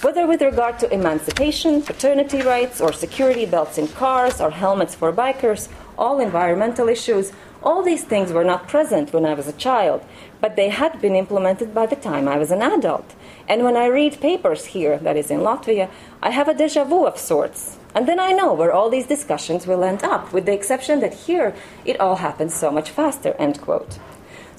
whether 0.02 0.26
with 0.26 0.42
regard 0.42 0.80
to 0.80 0.94
emancipation, 0.94 1.82
paternity 1.82 2.42
rights, 2.42 2.80
or 2.80 2.94
security 2.94 3.46
belts 3.46 3.78
in 3.78 3.88
cars, 3.88 4.40
or 4.40 4.52
helmets 4.52 4.96
for 4.96 5.12
bikers, 5.12 5.68
all 5.98 6.20
environmental 6.20 6.88
issues, 6.88 7.32
all 7.62 7.84
these 7.84 8.06
things 8.06 8.32
were 8.32 8.46
not 8.46 8.70
present 8.70 9.12
when 9.12 9.26
I 9.26 9.34
was 9.34 9.48
a 9.48 9.54
child, 9.54 10.04
but 10.40 10.56
they 10.56 10.70
had 10.70 11.02
been 11.02 11.16
implemented 11.16 11.74
by 11.74 11.86
the 11.86 11.98
time 11.98 12.28
I 12.28 12.38
was 12.38 12.52
an 12.52 12.62
adult. 12.62 13.14
And 13.50 13.64
when 13.64 13.76
I 13.76 13.88
read 13.88 14.22
papers 14.22 14.68
here, 14.68 14.98
that 15.00 15.18
is 15.18 15.30
in 15.30 15.40
Latvia, 15.40 15.90
I 16.24 16.30
have 16.30 16.48
a 16.48 16.54
deja 16.54 16.86
vu 16.86 17.06
of 17.06 17.18
sorts. 17.18 17.78
And 17.94 18.08
then 18.08 18.20
I 18.20 18.32
know 18.32 18.54
where 18.54 18.72
all 18.72 18.90
these 18.90 19.08
discussions 19.08 19.68
will 19.68 19.84
end 19.84 20.04
up, 20.04 20.32
with 20.32 20.46
the 20.46 20.54
exception 20.54 21.02
that 21.02 21.14
here 21.14 21.54
it 21.84 22.00
all 22.00 22.18
happens 22.18 22.54
so 22.54 22.72
much 22.72 22.92
faster. 22.92 23.34
End 23.40 23.60
quote. 23.60 24.00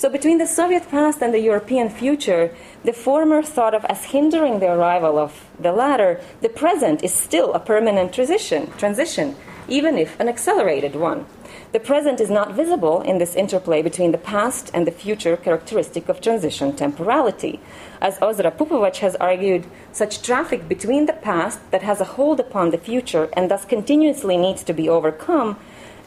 So, 0.01 0.09
between 0.09 0.39
the 0.39 0.47
Soviet 0.47 0.89
past 0.89 1.21
and 1.21 1.35
the 1.35 1.41
European 1.41 1.91
future, 1.91 2.55
the 2.85 2.95
former 2.95 3.43
thought 3.43 3.75
of 3.75 3.85
as 3.85 4.05
hindering 4.05 4.59
the 4.59 4.73
arrival 4.73 5.19
of 5.19 5.45
the 5.61 5.73
latter, 5.73 6.19
the 6.41 6.49
present 6.49 7.05
is 7.05 7.13
still 7.13 7.53
a 7.53 7.61
permanent 7.61 8.15
transition. 8.15 8.73
transition. 8.79 9.37
even 9.69 9.99
if 9.99 10.19
an 10.19 10.27
accelerated 10.27 10.97
one. 10.97 11.27
The 11.73 11.81
present 11.81 12.19
is 12.19 12.31
not 12.31 12.55
visible 12.55 13.03
in 13.03 13.19
this 13.19 13.37
interplay 13.37 13.83
between 13.83 14.13
the 14.13 14.27
past 14.33 14.71
and 14.73 14.87
the 14.87 14.99
future 15.03 15.37
characteristic 15.37 16.09
of 16.09 16.23
transition 16.23 16.75
temporality. 16.75 17.61
As 18.01 18.19
Ozren 18.21 18.57
Pupovac 18.57 18.97
has 18.97 19.17
argued, 19.17 19.67
such 19.93 20.23
traffic 20.23 20.67
between 20.67 21.05
the 21.07 21.21
past 21.29 21.59
that 21.73 21.83
has 21.83 22.01
a 22.01 22.13
hold 22.17 22.41
upon 22.41 22.71
the 22.71 22.85
future 22.89 23.29
and 23.35 23.51
thus 23.51 23.67
continuously 23.67 24.39
needs 24.39 24.63
to 24.65 24.73
be 24.73 24.89
overcome, 24.89 25.59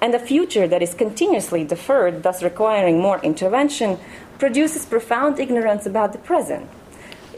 and 0.03 0.13
a 0.13 0.19
future 0.19 0.67
that 0.67 0.81
is 0.81 0.93
continuously 0.93 1.63
deferred, 1.63 2.23
thus 2.23 2.43
requiring 2.43 2.99
more 2.99 3.21
intervention, 3.21 3.97
produces 4.37 4.85
profound 4.85 5.39
ignorance 5.39 5.85
about 5.85 6.11
the 6.11 6.17
present. 6.17 6.69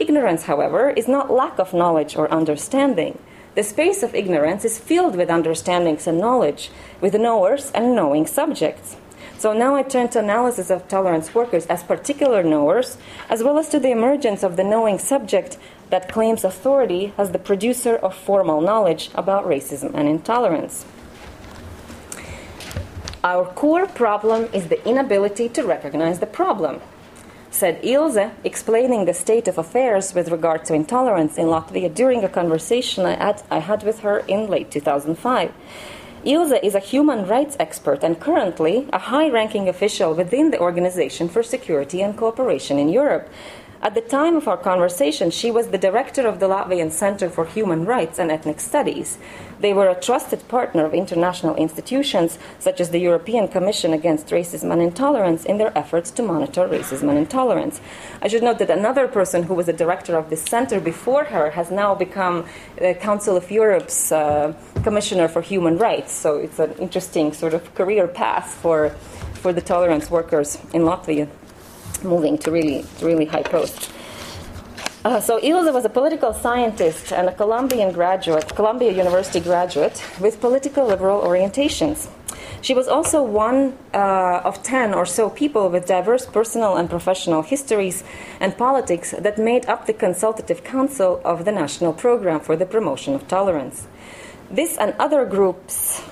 Ignorance, 0.00 0.42
however, 0.42 0.90
is 0.90 1.06
not 1.06 1.30
lack 1.30 1.60
of 1.60 1.72
knowledge 1.72 2.16
or 2.16 2.28
understanding. 2.28 3.20
The 3.54 3.62
space 3.62 4.02
of 4.02 4.16
ignorance 4.16 4.64
is 4.64 4.80
filled 4.80 5.14
with 5.14 5.30
understandings 5.30 6.08
and 6.08 6.18
knowledge, 6.18 6.72
with 7.00 7.14
knowers 7.14 7.70
and 7.70 7.94
knowing 7.94 8.26
subjects. 8.26 8.96
So 9.38 9.52
now 9.52 9.76
I 9.76 9.84
turn 9.84 10.08
to 10.08 10.18
analysis 10.18 10.68
of 10.68 10.88
tolerance 10.88 11.36
workers 11.36 11.66
as 11.66 11.84
particular 11.84 12.42
knowers, 12.42 12.98
as 13.30 13.44
well 13.44 13.58
as 13.58 13.68
to 13.68 13.78
the 13.78 13.92
emergence 13.92 14.42
of 14.42 14.56
the 14.56 14.64
knowing 14.64 14.98
subject 14.98 15.56
that 15.90 16.10
claims 16.10 16.42
authority 16.42 17.12
as 17.16 17.30
the 17.30 17.38
producer 17.38 17.94
of 17.94 18.16
formal 18.16 18.60
knowledge 18.60 19.10
about 19.14 19.46
racism 19.46 19.94
and 19.94 20.08
intolerance. 20.08 20.84
Our 23.24 23.46
core 23.46 23.86
problem 23.86 24.48
is 24.52 24.68
the 24.68 24.86
inability 24.88 25.48
to 25.50 25.62
recognize 25.62 26.20
the 26.20 26.26
problem 26.26 26.80
said 27.56 27.80
Ilse, 27.82 28.30
explaining 28.44 29.06
the 29.06 29.14
state 29.14 29.48
of 29.48 29.56
affairs 29.56 30.14
with 30.14 30.28
regard 30.30 30.64
to 30.66 30.74
intolerance 30.74 31.38
in 31.38 31.46
Latvia 31.46 31.92
during 31.92 32.22
a 32.22 32.28
conversation 32.28 33.06
I 33.06 33.14
had, 33.16 33.42
I 33.50 33.58
had 33.60 33.82
with 33.82 34.00
her 34.00 34.18
in 34.18 34.46
late 34.46 34.70
2005. 34.70 35.52
Ilse 36.24 36.58
is 36.62 36.74
a 36.74 36.80
human 36.80 37.26
rights 37.26 37.56
expert 37.58 38.02
and 38.02 38.20
currently 38.20 38.88
a 38.92 38.98
high 38.98 39.30
ranking 39.30 39.68
official 39.68 40.12
within 40.12 40.50
the 40.50 40.60
Organization 40.60 41.28
for 41.28 41.42
Security 41.42 42.02
and 42.02 42.16
Cooperation 42.16 42.78
in 42.78 42.88
Europe. 42.90 43.28
At 43.86 43.94
the 43.94 44.00
time 44.00 44.34
of 44.34 44.48
our 44.48 44.56
conversation, 44.56 45.30
she 45.30 45.52
was 45.52 45.68
the 45.68 45.78
director 45.78 46.26
of 46.26 46.40
the 46.40 46.48
Latvian 46.48 46.90
Center 46.90 47.30
for 47.30 47.44
Human 47.44 47.84
Rights 47.84 48.18
and 48.18 48.32
Ethnic 48.32 48.58
Studies. 48.58 49.16
They 49.60 49.72
were 49.72 49.88
a 49.88 49.94
trusted 49.94 50.48
partner 50.48 50.84
of 50.84 50.92
international 50.92 51.54
institutions 51.54 52.36
such 52.58 52.80
as 52.80 52.90
the 52.90 52.98
European 52.98 53.46
Commission 53.46 53.92
Against 53.92 54.26
Racism 54.30 54.72
and 54.72 54.82
Intolerance 54.82 55.44
in 55.44 55.58
their 55.58 55.70
efforts 55.78 56.10
to 56.10 56.24
monitor 56.24 56.66
racism 56.66 57.08
and 57.10 57.16
intolerance. 57.16 57.80
I 58.20 58.26
should 58.26 58.42
note 58.42 58.58
that 58.58 58.70
another 58.70 59.06
person 59.06 59.44
who 59.44 59.54
was 59.54 59.68
a 59.68 59.72
director 59.72 60.16
of 60.16 60.30
this 60.30 60.42
center 60.42 60.80
before 60.80 61.22
her 61.22 61.50
has 61.50 61.70
now 61.70 61.94
become 61.94 62.44
the 62.78 62.94
Council 62.94 63.36
of 63.36 63.48
Europe's 63.52 64.10
uh, 64.10 64.52
Commissioner 64.82 65.28
for 65.28 65.42
Human 65.42 65.78
Rights. 65.78 66.10
So 66.10 66.38
it's 66.38 66.58
an 66.58 66.72
interesting 66.80 67.32
sort 67.32 67.54
of 67.54 67.72
career 67.76 68.08
path 68.08 68.52
for, 68.52 68.90
for 69.34 69.52
the 69.52 69.62
tolerance 69.62 70.10
workers 70.10 70.58
in 70.74 70.82
Latvia 70.82 71.28
moving 72.04 72.38
to 72.38 72.50
really, 72.50 72.84
really 73.00 73.26
high 73.26 73.42
posts. 73.42 73.90
Uh, 75.04 75.20
so 75.20 75.38
Ilse 75.40 75.72
was 75.72 75.84
a 75.84 75.88
political 75.88 76.34
scientist 76.34 77.12
and 77.12 77.28
a 77.28 77.32
Colombian 77.32 77.92
graduate, 77.92 78.54
Columbia 78.56 78.90
University 78.90 79.38
graduate 79.38 80.02
with 80.20 80.40
political 80.40 80.84
liberal 80.84 81.20
orientations. 81.22 82.08
She 82.60 82.74
was 82.74 82.88
also 82.88 83.22
one 83.22 83.78
uh, 83.94 84.40
of 84.42 84.64
10 84.64 84.94
or 84.94 85.06
so 85.06 85.30
people 85.30 85.68
with 85.68 85.86
diverse 85.86 86.26
personal 86.26 86.76
and 86.76 86.90
professional 86.90 87.42
histories 87.42 88.02
and 88.40 88.58
politics 88.58 89.14
that 89.16 89.38
made 89.38 89.66
up 89.66 89.86
the 89.86 89.92
consultative 89.92 90.64
council 90.64 91.20
of 91.24 91.44
the 91.44 91.52
National 91.52 91.92
Program 91.92 92.40
for 92.40 92.56
the 92.56 92.66
Promotion 92.66 93.14
of 93.14 93.28
Tolerance. 93.28 93.86
This 94.50 94.76
and 94.76 94.94
other 94.98 95.24
groups 95.24 96.02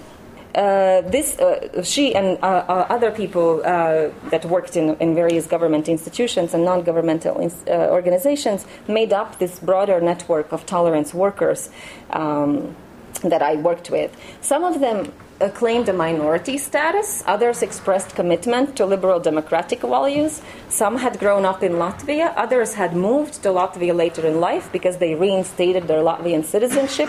this, 0.55 1.38
uh, 1.38 1.83
she 1.83 2.14
and 2.14 2.38
uh, 2.43 2.64
uh 2.69 2.87
other 2.88 3.11
people 3.11 3.61
uh, 3.64 4.11
that 4.31 4.45
worked 4.45 4.77
in, 4.77 4.97
in, 4.97 5.14
various 5.14 5.47
government 5.47 5.88
institutions 5.88 6.55
and 6.55 6.64
non-governmental 6.64 7.35
uh, 7.67 7.71
organizations 7.90 8.64
made 8.88 9.12
up 9.12 9.38
this 9.38 9.59
broader 9.59 10.01
network 10.01 10.53
of 10.53 10.64
tolerance 10.67 11.12
workers 11.12 11.71
um, 12.11 12.75
that 13.23 13.43
I 13.43 13.57
worked 13.57 13.90
with. 13.90 14.17
Some 14.40 14.64
of 14.64 14.81
them 14.81 15.12
claimed 15.55 15.88
a 15.88 15.92
minority 15.92 16.59
status. 16.59 17.23
Others 17.27 17.62
expressed 17.62 18.14
commitment 18.14 18.77
to 18.77 18.87
liberal 18.87 19.20
democratic 19.20 19.81
values. 19.81 20.40
Some 20.68 20.97
had 20.99 21.18
grown 21.18 21.44
up 21.44 21.62
in 21.62 21.73
Latvia. 21.73 22.33
Others 22.37 22.75
had 22.75 22.94
moved 22.94 23.42
to 23.42 23.49
Latvia 23.49 23.94
later 23.94 24.27
in 24.27 24.40
life 24.40 24.70
because 24.73 24.99
they 24.99 25.14
reinstated 25.14 25.88
their 25.88 26.03
Latvian 26.03 26.44
citizenship 26.44 27.09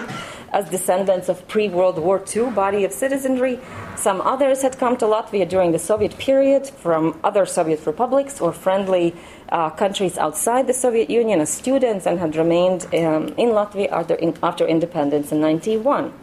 as 0.51 0.69
descendants 0.69 1.27
of 1.29 1.47
pre 1.47 1.67
World 1.69 1.99
War 1.99 2.23
II 2.35 2.51
body 2.51 2.83
of 2.85 2.91
citizenry. 2.91 3.59
Some 3.95 4.21
others 4.21 4.61
had 4.61 4.77
come 4.77 4.95
to 4.97 5.05
Latvia 5.05 5.47
during 5.47 5.71
the 5.71 5.79
Soviet 5.79 6.17
period 6.17 6.67
from 6.67 7.19
other 7.23 7.45
Soviet 7.45 7.85
republics 7.85 8.39
or 8.39 8.51
friendly 8.53 9.13
uh, 9.49 9.69
countries 9.69 10.17
outside 10.17 10.67
the 10.67 10.73
Soviet 10.73 11.09
Union 11.09 11.41
as 11.41 11.49
students 11.49 12.05
and 12.05 12.19
had 12.19 12.35
remained 12.35 12.85
um, 12.87 13.27
in 13.37 13.49
Latvia 13.49 13.91
after, 13.91 14.15
in, 14.15 14.35
after 14.41 14.65
independence 14.65 15.31
in 15.31 15.39
91. 15.39 16.13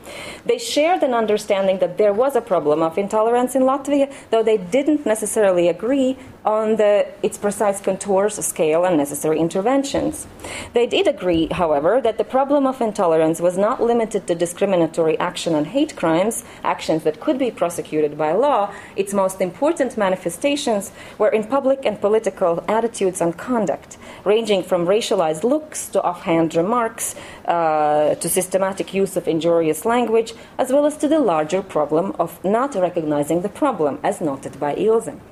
They 0.46 0.58
shared 0.58 1.02
an 1.02 1.14
understanding 1.14 1.78
that 1.78 1.98
there 1.98 2.12
was 2.12 2.36
a 2.36 2.40
problem 2.40 2.82
of 2.82 2.98
intolerance 2.98 3.54
in 3.54 3.62
Latvia, 3.62 4.12
though 4.30 4.42
they 4.42 4.56
didn't 4.56 5.06
necessarily 5.06 5.68
agree 5.68 6.16
on 6.44 6.76
the, 6.76 7.06
its 7.22 7.38
precise 7.38 7.80
contours, 7.80 8.34
scale, 8.44 8.84
and 8.84 8.96
necessary 8.96 9.38
interventions. 9.38 10.26
They 10.72 10.86
did 10.86 11.06
agree, 11.06 11.48
however, 11.52 12.00
that 12.00 12.18
the 12.18 12.24
problem 12.24 12.66
of 12.66 12.80
intolerance 12.80 13.40
was 13.40 13.56
not 13.56 13.82
limited 13.82 14.26
to 14.26 14.34
discriminatory 14.34 15.18
action 15.18 15.54
and 15.54 15.66
hate 15.68 15.96
crimes, 15.96 16.44
actions 16.64 17.04
that 17.04 17.20
could 17.20 17.38
be 17.38 17.50
prosecuted 17.50 18.18
by 18.18 18.32
law. 18.32 18.72
Its 18.96 19.14
most 19.14 19.40
important 19.40 19.96
manifestations 19.96 20.92
were 21.18 21.28
in 21.28 21.44
public 21.44 21.84
and 21.84 22.00
political 22.00 22.64
attitudes 22.68 23.20
and 23.20 23.36
conduct, 23.38 23.96
ranging 24.24 24.62
from 24.62 24.86
racialized 24.86 25.44
looks 25.44 25.88
to 25.88 26.02
offhand 26.02 26.54
remarks 26.54 27.14
uh, 27.46 28.14
to 28.16 28.28
systematic 28.28 28.92
use 28.92 29.16
of 29.16 29.28
injurious 29.28 29.84
language, 29.84 30.34
as 30.58 30.72
well 30.72 30.86
as 30.86 30.96
to 30.96 31.08
the 31.08 31.18
larger 31.18 31.62
problem 31.62 32.14
of 32.18 32.42
not 32.44 32.74
recognizing 32.74 33.42
the 33.42 33.48
problem, 33.48 33.98
as 34.02 34.20
noted 34.20 34.58
by 34.58 34.74
Ilse. 34.74 35.31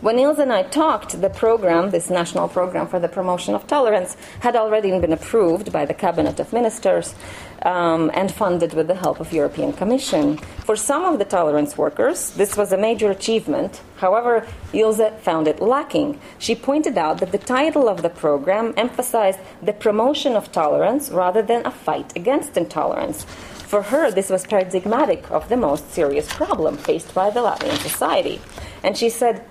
When 0.00 0.18
Ilse 0.18 0.38
and 0.38 0.52
I 0.52 0.64
talked, 0.64 1.20
the 1.20 1.30
program, 1.30 1.90
this 1.90 2.10
national 2.10 2.48
program 2.48 2.86
for 2.86 2.98
the 2.98 3.08
promotion 3.08 3.54
of 3.54 3.66
tolerance, 3.66 4.16
had 4.40 4.56
already 4.56 4.90
been 4.98 5.12
approved 5.12 5.72
by 5.72 5.86
the 5.86 5.94
Cabinet 5.94 6.38
of 6.40 6.52
Ministers 6.52 7.14
um, 7.62 8.10
and 8.12 8.30
funded 8.30 8.74
with 8.74 8.88
the 8.88 8.94
help 8.94 9.20
of 9.20 9.32
European 9.32 9.72
Commission. 9.72 10.36
For 10.66 10.76
some 10.76 11.04
of 11.04 11.18
the 11.18 11.24
tolerance 11.24 11.78
workers, 11.78 12.32
this 12.32 12.56
was 12.56 12.72
a 12.72 12.76
major 12.76 13.10
achievement. 13.10 13.80
However, 13.96 14.46
Ilse 14.72 15.10
found 15.22 15.48
it 15.48 15.62
lacking. 15.62 16.20
She 16.38 16.54
pointed 16.54 16.98
out 16.98 17.18
that 17.18 17.32
the 17.32 17.38
title 17.38 17.88
of 17.88 18.02
the 18.02 18.10
program 18.10 18.74
emphasized 18.76 19.38
the 19.62 19.72
promotion 19.72 20.34
of 20.34 20.52
tolerance 20.52 21.10
rather 21.10 21.40
than 21.40 21.64
a 21.64 21.70
fight 21.70 22.14
against 22.16 22.56
intolerance. 22.56 23.24
For 23.24 23.82
her, 23.82 24.10
this 24.10 24.28
was 24.28 24.46
paradigmatic 24.46 25.30
of 25.30 25.48
the 25.48 25.56
most 25.56 25.90
serious 25.90 26.30
problem 26.32 26.76
faced 26.76 27.14
by 27.14 27.30
the 27.30 27.40
Latvian 27.40 27.78
society. 27.78 28.40
And 28.82 28.96
she 28.96 29.08
said, 29.08 29.44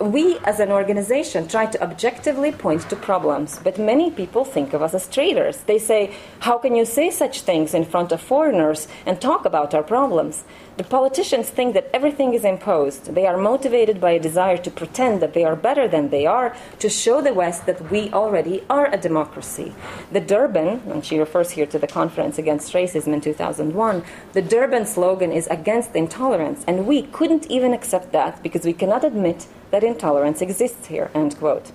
we 0.00 0.38
as 0.44 0.60
an 0.60 0.70
organization 0.70 1.46
try 1.46 1.66
to 1.66 1.82
objectively 1.82 2.50
point 2.50 2.82
to 2.90 2.96
problems, 2.96 3.60
but 3.62 3.78
many 3.78 4.10
people 4.10 4.44
think 4.44 4.72
of 4.72 4.82
us 4.82 4.94
as 4.94 5.06
traitors. 5.08 5.58
They 5.58 5.78
say, 5.78 6.14
How 6.40 6.58
can 6.58 6.74
you 6.74 6.84
say 6.84 7.10
such 7.10 7.42
things 7.42 7.74
in 7.74 7.84
front 7.84 8.12
of 8.12 8.20
foreigners 8.20 8.88
and 9.06 9.20
talk 9.20 9.44
about 9.44 9.74
our 9.74 9.82
problems? 9.82 10.44
The 10.76 10.82
politicians 10.82 11.50
think 11.50 11.72
that 11.74 11.88
everything 11.94 12.34
is 12.34 12.44
imposed. 12.44 13.14
They 13.14 13.28
are 13.28 13.36
motivated 13.36 14.00
by 14.00 14.10
a 14.10 14.18
desire 14.18 14.56
to 14.56 14.70
pretend 14.72 15.22
that 15.22 15.32
they 15.32 15.44
are 15.44 15.54
better 15.54 15.86
than 15.86 16.08
they 16.10 16.26
are, 16.26 16.56
to 16.80 16.88
show 16.88 17.20
the 17.20 17.32
West 17.32 17.66
that 17.66 17.92
we 17.92 18.10
already 18.12 18.64
are 18.68 18.92
a 18.92 18.98
democracy. 18.98 19.72
The 20.10 20.20
Durban, 20.20 20.82
and 20.90 21.04
she 21.04 21.20
refers 21.20 21.52
here 21.52 21.66
to 21.66 21.78
the 21.78 21.86
Conference 21.86 22.38
Against 22.38 22.72
Racism 22.72 23.12
in 23.14 23.20
2001, 23.20 24.02
the 24.32 24.42
Durban 24.42 24.84
slogan 24.84 25.30
is 25.30 25.46
against 25.46 25.94
intolerance, 25.94 26.64
and 26.66 26.88
we 26.88 27.02
couldn't 27.02 27.46
even 27.46 27.72
accept 27.72 28.10
that 28.10 28.42
because 28.42 28.64
we 28.64 28.72
cannot 28.72 29.04
admit 29.04 29.46
that 29.70 29.84
intolerance 29.84 30.42
exists 30.42 30.88
here. 30.88 31.08
End 31.14 31.38
quote. 31.38 31.70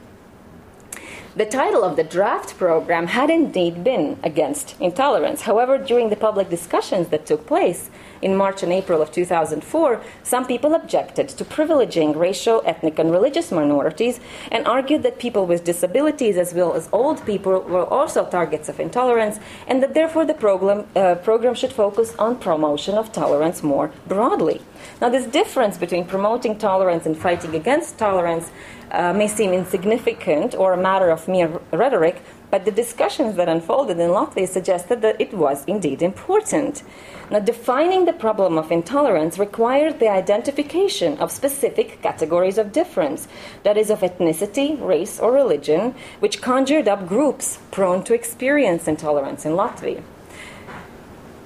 The 1.38 1.46
title 1.46 1.86
of 1.86 1.96
the 1.96 2.04
draft 2.04 2.58
program 2.58 3.08
had 3.08 3.30
indeed 3.30 3.82
been 3.82 4.20
Against 4.24 4.76
Intolerance. 4.82 5.44
However, 5.44 5.78
during 5.78 6.10
the 6.10 6.18
public 6.18 6.50
discussions 6.50 7.10
that 7.10 7.26
took 7.26 7.46
place, 7.46 7.90
in 8.22 8.36
March 8.36 8.64
and 8.64 8.72
April 8.72 9.02
of 9.02 9.12
2004, 9.12 10.02
some 10.24 10.46
people 10.46 10.74
objected 10.74 11.30
to 11.30 11.46
privileging 11.46 12.16
racial, 12.16 12.62
ethnic, 12.66 13.00
and 13.00 13.12
religious 13.12 13.52
minorities 13.52 14.20
and 14.52 14.66
argued 14.68 15.04
that 15.04 15.20
people 15.20 15.46
with 15.46 15.64
disabilities 15.64 16.38
as 16.38 16.54
well 16.54 16.74
as 16.74 16.90
old 16.92 17.26
people 17.26 17.62
were 17.62 17.86
also 17.86 18.26
targets 18.26 18.70
of 18.70 18.80
intolerance 18.80 19.40
and 19.68 19.82
that 19.82 19.94
therefore 19.94 20.26
the 20.26 20.34
program, 20.34 20.86
uh, 20.96 21.16
program 21.16 21.54
should 21.54 21.74
focus 21.74 22.16
on 22.18 22.38
promotion 22.38 22.96
of 22.96 23.12
tolerance 23.12 23.64
more 23.64 23.92
broadly. 24.08 24.62
Now, 25.02 25.10
this 25.10 25.26
difference 25.26 25.78
between 25.78 26.06
promoting 26.06 26.58
tolerance 26.58 27.06
and 27.06 27.18
fighting 27.18 27.56
against 27.56 27.98
tolerance 27.98 28.52
uh, 28.92 29.14
may 29.14 29.28
seem 29.28 29.54
insignificant 29.54 30.56
or 30.56 30.74
a 30.74 30.78
matter 30.78 31.10
of 31.10 31.28
mere 31.28 31.60
rhetoric, 31.72 32.22
but 32.52 32.66
the 32.66 32.72
discussions 32.72 33.36
that 33.36 33.50
unfolded 33.50 34.00
in 34.00 34.10
Latvia 34.10 34.48
suggested 34.48 35.02
that 35.02 35.20
it 35.20 35.34
was 35.34 35.64
indeed 35.66 36.02
important. 36.02 36.84
Now, 37.30 37.40
defining 37.40 38.06
the 38.06 38.14
problem 38.14 38.58
of 38.58 38.72
intolerance 38.72 39.38
required 39.38 40.00
the 40.00 40.10
identification 40.10 41.18
of 41.20 41.32
specific 41.32 42.02
categories 42.02 42.58
of 42.58 42.72
difference, 42.72 43.28
that 43.64 43.78
is, 43.78 43.90
of 43.90 44.02
ethnicity, 44.02 44.80
race, 44.82 45.20
or 45.20 45.32
religion, 45.32 45.94
which 46.20 46.42
conjured 46.42 46.88
up 46.88 47.08
groups 47.08 47.60
prone 47.72 48.04
to 48.06 48.14
experience 48.14 48.88
intolerance 48.88 49.46
in 49.46 49.54
Latvia. 49.54 50.02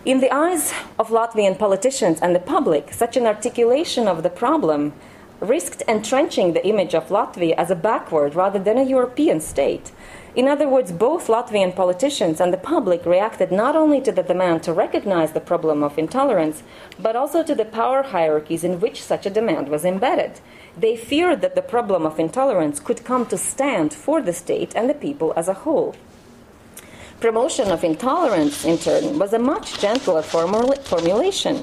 In 0.05 0.19
the 0.19 0.33
eyes 0.33 0.73
of 0.99 1.09
Latvian 1.09 1.57
politicians 1.57 2.19
and 2.21 2.35
the 2.35 2.39
public, 2.39 2.91
such 2.91 3.15
an 3.15 3.25
articulation 3.25 4.07
of 4.07 4.21
the 4.21 4.29
problem 4.29 4.93
risked 5.39 5.83
entrenching 5.87 6.53
the 6.53 6.65
image 6.65 6.95
of 6.95 7.09
Latvia 7.09 7.53
as 7.55 7.69
a 7.69 7.75
backward 7.75 8.35
rather 8.35 8.59
than 8.59 8.77
a 8.77 8.83
European 8.83 9.39
state. 9.39 9.91
In 10.35 10.47
other 10.47 10.67
words, 10.67 10.91
both 10.91 11.27
Latvian 11.27 11.75
politicians 11.75 12.41
and 12.41 12.51
the 12.51 12.57
public 12.57 13.05
reacted 13.05 13.51
not 13.51 13.75
only 13.75 14.01
to 14.01 14.11
the 14.11 14.23
demand 14.23 14.63
to 14.63 14.73
recognize 14.73 15.33
the 15.33 15.39
problem 15.39 15.83
of 15.83 15.99
intolerance, 15.99 16.63
but 16.99 17.15
also 17.15 17.43
to 17.43 17.53
the 17.53 17.65
power 17.65 18.01
hierarchies 18.01 18.63
in 18.63 18.79
which 18.79 19.03
such 19.03 19.27
a 19.27 19.29
demand 19.29 19.69
was 19.69 19.85
embedded. 19.85 20.41
They 20.75 20.95
feared 20.95 21.41
that 21.41 21.53
the 21.53 21.61
problem 21.61 22.03
of 22.03 22.19
intolerance 22.19 22.79
could 22.79 23.03
come 23.03 23.27
to 23.27 23.37
stand 23.37 23.93
for 23.93 24.23
the 24.23 24.33
state 24.33 24.73
and 24.75 24.89
the 24.89 24.95
people 24.95 25.33
as 25.35 25.47
a 25.47 25.53
whole. 25.53 25.95
Promotion 27.19 27.69
of 27.69 27.83
intolerance, 27.83 28.65
in 28.65 28.79
turn, 28.79 29.19
was 29.19 29.33
a 29.33 29.39
much 29.39 29.79
gentler 29.79 30.23
formulation, 30.23 31.57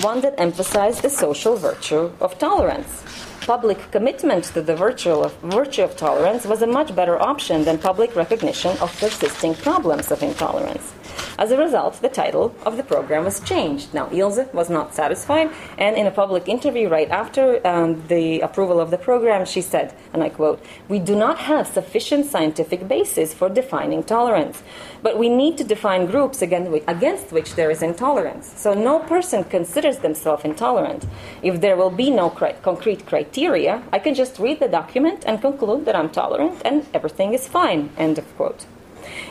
one 0.00 0.20
that 0.22 0.34
emphasized 0.36 1.02
the 1.02 1.10
social 1.10 1.54
virtue 1.54 2.10
of 2.20 2.38
tolerance 2.40 3.25
public 3.46 3.78
commitment 3.92 4.42
to 4.42 4.60
the 4.60 4.74
virtue 4.74 5.12
of, 5.12 5.32
virtue 5.40 5.82
of 5.82 5.96
tolerance 5.96 6.44
was 6.44 6.62
a 6.62 6.66
much 6.66 6.94
better 6.96 7.16
option 7.22 7.64
than 7.64 7.78
public 7.78 8.16
recognition 8.16 8.76
of 8.78 8.90
persisting 8.98 9.54
problems 9.54 10.10
of 10.10 10.20
intolerance. 10.20 10.95
As 11.38 11.50
a 11.50 11.56
result, 11.56 12.00
the 12.02 12.08
title 12.08 12.54
of 12.64 12.76
the 12.76 12.82
program 12.82 13.24
was 13.24 13.40
changed. 13.40 13.92
Now, 13.92 14.08
Ilse 14.10 14.52
was 14.52 14.70
not 14.70 14.94
satisfied, 14.94 15.50
and 15.78 15.96
in 15.96 16.06
a 16.06 16.10
public 16.10 16.48
interview 16.48 16.88
right 16.88 17.10
after 17.10 17.66
um, 17.66 18.06
the 18.08 18.40
approval 18.40 18.80
of 18.80 18.90
the 18.90 18.98
program, 18.98 19.44
she 19.44 19.60
said, 19.60 19.94
and 20.12 20.22
I 20.22 20.30
quote, 20.30 20.64
We 20.88 20.98
do 20.98 21.14
not 21.14 21.38
have 21.38 21.66
sufficient 21.66 22.26
scientific 22.26 22.88
basis 22.88 23.34
for 23.34 23.48
defining 23.48 24.02
tolerance, 24.02 24.62
but 25.02 25.18
we 25.18 25.28
need 25.28 25.58
to 25.58 25.64
define 25.64 26.06
groups 26.06 26.42
against 26.42 27.32
which 27.32 27.54
there 27.54 27.70
is 27.70 27.82
intolerance. 27.82 28.52
So 28.56 28.74
no 28.74 28.98
person 29.00 29.44
considers 29.44 29.98
themselves 29.98 30.44
intolerant. 30.44 31.06
If 31.42 31.60
there 31.60 31.76
will 31.76 31.90
be 31.90 32.10
no 32.10 32.30
cri- 32.30 32.54
concrete 32.62 33.06
criteria, 33.06 33.82
I 33.92 33.98
can 33.98 34.14
just 34.14 34.38
read 34.38 34.60
the 34.60 34.68
document 34.68 35.24
and 35.26 35.40
conclude 35.40 35.84
that 35.84 35.96
I'm 35.96 36.10
tolerant 36.10 36.62
and 36.64 36.86
everything 36.94 37.34
is 37.34 37.46
fine. 37.46 37.90
End 37.96 38.18
of 38.18 38.36
quote. 38.36 38.66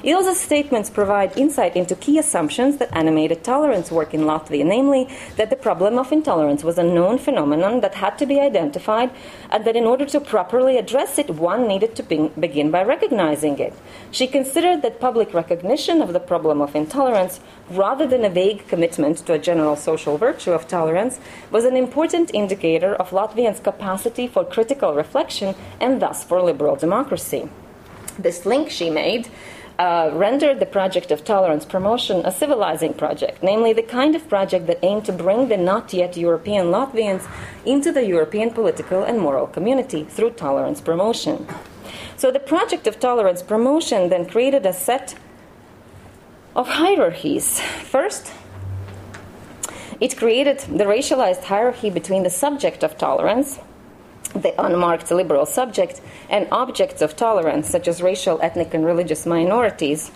Ilse's 0.06 0.40
statements 0.40 0.92
provide 0.92 1.36
insight 1.36 1.76
into 1.76 1.96
key 1.96 2.20
assumptions 2.20 2.78
that 2.78 2.96
animated 2.96 3.44
tolerance 3.44 3.92
work 3.92 4.14
in 4.14 4.22
Latvia, 4.22 4.64
namely 4.64 5.10
that 5.36 5.50
the 5.50 5.56
problem 5.56 5.98
of 5.98 6.12
intolerance 6.12 6.64
was 6.64 6.78
a 6.78 6.84
known 6.84 7.18
phenomenon 7.18 7.82
that 7.82 7.96
had 7.96 8.16
to 8.20 8.28
be 8.28 8.40
identified, 8.40 9.10
and 9.50 9.66
that 9.66 9.76
in 9.76 9.86
order 9.86 10.06
to 10.06 10.20
properly 10.20 10.78
address 10.78 11.18
it, 11.18 11.32
one 11.32 11.68
needed 11.68 11.96
to 11.96 12.04
be- 12.04 12.32
begin 12.40 12.70
by 12.70 12.84
recognizing 12.84 13.58
it. 13.58 13.74
She 14.12 14.28
considered 14.28 14.84
that 14.84 15.00
public 15.00 15.34
recognition 15.34 16.04
of 16.04 16.14
the 16.14 16.20
problem 16.20 16.62
of 16.62 16.76
intolerance, 16.76 17.40
rather 17.72 18.06
than 18.06 18.24
a 18.24 18.30
vague 18.30 18.68
commitment 18.68 19.18
to 19.26 19.34
a 19.34 19.40
general 19.40 19.76
social 19.76 20.20
virtue 20.20 20.52
of 20.52 20.68
tolerance, 20.68 21.20
was 21.50 21.66
an 21.66 21.76
important 21.76 22.30
indicator 22.32 22.94
of 22.94 23.10
Latvians' 23.10 23.64
capacity 23.64 24.28
for 24.28 24.46
critical 24.46 24.94
reflection 24.94 25.56
and 25.82 26.00
thus 26.00 26.24
for 26.24 26.44
liberal 26.44 26.76
democracy. 26.76 27.50
This 28.20 28.46
link 28.46 28.70
she 28.70 28.90
made 28.90 29.28
uh, 29.80 30.10
rendered 30.14 30.60
the 30.60 30.66
project 30.66 31.12
of 31.12 31.24
tolerance 31.24 31.66
promotion 31.66 32.26
a 32.26 32.32
civilizing 32.32 32.94
project, 32.94 33.44
namely 33.44 33.74
the 33.74 33.84
kind 33.84 34.16
of 34.16 34.28
project 34.30 34.68
that 34.68 34.80
aimed 34.84 35.06
to 35.06 35.12
bring 35.12 35.50
the 35.50 35.58
not 35.58 35.94
yet 35.94 36.16
European 36.18 36.68
Latvians 36.68 37.30
into 37.66 37.92
the 37.92 38.06
European 38.06 38.52
political 38.52 39.04
and 39.04 39.20
moral 39.20 39.48
community 39.48 40.04
through 40.04 40.32
tolerance 40.32 40.82
promotion. 40.82 41.48
So 42.18 42.32
the 42.32 42.40
project 42.40 42.88
of 42.88 43.00
tolerance 43.00 43.44
promotion 43.44 44.10
then 44.10 44.26
created 44.26 44.66
a 44.66 44.74
set 44.74 45.16
of 46.56 46.68
hierarchies. 46.68 47.60
First, 47.60 48.32
it 50.00 50.18
created 50.18 50.60
the 50.60 50.86
racialized 50.86 51.44
hierarchy 51.44 51.90
between 51.90 52.24
the 52.24 52.30
subject 52.30 52.84
of 52.84 52.98
tolerance, 52.98 53.60
the 54.36 54.54
unmarked 54.64 55.10
liberal 55.12 55.46
subject 55.46 56.02
and 56.30 56.48
objects 56.52 57.02
of 57.02 57.16
tolerance, 57.16 57.70
such 57.70 57.88
as 57.88 58.02
racial, 58.02 58.40
ethnic, 58.42 58.74
and 58.74 58.86
religious 58.86 59.26
minorities, 59.26 60.12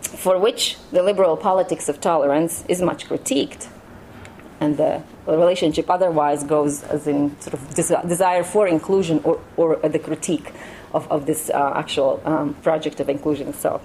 for 0.00 0.38
which 0.38 0.76
the 0.90 1.02
liberal 1.02 1.36
politics 1.36 1.88
of 1.88 2.00
tolerance 2.00 2.64
is 2.68 2.80
much 2.80 3.06
critiqued. 3.08 3.68
And 4.60 4.76
the 4.76 5.02
relationship 5.26 5.88
otherwise 5.88 6.44
goes 6.44 6.82
as 6.84 7.06
in 7.06 7.38
sort 7.40 7.54
of 7.54 7.74
desire 8.08 8.42
for 8.42 8.66
inclusion 8.68 9.20
or, 9.24 9.40
or 9.56 9.76
the 9.76 9.98
critique 9.98 10.52
of, 10.92 11.10
of 11.10 11.26
this 11.26 11.50
uh, 11.50 11.72
actual 11.74 12.20
um, 12.24 12.54
project 12.54 13.00
of 13.00 13.08
inclusion 13.08 13.48
itself. 13.48 13.82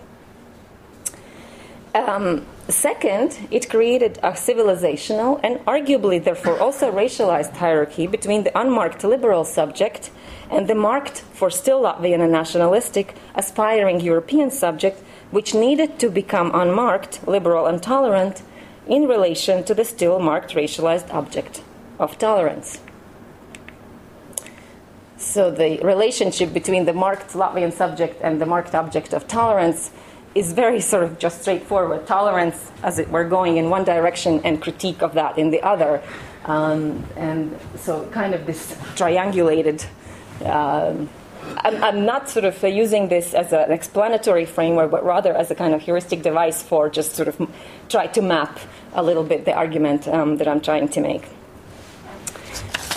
Um, 1.94 2.46
second, 2.72 3.48
it 3.52 3.70
created 3.70 4.18
a 4.24 4.32
civilizational 4.32 5.40
and 5.44 5.58
arguably, 5.66 6.24
therefore, 6.24 6.60
also 6.60 6.92
racialized 6.92 7.54
hierarchy 7.58 8.08
between 8.08 8.44
the 8.44 8.60
unmarked 8.60 9.04
liberal 9.04 9.46
subject 9.46 10.10
and 10.50 10.68
the 10.68 10.76
marked, 10.76 11.22
for 11.22 11.50
still 11.50 11.82
Latvian 11.82 12.22
and 12.22 12.32
nationalistic, 12.32 13.16
aspiring 13.36 14.00
European 14.00 14.50
subject, 14.50 15.00
which 15.32 15.54
needed 15.54 16.00
to 16.00 16.10
become 16.10 16.52
unmarked, 16.54 17.28
liberal, 17.28 17.66
and 17.68 17.84
tolerant 17.84 18.42
in 18.88 19.08
relation 19.08 19.64
to 19.64 19.74
the 19.74 19.86
still 19.86 20.20
marked 20.20 20.54
racialized 20.54 21.12
object 21.14 21.62
of 22.00 22.18
tolerance. 22.18 22.80
So, 25.18 25.50
the 25.50 25.80
relationship 25.80 26.54
between 26.54 26.86
the 26.86 26.94
marked 26.94 27.30
Latvian 27.34 27.74
subject 27.74 28.22
and 28.22 28.40
the 28.40 28.46
marked 28.46 28.76
object 28.76 29.14
of 29.14 29.28
tolerance 29.28 29.92
is 30.36 30.52
very 30.52 30.82
sort 30.82 31.04
of 31.04 31.18
just 31.18 31.42
straightforward 31.42 32.06
tolerance, 32.06 32.72
as 32.84 33.00
it 33.00 33.10
were, 33.10 33.24
going 33.24 33.58
in 33.58 33.70
one 33.70 33.86
direction 33.86 34.42
and 34.44 34.62
critique 34.62 35.02
of 35.02 35.14
that 35.14 35.38
in 35.38 35.50
the 35.50 35.62
other. 35.64 36.04
Um, 36.44 37.04
and 37.16 37.58
so, 37.78 38.06
kind 38.08 38.36
of 38.36 38.46
this 38.46 38.74
triangulated. 38.96 39.86
Um, 40.44 41.10
I'm, 41.58 41.84
I'm, 41.84 42.06
not 42.06 42.28
sort 42.30 42.46
of 42.46 42.62
using 42.64 43.08
this 43.08 43.34
as 43.34 43.54
an 43.54 43.72
explanatory 43.72 44.46
framework, 44.46 44.92
but 44.92 45.06
rather 45.06 45.34
as 45.34 45.52
a 45.52 45.56
kind 45.56 45.74
of 45.74 45.82
heuristic 45.82 46.22
device 46.22 46.62
for 46.62 46.90
just 46.90 47.16
sort 47.16 47.28
of 47.28 47.50
try 47.88 48.08
to 48.08 48.22
map 48.22 48.60
a 48.94 49.02
little 49.02 49.24
bit 49.24 49.46
the 49.46 49.54
argument 49.54 50.08
um, 50.08 50.38
that 50.38 50.48
I'm 50.48 50.60
trying 50.60 50.90
to 50.90 51.02
make. 51.02 51.24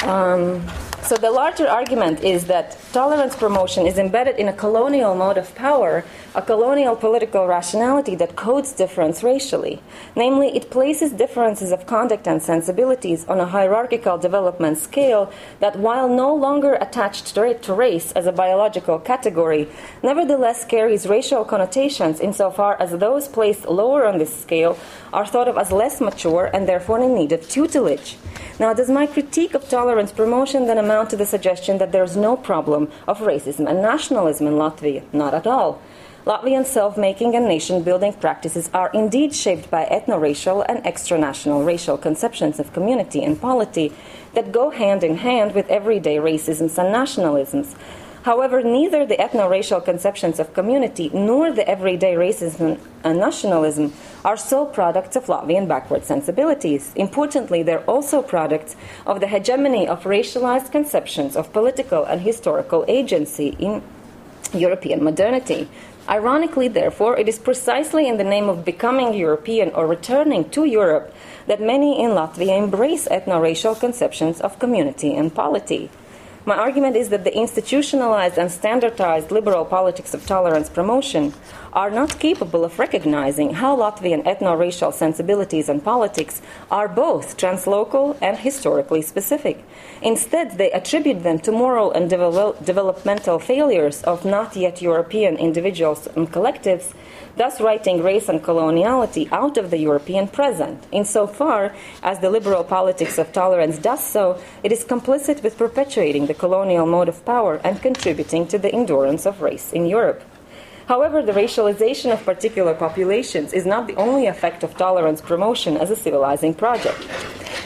Um, 0.02 0.66
so 1.02 1.16
the 1.16 1.30
larger 1.30 1.66
argument 1.66 2.22
is 2.22 2.46
that 2.46 2.78
tolerance 2.92 3.34
promotion 3.34 3.86
is 3.86 3.96
embedded 3.96 4.36
in 4.36 4.48
a 4.48 4.52
colonial 4.52 5.14
mode 5.14 5.38
of 5.38 5.54
power, 5.54 6.04
a 6.38 6.42
colonial 6.42 6.94
political 6.94 7.48
rationality 7.48 8.14
that 8.14 8.36
codes 8.36 8.72
difference 8.72 9.24
racially. 9.24 9.82
Namely, 10.14 10.56
it 10.56 10.70
places 10.70 11.10
differences 11.10 11.72
of 11.72 11.84
conduct 11.84 12.28
and 12.28 12.40
sensibilities 12.40 13.24
on 13.26 13.40
a 13.40 13.46
hierarchical 13.46 14.16
development 14.18 14.78
scale 14.78 15.32
that, 15.58 15.80
while 15.80 16.08
no 16.08 16.32
longer 16.32 16.74
attached 16.74 17.34
to 17.34 17.74
race 17.74 18.12
as 18.12 18.26
a 18.26 18.30
biological 18.30 19.00
category, 19.00 19.66
nevertheless 20.00 20.64
carries 20.64 21.08
racial 21.08 21.44
connotations 21.44 22.20
insofar 22.20 22.80
as 22.80 22.92
those 22.92 23.26
placed 23.26 23.66
lower 23.66 24.06
on 24.06 24.18
this 24.18 24.32
scale 24.40 24.78
are 25.12 25.26
thought 25.26 25.48
of 25.48 25.58
as 25.58 25.72
less 25.72 26.00
mature 26.00 26.48
and 26.54 26.68
therefore 26.68 27.00
in 27.00 27.16
need 27.16 27.32
of 27.32 27.48
tutelage. 27.48 28.16
Now, 28.60 28.72
does 28.74 28.88
my 28.88 29.08
critique 29.08 29.54
of 29.54 29.68
tolerance 29.68 30.12
promotion 30.12 30.68
then 30.68 30.78
amount 30.78 31.10
to 31.10 31.16
the 31.16 31.26
suggestion 31.26 31.78
that 31.78 31.90
there 31.90 32.04
is 32.04 32.16
no 32.16 32.36
problem 32.36 32.92
of 33.08 33.18
racism 33.18 33.68
and 33.68 33.82
nationalism 33.82 34.46
in 34.46 34.54
Latvia? 34.54 35.02
Not 35.12 35.34
at 35.34 35.48
all. 35.48 35.82
Latvian 36.26 36.66
self 36.66 36.96
making 36.98 37.36
and 37.36 37.46
nation 37.46 37.82
building 37.82 38.12
practices 38.12 38.68
are 38.74 38.90
indeed 38.92 39.32
shaped 39.34 39.70
by 39.70 39.84
ethno 39.86 40.20
racial 40.20 40.62
and 40.62 40.82
extranational 40.84 41.64
racial 41.64 41.96
conceptions 41.96 42.58
of 42.58 42.72
community 42.72 43.22
and 43.22 43.40
polity 43.40 43.92
that 44.34 44.52
go 44.52 44.70
hand 44.70 45.04
in 45.04 45.18
hand 45.18 45.54
with 45.54 45.70
everyday 45.70 46.16
racisms 46.16 46.76
and 46.76 46.92
nationalisms. 46.94 47.76
However, 48.24 48.62
neither 48.62 49.06
the 49.06 49.16
ethno 49.16 49.48
racial 49.48 49.80
conceptions 49.80 50.40
of 50.40 50.52
community 50.52 51.08
nor 51.14 51.52
the 51.52 51.66
everyday 51.66 52.14
racism 52.14 52.78
and 53.04 53.18
nationalism 53.18 53.92
are 54.24 54.36
sole 54.36 54.66
products 54.66 55.14
of 55.14 55.26
Latvian 55.26 55.68
backward 55.68 56.04
sensibilities. 56.04 56.92
Importantly, 56.96 57.62
they're 57.62 57.84
also 57.84 58.20
products 58.22 58.74
of 59.06 59.20
the 59.20 59.28
hegemony 59.28 59.86
of 59.86 60.02
racialized 60.02 60.72
conceptions 60.72 61.36
of 61.36 61.52
political 61.52 62.04
and 62.04 62.20
historical 62.20 62.84
agency 62.88 63.56
in 63.60 63.82
European 64.52 65.02
modernity. 65.02 65.68
Ironically, 66.08 66.68
therefore, 66.68 67.18
it 67.18 67.28
is 67.28 67.38
precisely 67.38 68.08
in 68.08 68.16
the 68.16 68.24
name 68.24 68.48
of 68.48 68.64
becoming 68.64 69.12
European 69.12 69.70
or 69.72 69.86
returning 69.86 70.48
to 70.50 70.64
Europe 70.64 71.12
that 71.46 71.60
many 71.60 72.02
in 72.02 72.12
Latvia 72.12 72.56
embrace 72.56 73.06
ethno 73.08 73.42
racial 73.42 73.74
conceptions 73.74 74.40
of 74.40 74.58
community 74.58 75.14
and 75.14 75.34
polity. 75.34 75.90
My 76.46 76.56
argument 76.56 76.96
is 76.96 77.10
that 77.10 77.24
the 77.24 77.36
institutionalized 77.36 78.38
and 78.38 78.50
standardized 78.50 79.30
liberal 79.30 79.66
politics 79.66 80.14
of 80.14 80.24
tolerance 80.24 80.70
promotion 80.70 81.34
are 81.78 81.90
not 81.92 82.18
capable 82.18 82.64
of 82.64 82.76
recognizing 82.80 83.54
how 83.54 83.76
Latvian 83.76 84.24
ethno 84.24 84.58
racial 84.58 84.90
sensibilities 84.90 85.68
and 85.68 85.84
politics 85.84 86.42
are 86.72 86.88
both 86.88 87.36
translocal 87.36 88.18
and 88.20 88.36
historically 88.36 89.00
specific. 89.00 89.56
Instead, 90.02 90.58
they 90.58 90.72
attribute 90.72 91.22
them 91.22 91.38
to 91.38 91.52
moral 91.52 91.92
and 91.92 92.10
devel- 92.10 92.56
developmental 92.64 93.38
failures 93.38 94.02
of 94.02 94.24
not 94.24 94.56
yet 94.56 94.82
European 94.82 95.36
individuals 95.36 96.08
and 96.16 96.32
collectives 96.32 96.86
thus 97.36 97.60
writing 97.60 98.02
race 98.02 98.28
and 98.28 98.42
coloniality 98.42 99.30
out 99.30 99.56
of 99.56 99.70
the 99.70 99.78
European 99.78 100.26
present. 100.26 100.78
Insofar 100.90 101.72
as 102.02 102.18
the 102.18 102.28
liberal 102.28 102.64
politics 102.64 103.18
of 103.18 103.32
tolerance 103.32 103.78
does 103.78 104.02
so, 104.02 104.24
it 104.64 104.72
is 104.72 104.84
complicit 104.84 105.44
with 105.44 105.56
perpetuating 105.56 106.26
the 106.26 106.40
colonial 106.42 106.86
mode 106.86 107.08
of 107.08 107.24
power 107.24 107.60
and 107.62 107.80
contributing 107.80 108.48
to 108.48 108.58
the 108.58 108.72
endurance 108.72 109.24
of 109.26 109.40
race 109.40 109.72
in 109.72 109.86
Europe. 109.86 110.24
However, 110.88 111.20
the 111.20 111.32
racialization 111.32 112.10
of 112.14 112.24
particular 112.24 112.72
populations 112.72 113.52
is 113.52 113.66
not 113.66 113.86
the 113.86 113.96
only 113.96 114.24
effect 114.24 114.64
of 114.64 114.74
tolerance 114.74 115.20
promotion 115.20 115.76
as 115.76 115.90
a 115.90 115.96
civilizing 115.96 116.54
project. 116.54 117.06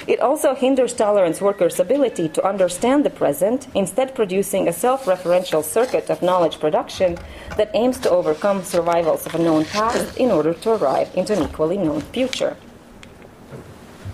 It 0.09 0.19
also 0.19 0.57
hinders 0.57 0.93
tolerance 0.93 1.41
workers' 1.41 1.79
ability 1.79 2.31
to 2.31 2.45
understand 2.45 3.05
the 3.05 3.11
present, 3.11 3.69
instead, 3.77 4.17
producing 4.17 4.67
a 4.67 4.73
self 4.73 5.05
referential 5.05 5.63
circuit 5.63 6.11
of 6.11 6.21
knowledge 6.21 6.59
production 6.59 7.17
that 7.57 7.71
aims 7.75 7.99
to 8.01 8.11
overcome 8.11 8.65
survivals 8.65 9.25
of 9.25 9.37
a 9.37 9.39
known 9.39 9.67
past 9.67 10.17
in 10.17 10.33
order 10.33 10.53
to 10.55 10.71
arrive 10.71 11.09
into 11.15 11.33
an 11.33 11.45
equally 11.45 11.79
known 11.79 12.01
future. 12.01 12.57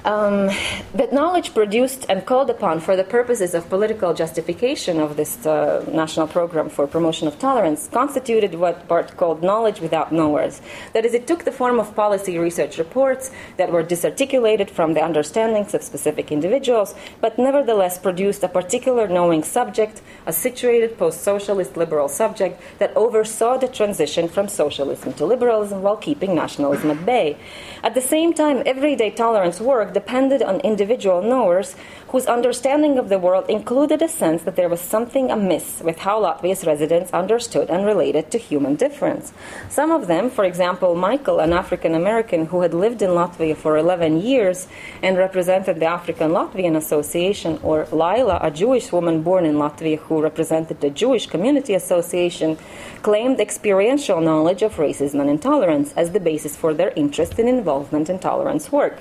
Um, 0.08 0.48
that 0.94 1.12
knowledge 1.12 1.52
produced 1.52 2.06
and 2.08 2.24
called 2.24 2.48
upon 2.48 2.80
for 2.80 2.96
the 2.96 3.04
purposes 3.04 3.52
of 3.52 3.68
political 3.68 4.14
justification 4.14 5.00
of 5.00 5.18
this 5.18 5.44
uh, 5.44 5.84
national 5.92 6.26
program 6.28 6.70
for 6.70 6.86
promotion 6.86 7.28
of 7.28 7.38
tolerance 7.38 7.90
constituted 7.92 8.54
what 8.54 8.88
Barth 8.88 9.18
called 9.18 9.42
knowledge 9.42 9.80
without 9.82 10.10
knowers. 10.10 10.62
That 10.94 11.04
is, 11.04 11.12
it 11.12 11.26
took 11.26 11.44
the 11.44 11.52
form 11.52 11.78
of 11.78 11.94
policy 11.94 12.38
research 12.38 12.78
reports 12.78 13.30
that 13.58 13.70
were 13.70 13.82
disarticulated 13.82 14.70
from 14.70 14.94
the 14.94 15.04
understandings 15.04 15.74
of 15.74 15.82
specific 15.82 16.32
individuals, 16.32 16.94
but 17.20 17.38
nevertheless 17.38 17.98
produced 17.98 18.42
a 18.42 18.48
particular 18.48 19.08
knowing 19.08 19.42
subject, 19.42 20.00
a 20.24 20.32
situated 20.32 20.96
post 20.96 21.20
socialist 21.20 21.76
liberal 21.76 22.08
subject 22.08 22.58
that 22.78 22.96
oversaw 22.96 23.58
the 23.58 23.68
transition 23.68 24.26
from 24.26 24.48
socialism 24.48 25.12
to 25.12 25.26
liberalism 25.26 25.82
while 25.82 25.98
keeping 25.98 26.34
nationalism 26.34 26.90
at 26.92 27.04
bay. 27.04 27.36
At 27.82 27.92
the 27.94 28.00
same 28.00 28.32
time, 28.32 28.62
everyday 28.64 29.10
tolerance 29.10 29.60
work 29.60 29.92
depended 30.00 30.40
on 30.50 30.60
individual 30.72 31.20
knowers 31.32 31.68
whose 32.10 32.26
understanding 32.26 32.94
of 32.98 33.08
the 33.08 33.18
world 33.26 33.46
included 33.58 34.00
a 34.00 34.08
sense 34.22 34.40
that 34.44 34.56
there 34.56 34.72
was 34.74 34.80
something 34.94 35.26
amiss 35.36 35.68
with 35.88 35.98
how 36.06 36.16
Latvia's 36.26 36.64
residents 36.72 37.10
understood 37.22 37.68
and 37.68 37.84
related 37.84 38.24
to 38.30 38.38
human 38.50 38.74
difference. 38.84 39.32
Some 39.68 39.90
of 39.98 40.06
them, 40.06 40.24
for 40.30 40.44
example, 40.44 40.94
Michael, 40.94 41.38
an 41.40 41.52
African 41.52 41.94
American 42.02 42.46
who 42.50 42.60
had 42.64 42.74
lived 42.84 43.02
in 43.02 43.10
Latvia 43.10 43.56
for 43.56 43.76
11 43.76 44.20
years 44.30 44.58
and 45.02 45.18
represented 45.26 45.76
the 45.80 45.90
African 45.98 46.30
Latvian 46.30 46.76
Association, 46.76 47.58
or 47.68 47.86
Laila, 47.90 48.38
a 48.40 48.50
Jewish 48.50 48.92
woman 48.92 49.22
born 49.28 49.44
in 49.44 49.56
Latvia 49.64 49.98
who 49.98 50.22
represented 50.22 50.80
the 50.80 50.90
Jewish 51.02 51.26
Community 51.26 51.74
Association, 51.74 52.56
claimed 53.02 53.38
experiential 53.40 54.20
knowledge 54.20 54.62
of 54.62 54.76
racism 54.76 55.18
and 55.20 55.30
intolerance 55.36 55.92
as 56.02 56.12
the 56.12 56.20
basis 56.30 56.54
for 56.56 56.72
their 56.72 56.92
interest 57.02 57.38
in 57.38 57.48
involvement 57.48 58.08
in 58.08 58.18
tolerance 58.18 58.70
work. 58.70 58.96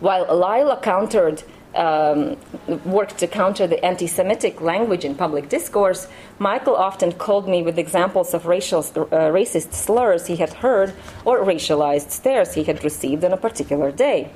While 0.00 0.26
Lila 0.26 0.78
countered 0.80 1.42
um, 1.74 2.36
worked 2.84 3.18
to 3.18 3.26
counter 3.26 3.66
the 3.66 3.84
anti 3.84 4.06
Semitic 4.06 4.60
language 4.60 5.04
in 5.04 5.14
public 5.14 5.48
discourse, 5.48 6.08
Michael 6.38 6.76
often 6.76 7.12
called 7.12 7.48
me 7.48 7.62
with 7.62 7.78
examples 7.78 8.32
of 8.32 8.46
racial, 8.46 8.78
uh, 8.78 9.32
racist 9.32 9.72
slurs 9.72 10.26
he 10.26 10.36
had 10.36 10.52
heard 10.54 10.92
or 11.24 11.44
racialized 11.44 12.10
stares 12.10 12.54
he 12.54 12.62
had 12.62 12.84
received 12.84 13.24
on 13.24 13.32
a 13.32 13.36
particular 13.36 13.90
day. 13.90 14.30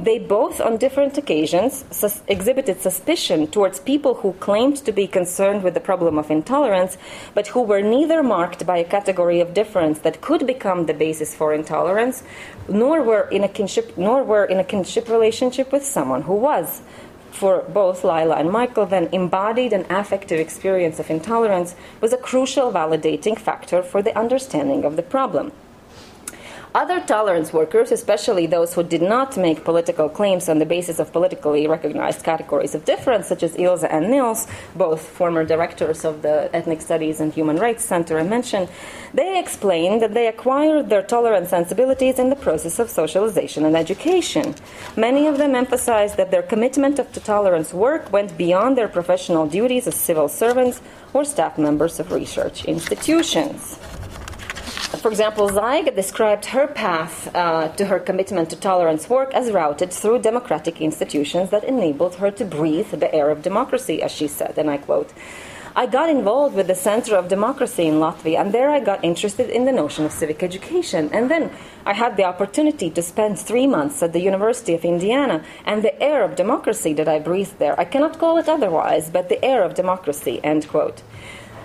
They 0.00 0.18
both, 0.18 0.60
on 0.60 0.78
different 0.78 1.16
occasions, 1.16 1.84
sus- 1.92 2.22
exhibited 2.26 2.80
suspicion 2.80 3.46
towards 3.46 3.78
people 3.78 4.14
who 4.14 4.32
claimed 4.34 4.78
to 4.78 4.90
be 4.90 5.06
concerned 5.06 5.62
with 5.62 5.74
the 5.74 5.80
problem 5.80 6.18
of 6.18 6.28
intolerance, 6.28 6.98
but 7.34 7.46
who 7.48 7.62
were 7.62 7.82
neither 7.82 8.20
marked 8.22 8.66
by 8.66 8.78
a 8.78 8.84
category 8.84 9.38
of 9.40 9.54
difference 9.54 10.00
that 10.00 10.20
could 10.20 10.46
become 10.48 10.86
the 10.86 10.94
basis 10.94 11.36
for 11.36 11.54
intolerance, 11.54 12.24
nor 12.68 13.00
were 13.00 13.28
in 13.28 13.44
a 13.44 13.48
kinship, 13.48 13.96
nor 13.96 14.24
were 14.24 14.44
in 14.44 14.58
a 14.58 14.64
kinship 14.64 15.08
relationship 15.08 15.70
with 15.70 15.84
someone 15.84 16.22
who 16.22 16.34
was 16.34 16.82
for 17.34 17.62
both 17.62 18.04
Lila 18.04 18.36
and 18.36 18.50
Michael, 18.50 18.86
then 18.86 19.08
embodied 19.12 19.72
an 19.72 19.86
affective 19.90 20.38
experience 20.38 21.00
of 21.00 21.10
intolerance 21.10 21.74
was 22.00 22.12
a 22.12 22.16
crucial 22.16 22.72
validating 22.72 23.38
factor 23.38 23.82
for 23.82 24.02
the 24.02 24.16
understanding 24.16 24.84
of 24.84 24.96
the 24.96 25.02
problem. 25.02 25.52
Other 26.76 26.98
tolerance 26.98 27.52
workers, 27.52 27.92
especially 27.92 28.48
those 28.48 28.74
who 28.74 28.82
did 28.82 29.00
not 29.00 29.36
make 29.36 29.62
political 29.62 30.08
claims 30.08 30.48
on 30.48 30.58
the 30.58 30.66
basis 30.66 30.98
of 30.98 31.12
politically 31.12 31.68
recognized 31.68 32.24
categories 32.24 32.74
of 32.74 32.84
difference, 32.84 33.28
such 33.28 33.44
as 33.44 33.56
Ilse 33.56 33.84
and 33.84 34.10
Nils, 34.10 34.48
both 34.74 35.00
former 35.00 35.44
directors 35.44 36.04
of 36.04 36.22
the 36.22 36.50
Ethnic 36.52 36.80
Studies 36.80 37.20
and 37.20 37.32
Human 37.32 37.58
Rights 37.58 37.84
Center 37.84 38.18
I 38.18 38.24
mentioned, 38.24 38.68
they 39.14 39.38
explained 39.38 40.02
that 40.02 40.14
they 40.14 40.26
acquired 40.26 40.88
their 40.88 41.02
tolerance 41.02 41.50
sensibilities 41.50 42.18
in 42.18 42.28
the 42.28 42.34
process 42.34 42.80
of 42.80 42.90
socialization 42.90 43.64
and 43.64 43.76
education. 43.76 44.56
Many 44.96 45.28
of 45.28 45.38
them 45.38 45.54
emphasized 45.54 46.16
that 46.16 46.32
their 46.32 46.42
commitment 46.42 46.96
to 46.96 47.20
tolerance 47.20 47.72
work 47.72 48.12
went 48.12 48.36
beyond 48.36 48.76
their 48.76 48.88
professional 48.88 49.46
duties 49.46 49.86
as 49.86 49.94
civil 49.94 50.28
servants 50.28 50.82
or 51.12 51.24
staff 51.24 51.56
members 51.56 52.00
of 52.00 52.10
research 52.10 52.64
institutions. 52.64 53.78
For 54.98 55.10
example, 55.10 55.48
Zaiga 55.48 55.94
described 55.94 56.46
her 56.46 56.66
path 56.66 57.34
uh, 57.34 57.68
to 57.68 57.86
her 57.86 57.98
commitment 57.98 58.50
to 58.50 58.56
tolerance 58.56 59.08
work 59.08 59.34
as 59.34 59.50
routed 59.50 59.92
through 59.92 60.20
democratic 60.20 60.80
institutions 60.80 61.50
that 61.50 61.64
enabled 61.64 62.16
her 62.16 62.30
to 62.32 62.44
breathe 62.44 62.90
the 62.90 63.12
air 63.14 63.30
of 63.30 63.42
democracy, 63.42 64.02
as 64.02 64.12
she 64.12 64.28
said, 64.28 64.58
and 64.58 64.70
I 64.70 64.76
quote. 64.76 65.12
I 65.76 65.86
got 65.86 66.08
involved 66.08 66.54
with 66.54 66.68
the 66.68 66.74
Center 66.76 67.16
of 67.16 67.26
Democracy 67.26 67.86
in 67.86 67.94
Latvia, 67.94 68.40
and 68.40 68.52
there 68.52 68.70
I 68.70 68.78
got 68.78 69.04
interested 69.04 69.50
in 69.50 69.64
the 69.64 69.72
notion 69.72 70.04
of 70.04 70.12
civic 70.12 70.40
education. 70.42 71.10
And 71.12 71.28
then 71.28 71.50
I 71.84 71.94
had 71.94 72.16
the 72.16 72.24
opportunity 72.24 72.90
to 72.90 73.02
spend 73.02 73.40
three 73.40 73.66
months 73.66 74.00
at 74.00 74.12
the 74.12 74.20
University 74.20 74.74
of 74.74 74.84
Indiana, 74.84 75.42
and 75.64 75.82
the 75.82 76.00
air 76.00 76.22
of 76.22 76.36
democracy 76.36 76.92
that 76.94 77.08
I 77.08 77.18
breathed 77.18 77.58
there, 77.58 77.78
I 77.80 77.86
cannot 77.86 78.20
call 78.20 78.38
it 78.38 78.48
otherwise, 78.48 79.10
but 79.10 79.28
the 79.28 79.44
air 79.44 79.64
of 79.64 79.74
democracy, 79.74 80.40
end 80.44 80.68
quote. 80.68 81.02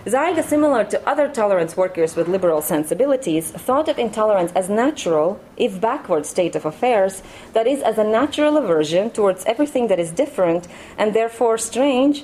Zaiga, 0.05 0.43
similar 0.43 0.85
to 0.85 1.09
other 1.09 1.27
tolerance 1.27 1.75
workers 1.75 2.15
with 2.15 2.29
liberal 2.29 2.61
sensibilities, 2.61 3.51
thought 3.51 3.89
of 3.89 3.99
intolerance 3.99 4.51
as 4.53 4.69
natural, 4.69 5.41
if 5.57 5.81
backward 5.81 6.25
state 6.25 6.55
of 6.55 6.65
affairs, 6.65 7.21
that 7.51 7.67
is, 7.67 7.81
as 7.81 7.97
a 7.97 8.03
natural 8.03 8.55
aversion 8.55 9.09
towards 9.09 9.43
everything 9.45 9.87
that 9.87 9.99
is 9.99 10.11
different 10.11 10.69
and 10.97 11.13
therefore 11.13 11.57
strange, 11.57 12.23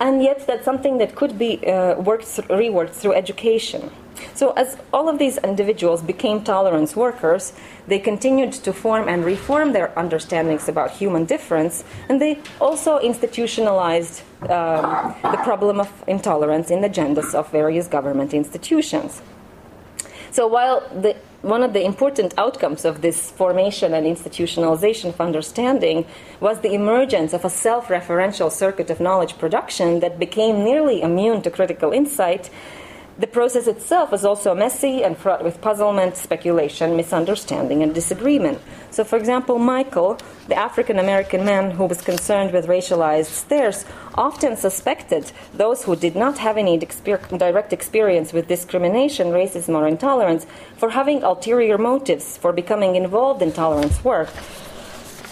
and 0.00 0.24
yet 0.24 0.44
that's 0.46 0.64
something 0.64 0.98
that 0.98 1.14
could 1.14 1.38
be 1.38 1.64
uh, 1.66 1.94
worked 2.00 2.34
th- 2.34 2.48
reworked 2.48 2.90
through 2.90 3.14
education. 3.14 3.92
So, 4.34 4.50
as 4.52 4.76
all 4.92 5.08
of 5.08 5.18
these 5.18 5.38
individuals 5.38 6.02
became 6.02 6.42
tolerance 6.42 6.96
workers, 6.96 7.52
they 7.86 8.00
continued 8.00 8.52
to 8.52 8.72
form 8.72 9.08
and 9.08 9.24
reform 9.24 9.72
their 9.72 9.96
understandings 9.96 10.68
about 10.68 10.90
human 10.90 11.24
difference, 11.24 11.84
and 12.08 12.20
they 12.20 12.40
also 12.60 12.98
institutionalized 12.98 14.22
um, 14.50 15.14
the 15.22 15.38
problem 15.38 15.80
of 15.80 15.90
intolerance 16.06 16.70
in 16.70 16.80
the 16.80 16.88
agendas 16.88 17.34
of 17.34 17.50
various 17.50 17.86
government 17.88 18.34
institutions. 18.34 19.22
So, 20.30 20.48
while 20.48 20.80
the, 20.90 21.14
one 21.42 21.62
of 21.62 21.74
the 21.74 21.84
important 21.84 22.34
outcomes 22.36 22.84
of 22.84 23.02
this 23.02 23.30
formation 23.30 23.94
and 23.94 24.04
institutionalization 24.04 25.10
of 25.10 25.20
understanding 25.20 26.06
was 26.40 26.60
the 26.60 26.74
emergence 26.74 27.32
of 27.32 27.44
a 27.44 27.50
self 27.50 27.86
referential 27.86 28.50
circuit 28.50 28.90
of 28.90 28.98
knowledge 28.98 29.38
production 29.38 30.00
that 30.00 30.18
became 30.18 30.64
nearly 30.64 31.02
immune 31.02 31.42
to 31.42 31.50
critical 31.50 31.92
insight, 31.92 32.50
the 33.16 33.26
process 33.28 33.68
itself 33.68 34.12
is 34.12 34.24
also 34.24 34.54
messy 34.54 35.04
and 35.04 35.16
fraught 35.16 35.44
with 35.44 35.60
puzzlement, 35.60 36.16
speculation, 36.16 36.96
misunderstanding, 36.96 37.82
and 37.82 37.94
disagreement. 37.94 38.60
So, 38.90 39.04
for 39.04 39.16
example, 39.16 39.58
Michael, 39.58 40.18
the 40.48 40.56
African 40.56 40.98
American 40.98 41.44
man 41.44 41.70
who 41.70 41.84
was 41.84 42.00
concerned 42.00 42.52
with 42.52 42.66
racialized 42.66 43.26
stares, 43.26 43.84
often 44.14 44.56
suspected 44.56 45.30
those 45.52 45.84
who 45.84 45.94
did 45.94 46.16
not 46.16 46.38
have 46.38 46.56
any 46.56 46.76
direct 46.76 47.72
experience 47.72 48.32
with 48.32 48.48
discrimination, 48.48 49.28
racism, 49.28 49.74
or 49.74 49.86
intolerance 49.86 50.44
for 50.76 50.90
having 50.90 51.22
ulterior 51.22 51.78
motives 51.78 52.36
for 52.36 52.52
becoming 52.52 52.96
involved 52.96 53.42
in 53.42 53.52
tolerance 53.52 54.02
work 54.02 54.28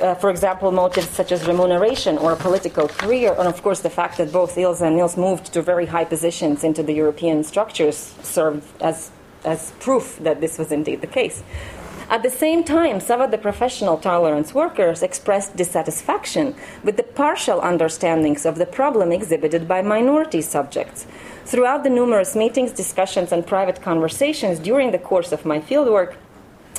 uh, 0.00 0.14
for 0.14 0.30
example, 0.30 0.70
motives 0.72 1.08
such 1.08 1.32
as 1.32 1.46
remuneration 1.46 2.18
or 2.18 2.32
a 2.32 2.36
political 2.36 2.88
career, 2.88 3.34
and 3.38 3.48
of 3.48 3.62
course 3.62 3.80
the 3.80 3.90
fact 3.90 4.18
that 4.18 4.32
both 4.32 4.56
Ilse 4.56 4.80
and 4.80 4.96
Nils 4.96 5.16
moved 5.16 5.52
to 5.52 5.62
very 5.62 5.86
high 5.86 6.04
positions 6.04 6.64
into 6.64 6.82
the 6.82 6.94
European 6.94 7.44
structures 7.44 8.14
served 8.22 8.66
as, 8.80 9.10
as 9.44 9.72
proof 9.80 10.18
that 10.20 10.40
this 10.40 10.58
was 10.58 10.72
indeed 10.72 11.00
the 11.00 11.06
case. 11.06 11.42
At 12.10 12.22
the 12.22 12.30
same 12.30 12.62
time, 12.62 13.00
some 13.00 13.22
of 13.22 13.30
the 13.30 13.38
professional 13.38 13.96
tolerance 13.96 14.52
workers 14.52 15.02
expressed 15.02 15.56
dissatisfaction 15.56 16.54
with 16.84 16.98
the 16.98 17.02
partial 17.02 17.60
understandings 17.62 18.44
of 18.44 18.58
the 18.58 18.66
problem 18.66 19.12
exhibited 19.12 19.66
by 19.66 19.80
minority 19.80 20.42
subjects. 20.42 21.06
Throughout 21.46 21.84
the 21.84 21.90
numerous 21.90 22.36
meetings, 22.36 22.72
discussions, 22.72 23.32
and 23.32 23.46
private 23.46 23.80
conversations 23.80 24.58
during 24.58 24.90
the 24.90 24.98
course 24.98 25.32
of 25.32 25.46
my 25.46 25.58
fieldwork, 25.58 26.16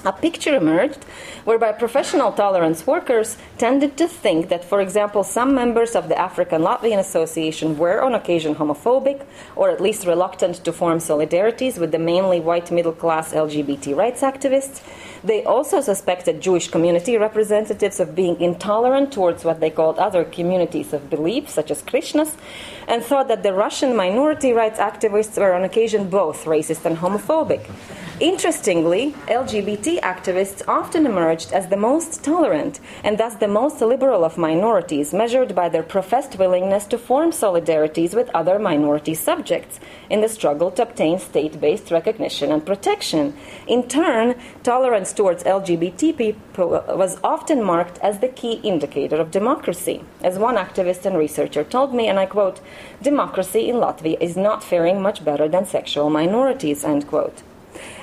a 0.06 0.12
picture 0.12 0.56
emerged 0.56 1.04
whereby 1.46 1.72
professional 1.72 2.32
tolerance 2.32 2.86
workers 2.86 3.38
tended 3.58 3.98
to 3.98 4.08
think 4.08 4.50
that, 4.50 4.64
for 4.64 4.82
example, 4.82 5.24
some 5.24 5.56
members 5.56 5.96
of 5.96 6.10
the 6.10 6.18
African 6.20 6.62
Latvian 6.62 7.00
Association 7.00 7.78
were 7.78 8.02
on 8.02 8.14
occasion 8.14 8.56
homophobic 8.56 9.26
or 9.56 9.70
at 9.70 9.82
least 9.82 10.06
reluctant 10.06 10.64
to 10.66 10.72
form 10.74 11.00
solidarities 11.00 11.80
with 11.80 11.92
the 11.92 12.00
mainly 12.00 12.40
white 12.40 12.72
middle 12.72 12.94
class 12.94 13.34
LGBT 13.34 13.96
rights 13.96 14.22
activists. 14.22 14.82
They 15.24 15.46
also 15.46 15.80
suspected 15.80 16.42
Jewish 16.42 16.68
community 16.68 17.16
representatives 17.18 18.02
of 18.02 18.14
being 18.14 18.42
intolerant 18.42 19.14
towards 19.14 19.46
what 19.46 19.62
they 19.62 19.70
called 19.70 19.98
other 19.98 20.26
communities 20.26 20.92
of 20.92 21.10
belief, 21.10 21.48
such 21.50 21.72
as 21.72 21.82
Krishnas, 21.82 22.36
and 22.90 23.02
thought 23.02 23.30
that 23.30 23.42
the 23.42 23.54
Russian 23.54 23.96
minority 23.96 24.52
rights 24.52 24.80
activists 24.80 25.38
were 25.38 25.54
on 25.54 25.64
occasion 25.64 26.10
both 26.10 26.44
racist 26.44 26.84
and 26.84 26.98
homophobic. 26.98 27.70
Interestingly, 28.20 29.14
LGBT 29.28 30.00
activists 30.02 30.62
often 30.68 31.06
emerged 31.06 31.52
as 31.52 31.68
the 31.68 31.78
most 31.78 32.24
tolerant 32.24 32.80
and 33.04 33.18
thus 33.18 33.36
the 33.36 33.48
most 33.48 33.82
liberal 33.82 34.24
of 34.24 34.38
minorities, 34.38 35.14
measured 35.14 35.56
by 35.56 35.68
their 35.68 35.84
professed 35.84 36.38
willingness 36.38 36.86
to 36.86 36.98
form 36.98 37.32
solidarities 37.32 38.14
with 38.14 38.30
other 38.36 38.60
minority 38.60 39.16
subjects 39.16 39.80
in 40.10 40.22
the 40.22 40.30
struggle 40.30 40.70
to 40.72 40.84
obtain 40.84 41.18
state 41.18 41.60
based 41.60 41.92
recognition 41.92 42.52
and 42.52 42.66
protection. 42.66 43.34
In 43.68 43.88
turn, 43.88 44.36
tolerance 44.62 45.13
towards 45.14 45.44
LGBT 45.44 46.18
people 46.18 46.70
was 46.90 47.20
often 47.24 47.64
marked 47.64 47.98
as 48.00 48.20
the 48.20 48.28
key 48.28 48.54
indicator 48.64 49.18
of 49.18 49.32
democracy. 49.32 50.04
As 50.22 50.38
one 50.38 50.56
activist 50.56 51.06
and 51.06 51.18
researcher 51.18 51.64
told 51.64 51.94
me, 51.94 52.08
and 52.08 52.20
I 52.20 52.26
quote, 52.26 52.60
democracy 53.02 53.70
in 53.70 53.78
Latvia 53.78 54.18
is 54.20 54.36
not 54.36 54.64
faring 54.64 55.02
much 55.02 55.24
better 55.24 55.48
than 55.48 55.66
sexual 55.66 56.10
minorities, 56.10 56.84
end 56.84 57.08
quote. 57.08 57.44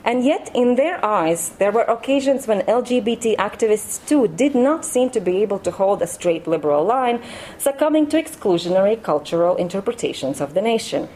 And 0.04 0.24
yet, 0.24 0.50
in 0.54 0.76
their 0.76 1.04
eyes, 1.04 1.50
there 1.58 1.70
were 1.70 1.82
occasions 1.82 2.46
when 2.46 2.62
LGBT 2.62 3.36
activists 3.36 4.04
too 4.06 4.28
did 4.28 4.54
not 4.54 4.84
seem 4.84 5.10
to 5.10 5.20
be 5.20 5.42
able 5.42 5.58
to 5.60 5.70
hold 5.70 6.02
a 6.02 6.06
straight 6.06 6.46
liberal 6.46 6.84
line, 6.84 7.22
succumbing 7.58 8.08
to 8.08 8.22
exclusionary 8.22 9.00
cultural 9.00 9.56
interpretations 9.56 10.40
of 10.40 10.54
the 10.54 10.62
nation. 10.62 11.08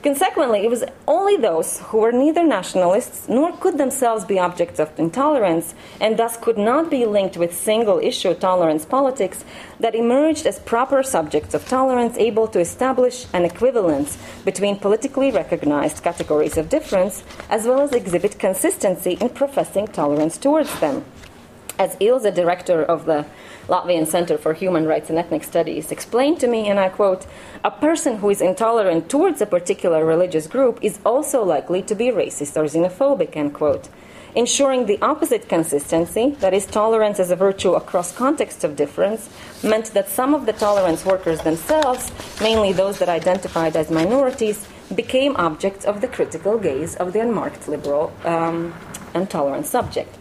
Consequently, 0.00 0.64
it 0.64 0.70
was 0.70 0.84
only 1.08 1.36
those 1.36 1.80
who 1.80 1.98
were 1.98 2.12
neither 2.12 2.44
nationalists 2.44 3.28
nor 3.28 3.50
could 3.56 3.78
themselves 3.78 4.24
be 4.24 4.38
objects 4.38 4.78
of 4.78 4.96
intolerance, 4.96 5.74
and 6.00 6.16
thus 6.16 6.36
could 6.36 6.56
not 6.56 6.88
be 6.88 7.04
linked 7.04 7.36
with 7.36 7.52
single 7.52 7.98
issue 7.98 8.32
tolerance 8.34 8.84
politics, 8.84 9.44
that 9.80 9.96
emerged 9.96 10.46
as 10.46 10.60
proper 10.60 11.02
subjects 11.02 11.52
of 11.52 11.66
tolerance, 11.66 12.16
able 12.16 12.46
to 12.46 12.60
establish 12.60 13.26
an 13.32 13.44
equivalence 13.44 14.16
between 14.44 14.78
politically 14.78 15.32
recognized 15.32 16.04
categories 16.04 16.56
of 16.56 16.68
difference, 16.68 17.24
as 17.50 17.66
well 17.66 17.80
as 17.80 17.92
exhibit 17.92 18.38
consistency 18.38 19.18
in 19.20 19.28
professing 19.28 19.88
tolerance 19.88 20.38
towards 20.38 20.78
them. 20.78 21.04
As 21.76 21.96
Ilse, 21.98 22.32
director 22.34 22.84
of 22.84 23.04
the 23.04 23.26
Latvian 23.68 24.06
Center 24.06 24.38
for 24.38 24.54
Human 24.54 24.86
Rights 24.86 25.10
and 25.10 25.18
Ethnic 25.18 25.44
Studies, 25.44 25.92
explained 25.92 26.40
to 26.40 26.48
me, 26.48 26.68
and 26.68 26.80
I 26.80 26.88
quote, 26.88 27.26
a 27.62 27.70
person 27.70 28.16
who 28.18 28.30
is 28.30 28.40
intolerant 28.40 29.10
towards 29.10 29.42
a 29.42 29.46
particular 29.46 30.04
religious 30.04 30.46
group 30.46 30.78
is 30.80 30.98
also 31.04 31.44
likely 31.44 31.82
to 31.82 31.94
be 31.94 32.06
racist 32.06 32.56
or 32.56 32.64
xenophobic, 32.64 33.36
end 33.36 33.54
quote. 33.54 33.88
Ensuring 34.34 34.86
the 34.86 34.98
opposite 35.02 35.48
consistency, 35.48 36.30
that 36.40 36.54
is, 36.54 36.64
tolerance 36.66 37.18
as 37.20 37.30
a 37.30 37.36
virtue 37.36 37.72
across 37.72 38.12
contexts 38.12 38.64
of 38.64 38.76
difference, 38.76 39.28
meant 39.62 39.86
that 39.94 40.08
some 40.08 40.34
of 40.34 40.46
the 40.46 40.52
tolerance 40.52 41.04
workers 41.04 41.40
themselves, 41.42 42.10
mainly 42.40 42.72
those 42.72 42.98
that 42.98 43.08
identified 43.08 43.76
as 43.76 43.90
minorities, 43.90 44.66
became 44.94 45.36
objects 45.36 45.84
of 45.84 46.00
the 46.00 46.08
critical 46.08 46.58
gaze 46.58 46.96
of 46.96 47.12
the 47.12 47.20
unmarked 47.20 47.68
liberal 47.68 48.12
um, 48.24 48.74
and 49.14 49.28
tolerant 49.28 49.66
subject. 49.66 50.17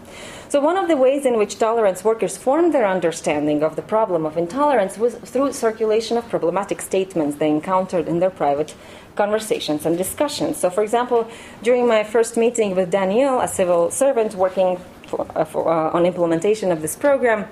So, 0.50 0.62
one 0.62 0.78
of 0.78 0.88
the 0.88 0.95
ways 0.95 1.26
in 1.26 1.38
which 1.38 1.60
tolerance 1.60 2.06
workers 2.06 2.38
formed 2.38 2.74
their 2.74 2.88
understanding 2.88 3.64
of 3.64 3.76
the 3.76 3.82
problem 3.82 4.26
of 4.26 4.38
intolerance 4.38 4.98
was 4.98 5.16
through 5.16 5.52
circulation 5.52 6.16
of 6.16 6.30
problematic 6.30 6.82
statements 6.82 7.36
they 7.36 7.50
encountered 7.50 8.08
in 8.08 8.20
their 8.20 8.30
private 8.30 8.74
conversations 9.16 9.86
and 9.86 9.98
discussions. 9.98 10.56
So, 10.56 10.70
for 10.70 10.84
example, 10.84 11.28
during 11.64 11.86
my 11.86 12.06
first 12.06 12.38
meeting 12.38 12.78
with 12.78 12.89
Daniel, 12.89 13.41
a 13.41 13.48
civil 13.50 13.91
servant 13.91 14.36
working 14.36 14.80
for, 15.08 15.28
uh, 15.36 15.43
for, 15.43 15.68
uh, 15.68 15.91
on 15.91 16.06
implementation 16.06 16.72
of 16.72 16.82
this 16.82 16.95
program, 16.95 17.45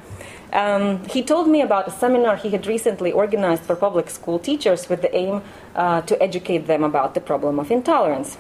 um, 0.53 1.03
he 1.09 1.21
told 1.21 1.49
me 1.49 1.61
about 1.61 1.89
a 1.89 1.91
seminar 1.91 2.37
he 2.37 2.51
had 2.51 2.65
recently 2.65 3.11
organized 3.11 3.63
for 3.63 3.75
public 3.75 4.09
school 4.09 4.39
teachers 4.39 4.87
with 4.87 5.01
the 5.01 5.13
aim 5.13 5.41
uh, 5.75 5.99
to 6.03 6.21
educate 6.23 6.67
them 6.67 6.81
about 6.85 7.13
the 7.13 7.19
problem 7.19 7.59
of 7.59 7.71
intolerance. 7.71 8.37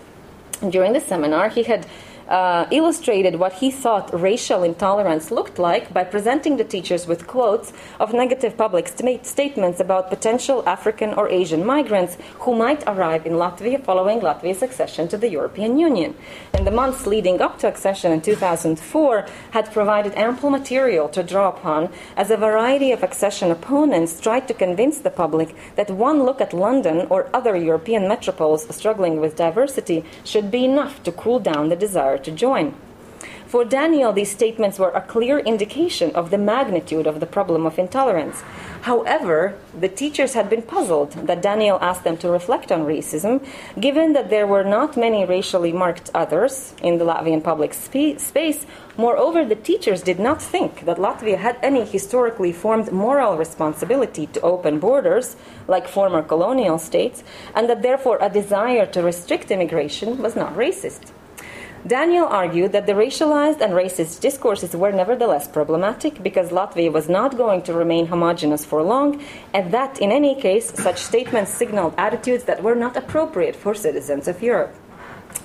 And 0.61 0.71
during 0.71 0.93
the 0.93 1.01
seminar, 1.01 1.49
he 1.49 1.63
had 1.63 1.85
uh, 2.27 2.65
illustrated 2.71 3.35
what 3.35 3.53
he 3.53 3.69
thought 3.69 4.13
racial 4.19 4.63
intolerance 4.63 5.31
looked 5.31 5.59
like 5.59 5.93
by 5.93 6.03
presenting 6.03 6.57
the 6.57 6.63
teachers 6.63 7.07
with 7.07 7.27
quotes 7.27 7.71
of 7.99 8.13
negative 8.13 8.57
public 8.57 8.87
st- 8.87 9.25
statements 9.25 9.79
about 9.79 10.09
potential 10.09 10.63
African 10.67 11.13
or 11.13 11.29
Asian 11.29 11.65
migrants 11.65 12.17
who 12.39 12.55
might 12.55 12.83
arrive 12.87 13.25
in 13.25 13.33
Latvia 13.33 13.83
following 13.83 14.19
Latvia's 14.21 14.63
accession 14.63 15.07
to 15.09 15.17
the 15.17 15.29
European 15.29 15.77
Union. 15.77 16.15
And 16.53 16.65
the 16.65 16.71
months 16.71 17.05
leading 17.05 17.41
up 17.41 17.59
to 17.59 17.67
accession 17.67 18.11
in 18.11 18.21
2004 18.21 19.27
had 19.51 19.71
provided 19.71 20.13
ample 20.15 20.49
material 20.49 21.09
to 21.09 21.23
draw 21.23 21.49
upon 21.49 21.89
as 22.15 22.31
a 22.31 22.37
variety 22.37 22.91
of 22.91 23.03
accession 23.03 23.51
opponents 23.51 24.19
tried 24.19 24.47
to 24.47 24.53
convince 24.53 24.99
the 24.99 25.09
public 25.09 25.55
that 25.75 25.91
one 25.91 26.23
look 26.23 26.41
at 26.41 26.53
London 26.53 27.07
or 27.09 27.29
other 27.33 27.55
European 27.55 28.03
metropoles 28.03 28.71
struggling 28.73 29.19
with 29.19 29.35
diversity 29.35 30.03
should 30.23 30.49
be 30.49 30.65
enough 30.65 31.03
to 31.03 31.11
cool 31.11 31.39
down 31.39 31.69
the 31.69 31.75
desire 31.75 32.14
to 32.17 32.31
join. 32.31 32.75
For 33.47 33.63
Daniel, 33.63 34.11
these 34.11 34.31
statements 34.31 34.79
were 34.79 34.89
a 34.89 35.01
clear 35.01 35.39
indication 35.39 36.13
of 36.15 36.29
the 36.29 36.37
magnitude 36.37 37.07
of 37.07 37.19
the 37.19 37.25
problem 37.25 37.65
of 37.65 37.79
intolerance. 37.79 38.41
However, 38.81 39.57
the 39.79 39.87
teachers 39.87 40.33
had 40.33 40.49
been 40.49 40.61
puzzled 40.61 41.11
that 41.27 41.41
Daniel 41.41 41.77
asked 41.79 42.03
them 42.03 42.17
to 42.17 42.29
reflect 42.29 42.71
on 42.71 42.85
racism, 42.85 43.45
given 43.79 44.13
that 44.13 44.29
there 44.29 44.45
were 44.45 44.63
not 44.63 44.97
many 44.97 45.23
racially 45.25 45.71
marked 45.71 46.09
others 46.13 46.73
in 46.81 46.97
the 46.97 47.05
Latvian 47.05 47.41
public 47.43 47.73
spe- 47.73 48.19
space. 48.19 48.65
Moreover, 48.97 49.45
the 49.45 49.55
teachers 49.55 50.01
did 50.01 50.19
not 50.19 50.41
think 50.41 50.83
that 50.85 50.97
Latvia 50.97 51.37
had 51.37 51.57
any 51.61 51.85
historically 51.85 52.51
formed 52.51 52.91
moral 52.91 53.37
responsibility 53.37 54.27
to 54.27 54.41
open 54.41 54.79
borders, 54.79 55.35
like 55.67 55.87
former 55.87 56.21
colonial 56.21 56.77
states, 56.77 57.23
and 57.53 57.69
that 57.69 57.83
therefore 57.83 58.17
a 58.19 58.29
desire 58.29 58.85
to 58.87 59.01
restrict 59.01 59.49
immigration 59.49 60.21
was 60.21 60.35
not 60.35 60.55
racist. 60.55 61.11
Daniel 61.87 62.25
argued 62.25 62.71
that 62.71 62.87
the 62.87 62.93
racialized 62.93 63.61
and 63.61 63.73
racist 63.73 64.19
discourses 64.19 64.75
were 64.75 64.91
nevertheless 64.91 65.47
problematic 65.47 66.23
because 66.23 66.49
Latvia 66.49 66.91
was 66.91 67.07
not 67.07 67.37
going 67.37 67.61
to 67.61 67.73
remain 67.73 68.07
homogenous 68.07 68.65
for 68.65 68.81
long, 68.81 69.23
and 69.53 69.71
that 69.71 69.99
in 69.99 70.11
any 70.11 70.33
case, 70.33 70.73
such 70.73 70.97
statements 70.97 71.53
signaled 71.53 71.93
attitudes 71.95 72.45
that 72.45 72.63
were 72.63 72.73
not 72.73 72.97
appropriate 72.97 73.55
for 73.55 73.75
citizens 73.75 74.27
of 74.27 74.41
Europe. 74.41 74.73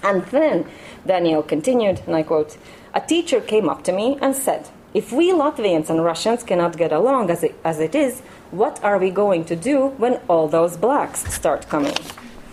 And 0.03 0.25
then, 0.27 0.67
Daniel 1.07 1.43
continued, 1.43 2.01
and 2.07 2.17
I 2.17 2.23
quote, 2.23 2.57
a 2.95 3.03
teacher 3.03 3.43
came 3.43 3.69
up 3.69 3.85
to 3.85 3.93
me 3.93 4.17
and 4.23 4.35
said, 4.35 4.71
If 4.95 5.13
we 5.13 5.33
Latvians 5.33 5.91
and 5.91 6.03
Russians 6.03 6.43
cannot 6.43 6.79
get 6.79 6.91
along 6.91 7.31
as 7.31 7.43
it, 7.43 7.55
as 7.65 7.81
it 7.81 7.95
is, 7.95 8.21
what 8.51 8.83
are 8.83 8.97
we 8.97 9.11
going 9.11 9.45
to 9.45 9.57
do 9.57 9.89
when 9.99 10.15
all 10.27 10.49
those 10.49 10.79
blacks 10.79 11.31
start 11.35 11.69
coming? 11.69 11.95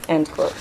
End 0.09 0.29
quote. 0.29 0.53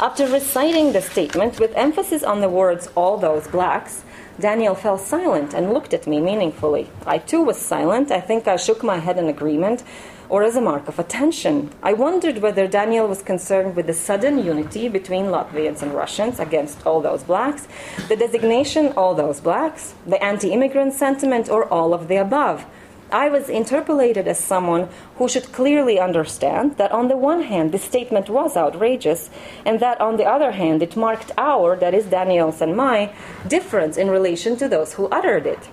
After 0.00 0.26
reciting 0.26 0.92
the 0.92 1.02
statement 1.02 1.60
with 1.60 1.76
emphasis 1.76 2.22
on 2.22 2.40
the 2.40 2.48
words 2.48 2.88
all 2.96 3.18
those 3.18 3.46
blacks, 3.46 4.02
Daniel 4.40 4.74
fell 4.74 4.98
silent 4.98 5.54
and 5.54 5.72
looked 5.72 5.94
at 5.94 6.06
me 6.06 6.20
meaningfully. 6.20 6.90
I 7.06 7.18
too 7.18 7.42
was 7.42 7.58
silent. 7.58 8.10
I 8.10 8.20
think 8.20 8.48
I 8.48 8.56
shook 8.56 8.82
my 8.82 8.98
head 8.98 9.18
in 9.18 9.28
agreement 9.28 9.84
or 10.28 10.42
as 10.42 10.56
a 10.56 10.60
mark 10.60 10.88
of 10.88 10.98
attention. 10.98 11.70
I 11.82 11.92
wondered 11.92 12.38
whether 12.38 12.66
Daniel 12.66 13.06
was 13.06 13.22
concerned 13.22 13.76
with 13.76 13.86
the 13.86 13.92
sudden 13.92 14.38
unity 14.44 14.88
between 14.88 15.26
Latvians 15.26 15.82
and 15.82 15.92
Russians 15.92 16.40
against 16.40 16.86
all 16.86 17.02
those 17.02 17.22
blacks, 17.22 17.68
the 18.08 18.16
designation 18.16 18.92
all 18.96 19.14
those 19.14 19.40
blacks, 19.40 19.94
the 20.06 20.22
anti 20.24 20.50
immigrant 20.52 20.94
sentiment, 20.94 21.50
or 21.50 21.68
all 21.68 21.92
of 21.92 22.08
the 22.08 22.16
above. 22.16 22.64
I 23.12 23.28
was 23.28 23.50
interpolated 23.50 24.26
as 24.26 24.38
someone 24.38 24.88
who 25.16 25.28
should 25.28 25.52
clearly 25.52 26.00
understand 26.00 26.78
that 26.78 26.92
on 26.92 27.08
the 27.08 27.16
one 27.16 27.42
hand, 27.42 27.70
this 27.70 27.84
statement 27.84 28.30
was 28.30 28.56
outrageous, 28.56 29.28
and 29.66 29.80
that 29.80 30.00
on 30.00 30.16
the 30.16 30.24
other 30.24 30.52
hand, 30.52 30.82
it 30.82 30.96
marked 30.96 31.30
our, 31.36 31.76
that 31.76 31.92
is 31.92 32.06
Daniel's 32.06 32.62
and 32.62 32.74
my, 32.74 33.12
difference 33.46 33.98
in 33.98 34.08
relation 34.08 34.56
to 34.56 34.66
those 34.66 34.94
who 34.94 35.08
uttered 35.08 35.46
it. 35.46 35.68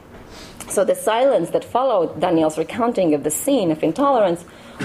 So 0.68 0.84
the 0.84 0.96
silence 0.96 1.52
that 1.52 1.64
followed 1.64 2.20
Daniel's 2.20 2.58
recounting 2.58 3.14
of 3.14 3.24
the 3.24 3.32
scene 3.32 3.72
of 3.72 3.84
intolerance 3.84 4.44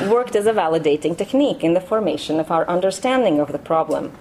worked 0.09 0.37
as 0.37 0.47
a 0.47 0.53
validating 0.53 1.19
technique 1.19 1.65
in 1.65 1.75
the 1.75 1.81
formation 1.81 2.39
of 2.39 2.53
our 2.53 2.67
understanding 2.69 3.41
of 3.41 3.51
the 3.51 3.59
problem. 3.59 4.13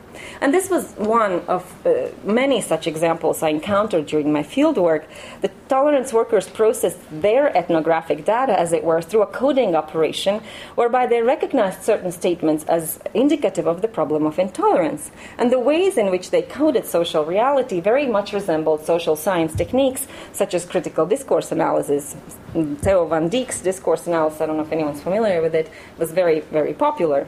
And 0.42 0.54
this 0.54 0.70
was 0.70 0.94
one 0.94 1.42
of 1.48 1.64
uh, 1.86 2.10
many 2.24 2.62
such 2.62 2.88
examples 2.88 3.44
I 3.44 3.50
encountered 3.50 4.06
during 4.06 4.32
my 4.32 4.44
fieldwork. 4.44 5.06
The 5.42 5.52
tolerance 5.70 6.14
workers 6.14 6.48
processed 6.48 7.00
their 7.12 7.56
ethnographic 7.56 8.26
data, 8.26 8.60
as 8.60 8.74
it 8.74 8.84
were, 8.84 9.02
through 9.02 9.24
a 9.24 9.28
coding 9.28 9.76
operation 9.76 10.42
whereby 10.76 11.08
they 11.08 11.22
recognized 11.22 11.84
certain 11.84 12.12
statements 12.12 12.64
as 12.66 13.00
indicative 13.14 13.68
of 13.68 13.82
the 13.82 13.88
problem 13.88 14.26
of 14.26 14.40
intolerance. 14.40 15.12
And 15.38 15.52
the 15.52 15.60
ways 15.60 15.98
in 15.98 16.12
which 16.12 16.32
they 16.32 16.42
coded 16.42 16.86
social 16.86 17.26
reality 17.26 17.80
very 17.80 18.08
much 18.08 18.34
resembled 18.34 18.86
social 18.86 19.16
science 19.16 19.56
techniques 19.56 20.08
such 20.32 20.54
as 20.54 20.66
critical 20.66 21.06
discourse 21.06 21.52
analysis. 21.52 22.16
Theo 22.54 23.06
van 23.08 23.30
Dijk's 23.30 23.62
discourse 23.62 24.06
analysis, 24.08 24.42
I 24.42 24.46
don't 24.46 24.58
know 24.58 24.64
if 24.64 24.72
anyone's 24.72 25.02
familiar 25.02 25.42
with 25.42 25.56
it, 25.56 25.70
was 25.98 26.12
very, 26.12 26.42
very 26.42 26.74
popular, 26.74 27.28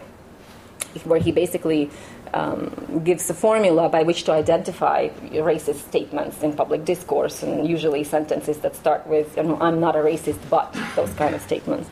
where 1.04 1.20
he 1.20 1.32
basically 1.32 1.90
um, 2.34 3.02
gives 3.04 3.30
a 3.30 3.34
formula 3.34 3.90
by 3.90 4.04
which 4.04 4.24
to 4.24 4.32
identify 4.32 5.10
racist 5.34 5.88
statements 5.88 6.42
in 6.42 6.54
public 6.54 6.86
discourse, 6.86 7.44
and 7.44 7.68
usually 7.68 8.04
sentences 8.04 8.60
that 8.60 8.76
start 8.76 9.06
with, 9.08 9.38
I'm 9.38 9.80
not 9.80 9.96
a 9.96 10.00
racist, 10.00 10.40
but 10.50 10.76
those 10.96 11.14
kind 11.14 11.36
of 11.36 11.42
statements. 11.42 11.90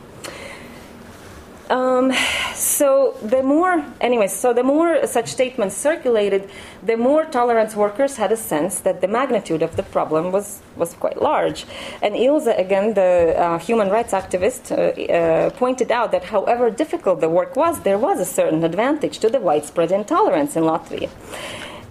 Um, 1.70 2.12
so 2.54 3.16
the 3.22 3.42
more, 3.42 3.84
anyways, 4.00 4.32
so 4.32 4.52
the 4.52 4.62
more 4.62 5.06
such 5.06 5.28
statements 5.28 5.76
circulated, 5.76 6.50
the 6.82 6.96
more 6.96 7.24
tolerance 7.24 7.74
workers 7.74 8.16
had 8.16 8.32
a 8.32 8.36
sense 8.36 8.80
that 8.80 9.00
the 9.00 9.08
magnitude 9.08 9.62
of 9.62 9.76
the 9.76 9.82
problem 9.82 10.30
was, 10.30 10.60
was 10.76 10.92
quite 10.94 11.22
large. 11.22 11.64
And 12.02 12.14
Ilse, 12.14 12.48
again, 12.48 12.94
the 12.94 13.34
uh, 13.36 13.58
human 13.58 13.88
rights 13.88 14.12
activist, 14.12 14.72
uh, 14.72 15.12
uh, 15.12 15.50
pointed 15.50 15.90
out 15.90 16.12
that 16.12 16.24
however 16.24 16.70
difficult 16.70 17.20
the 17.20 17.30
work 17.30 17.56
was, 17.56 17.80
there 17.80 17.98
was 17.98 18.20
a 18.20 18.26
certain 18.26 18.62
advantage 18.62 19.18
to 19.20 19.30
the 19.30 19.40
widespread 19.40 19.90
intolerance 19.90 20.56
in 20.56 20.64
Latvia. 20.64 21.08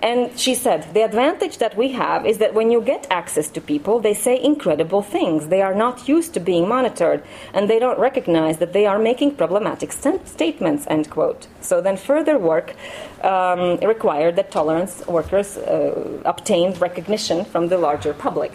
And 0.04 0.38
she 0.38 0.54
said, 0.54 0.94
The 0.94 1.06
advantage 1.06 1.60
that 1.60 1.78
we 1.78 1.94
have 1.94 2.26
is 2.26 2.38
that 2.40 2.54
when 2.54 2.70
you 2.70 2.82
get 2.82 3.08
access 3.10 3.48
to 3.52 3.62
people, 3.62 4.02
they 4.02 4.14
say 4.14 4.38
incredible 4.38 5.02
things. 5.02 5.48
They 5.48 5.62
are 5.62 5.74
not 5.74 6.10
used 6.10 6.34
to 6.34 6.42
being 6.42 6.68
monitored, 6.68 7.24
and 7.54 7.70
they 7.70 7.80
don't 7.80 7.98
recognize 7.98 8.58
that 8.58 8.74
they 8.74 8.86
are 8.86 9.00
making 9.00 9.36
problematic 9.36 9.94
st- 9.94 10.28
statements, 10.28 10.86
end 10.90 11.10
quote. 11.10 11.48
So 11.62 11.80
then 11.80 11.96
further 11.96 12.38
work 12.38 12.76
um, 13.22 13.78
required 13.78 14.36
that 14.36 14.52
tolerance 14.52 15.08
workers 15.08 15.56
uh, 15.56 16.22
obtained 16.26 16.82
recognition 16.82 17.46
from 17.46 17.70
the 17.70 17.78
larger 17.78 18.14
public. 18.14 18.52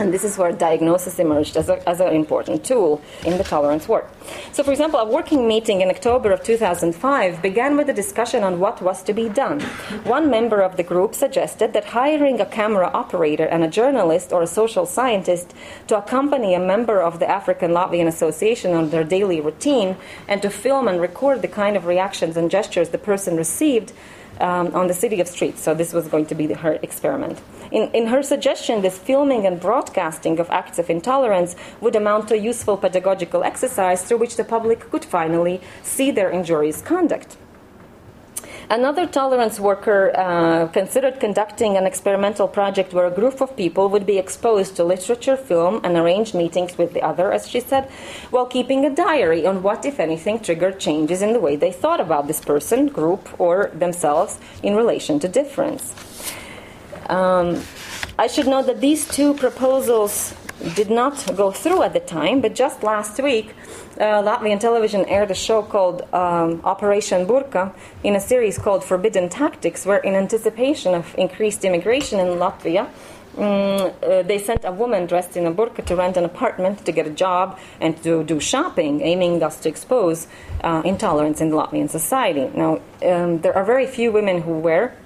And 0.00 0.14
this 0.14 0.24
is 0.24 0.38
where 0.38 0.50
diagnosis 0.50 1.18
emerged 1.18 1.58
as, 1.58 1.68
a, 1.68 1.86
as 1.86 2.00
an 2.00 2.14
important 2.14 2.64
tool 2.64 3.02
in 3.26 3.36
the 3.36 3.44
tolerance 3.44 3.86
work. 3.86 4.08
So, 4.52 4.62
for 4.62 4.70
example, 4.70 4.98
a 4.98 5.04
working 5.04 5.46
meeting 5.46 5.82
in 5.82 5.90
October 5.90 6.32
of 6.32 6.42
2005 6.42 7.42
began 7.42 7.76
with 7.76 7.90
a 7.90 7.92
discussion 7.92 8.42
on 8.42 8.60
what 8.60 8.80
was 8.80 9.02
to 9.02 9.12
be 9.12 9.28
done. 9.28 9.60
One 10.04 10.30
member 10.30 10.62
of 10.62 10.78
the 10.78 10.82
group 10.82 11.14
suggested 11.14 11.74
that 11.74 11.84
hiring 11.84 12.40
a 12.40 12.46
camera 12.46 12.90
operator 12.94 13.44
and 13.44 13.62
a 13.62 13.68
journalist 13.68 14.32
or 14.32 14.40
a 14.40 14.46
social 14.46 14.86
scientist 14.86 15.52
to 15.88 15.98
accompany 15.98 16.54
a 16.54 16.60
member 16.60 17.02
of 17.02 17.18
the 17.18 17.28
African 17.28 17.72
Latvian 17.72 18.06
Association 18.06 18.72
on 18.72 18.88
their 18.88 19.04
daily 19.04 19.38
routine 19.38 19.96
and 20.26 20.40
to 20.40 20.48
film 20.48 20.88
and 20.88 20.98
record 20.98 21.42
the 21.42 21.48
kind 21.48 21.76
of 21.76 21.84
reactions 21.84 22.38
and 22.38 22.50
gestures 22.50 22.88
the 22.88 22.96
person 22.98 23.36
received 23.36 23.92
um, 24.40 24.74
on 24.74 24.86
the 24.86 24.94
city 24.94 25.20
of 25.20 25.28
streets. 25.28 25.62
So 25.62 25.74
this 25.74 25.92
was 25.92 26.08
going 26.08 26.26
to 26.26 26.34
be 26.34 26.46
the, 26.46 26.56
her 26.56 26.78
experiment. 26.82 27.40
In, 27.70 27.90
in 27.92 28.06
her 28.08 28.22
suggestion, 28.22 28.82
this 28.82 28.98
filming 28.98 29.46
and 29.46 29.60
broadcasting 29.60 30.40
of 30.40 30.50
acts 30.50 30.78
of 30.78 30.90
intolerance 30.90 31.54
would 31.80 31.94
amount 31.94 32.28
to 32.28 32.34
a 32.34 32.38
useful 32.38 32.76
pedagogical 32.76 33.44
exercise 33.44 34.02
through 34.02 34.18
which 34.18 34.36
the 34.36 34.44
public 34.44 34.90
could 34.90 35.04
finally 35.04 35.60
see 35.82 36.10
their 36.10 36.30
injurious 36.30 36.82
conduct. 36.82 37.36
Another 38.70 39.04
tolerance 39.04 39.58
worker 39.58 40.12
uh, 40.16 40.68
considered 40.68 41.18
conducting 41.18 41.76
an 41.76 41.86
experimental 41.86 42.46
project 42.46 42.92
where 42.92 43.06
a 43.06 43.10
group 43.10 43.40
of 43.40 43.56
people 43.56 43.88
would 43.88 44.06
be 44.06 44.16
exposed 44.16 44.76
to 44.76 44.84
literature, 44.84 45.36
film, 45.36 45.80
and 45.82 45.96
arrange 45.96 46.34
meetings 46.34 46.78
with 46.78 46.94
the 46.94 47.02
other, 47.02 47.32
as 47.32 47.48
she 47.48 47.58
said, 47.58 47.90
while 48.30 48.46
keeping 48.46 48.84
a 48.84 48.94
diary 48.94 49.44
on 49.44 49.64
what, 49.64 49.84
if 49.84 49.98
anything, 49.98 50.38
triggered 50.38 50.78
changes 50.78 51.20
in 51.20 51.32
the 51.32 51.40
way 51.40 51.56
they 51.56 51.72
thought 51.72 52.00
about 52.00 52.28
this 52.28 52.40
person, 52.40 52.86
group, 52.86 53.28
or 53.40 53.72
themselves 53.74 54.38
in 54.62 54.76
relation 54.76 55.18
to 55.18 55.26
difference. 55.26 55.92
Um, 57.08 57.60
I 58.20 58.28
should 58.28 58.46
note 58.46 58.66
that 58.66 58.80
these 58.80 59.08
two 59.08 59.34
proposals 59.34 60.32
did 60.76 60.90
not 60.90 61.36
go 61.36 61.50
through 61.50 61.82
at 61.82 61.92
the 61.92 61.98
time, 61.98 62.40
but 62.40 62.54
just 62.54 62.84
last 62.84 63.20
week, 63.20 63.52
uh, 64.00 64.22
Latvian 64.22 64.58
television 64.58 65.04
aired 65.04 65.30
a 65.30 65.34
show 65.34 65.62
called 65.62 66.02
um, 66.14 66.60
Operation 66.64 67.26
Burka 67.26 67.72
in 68.02 68.16
a 68.16 68.20
series 68.20 68.58
called 68.58 68.82
Forbidden 68.82 69.28
Tactics, 69.28 69.84
where, 69.84 69.98
in 69.98 70.14
anticipation 70.14 70.94
of 70.94 71.14
increased 71.18 71.64
immigration 71.64 72.18
in 72.18 72.38
Latvia, 72.38 72.88
um, 73.36 73.92
uh, 74.02 74.22
they 74.22 74.38
sent 74.38 74.64
a 74.64 74.72
woman 74.72 75.06
dressed 75.06 75.36
in 75.36 75.46
a 75.46 75.52
burqa 75.52 75.84
to 75.84 75.94
rent 75.94 76.16
an 76.16 76.24
apartment 76.24 76.84
to 76.86 76.92
get 76.92 77.06
a 77.06 77.10
job 77.10 77.58
and 77.80 78.02
to 78.02 78.24
do 78.24 78.40
shopping, 78.40 79.02
aiming 79.02 79.38
thus 79.38 79.60
to 79.60 79.68
expose 79.68 80.26
uh, 80.64 80.82
intolerance 80.84 81.40
in 81.40 81.50
Latvian 81.50 81.88
society. 81.88 82.50
Now, 82.54 82.80
um, 83.04 83.40
there 83.40 83.54
are 83.54 83.64
very 83.64 83.86
few 83.86 84.10
women 84.10 84.42
who 84.42 84.58
wear 84.58 84.96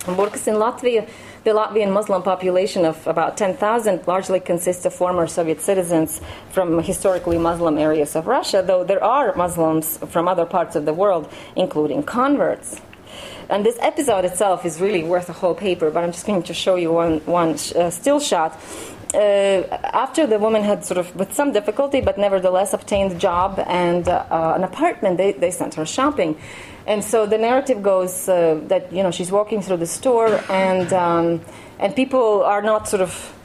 burqas 0.00 0.48
in 0.48 0.54
Latvia 0.54 1.08
the 1.44 1.52
Latvian 1.52 1.92
Muslim 1.92 2.22
population 2.22 2.84
of 2.84 3.06
about 3.06 3.36
10,000 3.36 4.06
largely 4.06 4.40
consists 4.40 4.84
of 4.84 4.94
former 4.94 5.26
Soviet 5.26 5.60
citizens 5.60 6.20
from 6.50 6.82
historically 6.82 7.38
Muslim 7.38 7.78
areas 7.78 8.14
of 8.14 8.26
Russia, 8.26 8.62
though 8.66 8.84
there 8.84 9.02
are 9.02 9.34
Muslims 9.34 9.98
from 10.08 10.28
other 10.28 10.44
parts 10.44 10.76
of 10.76 10.84
the 10.84 10.92
world, 10.92 11.32
including 11.56 12.02
converts. 12.02 12.80
And 13.48 13.64
this 13.64 13.78
episode 13.80 14.24
itself 14.24 14.64
is 14.64 14.80
really 14.80 15.02
worth 15.02 15.28
a 15.28 15.32
whole 15.32 15.54
paper, 15.54 15.90
but 15.90 16.04
I'm 16.04 16.12
just 16.12 16.26
going 16.26 16.42
to 16.44 16.54
show 16.54 16.76
you 16.76 16.92
one, 16.92 17.20
one 17.26 17.50
uh, 17.74 17.90
still 17.90 18.20
shot. 18.20 18.60
Uh, 19.12 19.66
after 19.82 20.24
the 20.24 20.38
woman 20.38 20.62
had 20.62 20.84
sort 20.84 20.98
of, 20.98 21.16
with 21.16 21.32
some 21.34 21.50
difficulty, 21.50 22.00
but 22.00 22.16
nevertheless 22.16 22.72
obtained 22.72 23.10
a 23.10 23.16
job 23.16 23.58
and 23.66 24.06
uh, 24.08 24.52
an 24.54 24.62
apartment, 24.62 25.16
they, 25.16 25.32
they 25.32 25.50
sent 25.50 25.74
her 25.74 25.84
shopping. 25.84 26.38
And 26.86 27.04
so 27.04 27.26
the 27.26 27.38
narrative 27.38 27.82
goes 27.82 28.28
uh, 28.28 28.60
that 28.68 28.92
you 28.92 29.02
know 29.02 29.10
she's 29.10 29.30
walking 29.30 29.62
through 29.62 29.78
the 29.78 29.86
store 29.86 30.40
and 30.50 30.92
um, 30.92 31.40
and 31.78 31.94
people 31.94 32.42
are 32.42 32.62
not 32.62 32.88
sort 32.88 33.02
of 33.02 33.36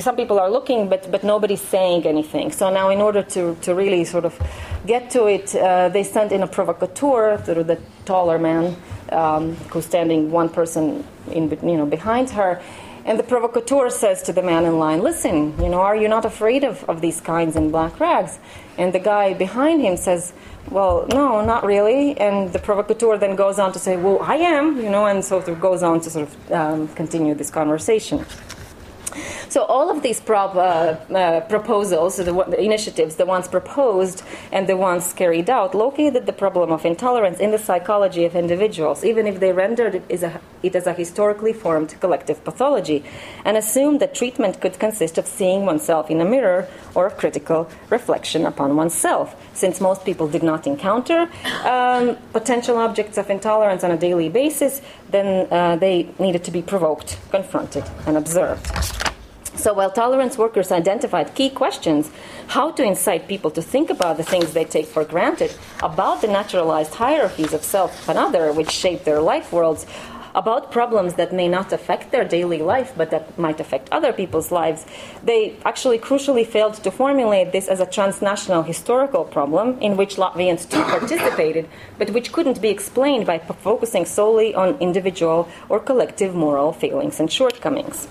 some 0.00 0.16
people 0.16 0.38
are 0.38 0.50
looking, 0.50 0.88
but 0.88 1.10
but 1.10 1.24
nobody's 1.24 1.60
saying 1.60 2.06
anything. 2.06 2.52
So 2.52 2.70
now, 2.70 2.90
in 2.90 3.00
order 3.00 3.22
to, 3.22 3.56
to 3.62 3.74
really 3.74 4.04
sort 4.04 4.24
of 4.24 4.38
get 4.86 5.10
to 5.10 5.26
it, 5.26 5.54
uh, 5.54 5.88
they 5.88 6.04
sent 6.04 6.32
in 6.32 6.42
a 6.42 6.46
provocateur, 6.46 7.42
sort 7.44 7.58
of 7.58 7.66
the 7.66 7.78
taller 8.04 8.38
man 8.38 8.76
um, 9.10 9.56
who's 9.70 9.86
standing 9.86 10.30
one 10.30 10.48
person 10.48 11.04
in 11.30 11.50
you 11.62 11.76
know 11.76 11.86
behind 11.86 12.30
her. 12.30 12.60
And 13.04 13.18
the 13.18 13.24
provocateur 13.24 13.90
says 13.90 14.22
to 14.22 14.32
the 14.32 14.42
man 14.42 14.64
in 14.64 14.78
line, 14.78 15.02
Listen, 15.02 15.60
you 15.60 15.68
know, 15.68 15.80
are 15.80 15.96
you 15.96 16.08
not 16.08 16.24
afraid 16.24 16.62
of, 16.62 16.84
of 16.84 17.00
these 17.00 17.20
kinds 17.20 17.56
in 17.56 17.70
black 17.70 17.98
rags? 17.98 18.38
And 18.78 18.92
the 18.92 18.98
guy 18.98 19.34
behind 19.34 19.82
him 19.82 19.96
says, 19.96 20.32
well, 20.70 21.06
no, 21.08 21.44
not 21.44 21.64
really. 21.64 22.18
And 22.18 22.52
the 22.52 22.58
provocateur 22.58 23.18
then 23.18 23.36
goes 23.36 23.58
on 23.58 23.72
to 23.72 23.78
say, 23.78 23.96
well, 23.96 24.20
I 24.22 24.36
am, 24.36 24.76
you 24.78 24.88
know, 24.88 25.06
and 25.06 25.24
sort 25.24 25.48
of 25.48 25.60
goes 25.60 25.82
on 25.82 26.00
to 26.00 26.10
sort 26.10 26.28
of 26.28 26.52
um, 26.52 26.88
continue 26.88 27.34
this 27.34 27.50
conversation. 27.50 28.24
So 29.52 29.64
all 29.64 29.90
of 29.90 30.02
these 30.02 30.18
uh, 30.26 30.32
uh, 30.32 31.40
proposals, 31.42 32.16
the, 32.16 32.24
the, 32.24 32.58
initiatives, 32.58 33.16
the 33.16 33.26
ones 33.26 33.48
proposed 33.48 34.22
and 34.50 34.66
the 34.66 34.78
ones 34.78 35.12
carried 35.12 35.50
out, 35.50 35.74
located 35.74 36.24
the 36.24 36.32
problem 36.32 36.72
of 36.72 36.86
intolerance 36.86 37.38
in 37.38 37.50
the 37.50 37.58
psychology 37.58 38.24
of 38.24 38.34
individuals, 38.34 39.04
even 39.04 39.26
if 39.26 39.40
they 39.40 39.52
rendered 39.52 39.96
it 39.96 40.04
as 40.10 40.22
a, 40.22 40.40
it 40.62 40.74
as 40.74 40.86
a 40.86 40.94
historically 40.94 41.52
formed 41.52 41.94
collective 42.00 42.42
pathology, 42.44 43.04
and 43.44 43.58
assumed 43.58 44.00
that 44.00 44.14
treatment 44.14 44.58
could 44.62 44.78
consist 44.78 45.18
of 45.18 45.26
seeing 45.26 45.66
oneself 45.66 46.10
in 46.10 46.22
a 46.22 46.24
mirror 46.24 46.66
or 46.94 47.06
of 47.06 47.16
critical 47.16 47.68
reflection 47.90 48.46
upon 48.46 48.76
oneself. 48.76 49.36
Since 49.54 49.80
most 49.80 50.04
people 50.04 50.28
did 50.28 50.42
not 50.42 50.66
encounter 50.66 51.28
um, 51.64 52.16
potential 52.32 52.76
objects 52.76 53.18
of 53.18 53.30
intolerance 53.30 53.84
on 53.84 53.90
a 53.90 53.96
daily 53.96 54.28
basis, 54.28 54.80
then 55.10 55.46
uh, 55.50 55.76
they 55.76 56.08
needed 56.18 56.44
to 56.44 56.50
be 56.50 56.62
provoked, 56.62 57.18
confronted, 57.30 57.84
and 58.06 58.16
observed. 58.16 58.70
So 59.54 59.74
while 59.74 59.90
tolerance 59.90 60.38
workers 60.38 60.72
identified 60.72 61.34
key 61.34 61.50
questions, 61.50 62.10
how 62.48 62.70
to 62.72 62.82
incite 62.82 63.28
people 63.28 63.50
to 63.52 63.62
think 63.62 63.90
about 63.90 64.16
the 64.16 64.22
things 64.22 64.54
they 64.54 64.64
take 64.64 64.86
for 64.86 65.04
granted, 65.04 65.54
about 65.82 66.22
the 66.22 66.26
naturalized 66.26 66.94
hierarchies 66.94 67.52
of 67.52 67.62
self 67.62 68.08
and 68.08 68.18
other 68.18 68.52
which 68.52 68.70
shape 68.70 69.04
their 69.04 69.20
life 69.20 69.52
worlds, 69.52 69.86
about 70.34 70.70
problems 70.72 71.14
that 71.14 71.32
may 71.32 71.48
not 71.48 71.72
affect 71.72 72.10
their 72.10 72.24
daily 72.24 72.58
life 72.58 72.92
but 72.96 73.10
that 73.10 73.38
might 73.38 73.60
affect 73.60 73.88
other 73.90 74.12
people's 74.12 74.50
lives, 74.50 74.86
they 75.22 75.56
actually 75.64 75.98
crucially 75.98 76.46
failed 76.46 76.74
to 76.74 76.90
formulate 76.90 77.52
this 77.52 77.68
as 77.68 77.80
a 77.80 77.86
transnational 77.86 78.62
historical 78.62 79.24
problem 79.24 79.78
in 79.80 79.96
which 79.96 80.16
Latvians 80.16 80.68
too 80.68 80.82
participated, 80.82 81.68
but 81.98 82.10
which 82.10 82.32
couldn't 82.32 82.60
be 82.60 82.68
explained 82.68 83.26
by 83.26 83.38
focusing 83.38 84.04
solely 84.04 84.54
on 84.54 84.76
individual 84.80 85.48
or 85.68 85.78
collective 85.80 86.34
moral 86.34 86.72
failings 86.72 87.20
and 87.20 87.30
shortcomings. 87.30 88.08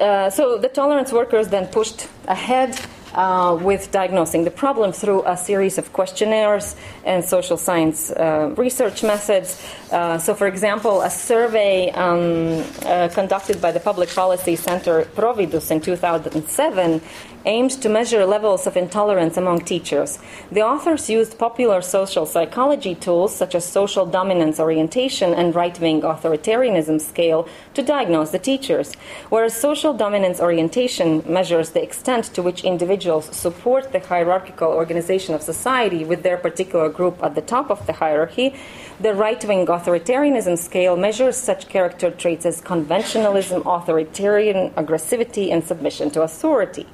Uh, 0.00 0.28
so 0.28 0.58
the 0.58 0.68
tolerance 0.68 1.12
workers 1.12 1.48
then 1.48 1.66
pushed 1.68 2.08
ahead 2.26 2.80
uh, 3.14 3.58
with 3.60 3.90
diagnosing 3.90 4.44
the 4.44 4.50
problem 4.50 4.92
through 4.92 5.22
a 5.26 5.36
series 5.36 5.78
of 5.78 5.92
questionnaires 5.92 6.76
and 7.04 7.24
social 7.24 7.56
science 7.56 8.10
uh, 8.10 8.54
research 8.56 9.02
methods. 9.02 9.62
Uh, 9.90 10.18
so, 10.18 10.34
for 10.34 10.46
example, 10.46 11.02
a 11.02 11.10
survey 11.10 11.90
um, 11.90 12.64
uh, 12.84 13.08
conducted 13.12 13.60
by 13.60 13.72
the 13.72 13.80
Public 13.80 14.08
Policy 14.14 14.56
Center 14.56 15.04
Providus 15.14 15.70
in 15.70 15.80
2007 15.80 17.00
aimed 17.46 17.70
to 17.82 17.88
measure 17.88 18.24
levels 18.24 18.66
of 18.66 18.76
intolerance 18.76 19.36
among 19.36 19.60
teachers. 19.60 20.18
The 20.50 20.62
authors 20.62 21.10
used 21.10 21.38
popular 21.38 21.80
social 21.82 22.26
psychology 22.26 22.94
tools 22.94 23.34
such 23.34 23.54
as 23.54 23.64
social 23.64 24.06
dominance 24.06 24.58
orientation 24.58 25.34
and 25.34 25.54
right 25.54 25.78
wing 25.78 26.02
authoritarianism 26.02 27.00
scale 27.00 27.48
to 27.74 27.82
diagnose 27.82 28.30
the 28.30 28.38
teachers. 28.38 28.94
Whereas 29.28 29.54
social 29.54 29.92
dominance 29.92 30.40
orientation 30.40 31.22
measures 31.26 31.70
the 31.70 31.82
extent 31.82 32.24
to 32.34 32.42
which 32.42 32.64
individuals 32.64 33.34
support 33.36 33.92
the 33.92 34.00
hierarchical 34.00 34.68
organization 34.68 35.34
of 35.34 35.42
society 35.42 36.04
with 36.04 36.22
their 36.22 36.36
particular 36.36 36.88
group 36.88 37.22
at 37.22 37.34
the 37.34 37.42
top 37.42 37.70
of 37.70 37.86
the 37.86 37.92
hierarchy, 37.94 38.54
the 39.00 39.14
right 39.14 39.44
wing 39.44 39.66
authoritarianism 39.66 40.56
scale 40.56 40.96
measures 40.96 41.36
such 41.36 41.68
character 41.68 42.10
traits 42.10 42.46
as 42.46 42.60
conventionalism, 42.60 43.60
authoritarian 43.66 44.70
aggressivity, 44.70 45.52
and 45.52 45.64
submission 45.64 46.10
to 46.10 46.22
authority. 46.22 46.86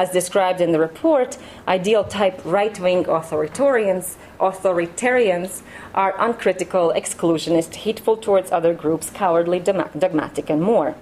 As 0.00 0.08
described 0.08 0.62
in 0.62 0.72
the 0.72 0.78
report, 0.78 1.36
ideal 1.68 2.04
type 2.04 2.40
right 2.42 2.80
wing 2.80 3.04
authoritarians, 3.04 4.16
authoritarians 4.38 5.60
are 5.94 6.14
uncritical, 6.18 6.90
exclusionist, 6.96 7.74
hateful 7.74 8.16
towards 8.16 8.50
other 8.50 8.72
groups, 8.72 9.10
cowardly, 9.10 9.58
dogmatic, 9.60 10.48
and 10.48 10.62
more. 10.62 10.94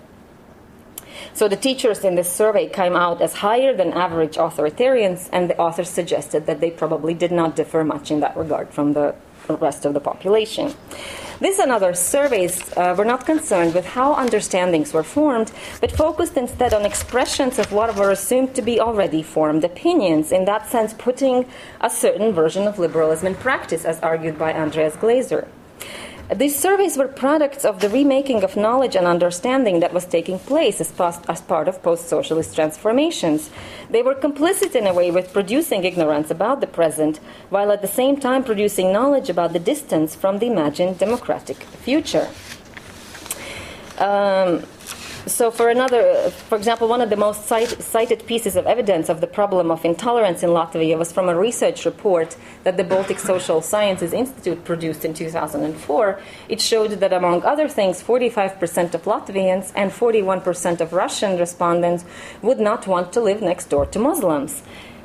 So 1.32 1.46
the 1.46 1.54
teachers 1.54 2.04
in 2.04 2.16
this 2.16 2.28
survey 2.28 2.68
came 2.68 2.96
out 2.96 3.22
as 3.22 3.34
higher 3.34 3.72
than 3.72 3.92
average 3.92 4.34
authoritarians, 4.34 5.28
and 5.30 5.48
the 5.48 5.56
authors 5.58 5.88
suggested 5.88 6.46
that 6.46 6.58
they 6.58 6.72
probably 6.72 7.14
did 7.14 7.30
not 7.30 7.54
differ 7.54 7.84
much 7.84 8.10
in 8.10 8.18
that 8.18 8.36
regard 8.36 8.70
from 8.70 8.94
the 8.94 9.14
rest 9.56 9.84
of 9.84 9.94
the 9.94 10.00
population. 10.00 10.74
This 11.40 11.60
and 11.60 11.70
other 11.70 11.94
surveys 11.94 12.72
uh, 12.76 12.94
were 12.98 13.04
not 13.04 13.24
concerned 13.24 13.72
with 13.72 13.86
how 13.86 14.14
understandings 14.14 14.92
were 14.92 15.04
formed, 15.04 15.52
but 15.80 15.92
focused 15.92 16.36
instead 16.36 16.74
on 16.74 16.84
expressions 16.84 17.60
of 17.60 17.70
what 17.70 17.94
were 17.94 18.10
assumed 18.10 18.56
to 18.56 18.62
be 18.62 18.80
already 18.80 19.22
formed 19.22 19.62
opinions, 19.62 20.32
in 20.32 20.46
that 20.46 20.68
sense, 20.68 20.94
putting 20.94 21.46
a 21.80 21.90
certain 21.90 22.32
version 22.32 22.66
of 22.66 22.80
liberalism 22.80 23.28
in 23.28 23.34
practice, 23.36 23.84
as 23.84 24.00
argued 24.00 24.36
by 24.36 24.52
Andreas 24.52 24.96
Glaeser. 24.96 25.46
These 26.34 26.58
surveys 26.58 26.98
were 26.98 27.08
products 27.08 27.64
of 27.64 27.80
the 27.80 27.88
remaking 27.88 28.44
of 28.44 28.54
knowledge 28.54 28.94
and 28.94 29.06
understanding 29.06 29.80
that 29.80 29.94
was 29.94 30.04
taking 30.04 30.38
place 30.38 30.78
as, 30.78 30.92
post, 30.92 31.22
as 31.26 31.40
part 31.40 31.68
of 31.68 31.82
post 31.82 32.06
socialist 32.06 32.54
transformations. 32.54 33.48
They 33.88 34.02
were 34.02 34.14
complicit 34.14 34.74
in 34.74 34.86
a 34.86 34.92
way 34.92 35.10
with 35.10 35.32
producing 35.32 35.84
ignorance 35.84 36.30
about 36.30 36.60
the 36.60 36.66
present, 36.66 37.18
while 37.48 37.72
at 37.72 37.80
the 37.80 37.88
same 37.88 38.20
time 38.20 38.44
producing 38.44 38.92
knowledge 38.92 39.30
about 39.30 39.54
the 39.54 39.58
distance 39.58 40.14
from 40.14 40.38
the 40.38 40.48
imagined 40.48 40.98
democratic 40.98 41.56
future. 41.62 42.28
Um, 43.96 44.64
so, 45.26 45.50
for 45.50 45.68
another, 45.68 46.30
for 46.30 46.56
example, 46.56 46.88
one 46.88 47.00
of 47.00 47.10
the 47.10 47.16
most 47.16 47.46
cite, 47.46 47.82
cited 47.82 48.26
pieces 48.26 48.56
of 48.56 48.66
evidence 48.66 49.08
of 49.08 49.20
the 49.20 49.26
problem 49.26 49.70
of 49.70 49.84
intolerance 49.84 50.42
in 50.42 50.50
Latvia 50.50 50.98
was 50.98 51.12
from 51.12 51.28
a 51.28 51.38
research 51.38 51.84
report 51.84 52.36
that 52.64 52.76
the 52.76 52.84
Baltic 52.84 53.18
Social 53.18 53.60
Sciences 53.60 54.12
Institute 54.12 54.64
produced 54.64 55.04
in 55.04 55.14
2004. 55.14 56.20
It 56.48 56.60
showed 56.60 56.92
that, 56.92 57.12
among 57.12 57.42
other 57.42 57.68
things, 57.68 58.02
45% 58.02 58.94
of 58.94 59.02
Latvians 59.04 59.72
and 59.74 59.90
41% 59.90 60.80
of 60.80 60.92
Russian 60.92 61.38
respondents 61.38 62.04
would 62.42 62.60
not 62.60 62.86
want 62.86 63.12
to 63.12 63.20
live 63.20 63.42
next 63.42 63.66
door 63.66 63.86
to 63.86 63.98
Muslims. 63.98 64.62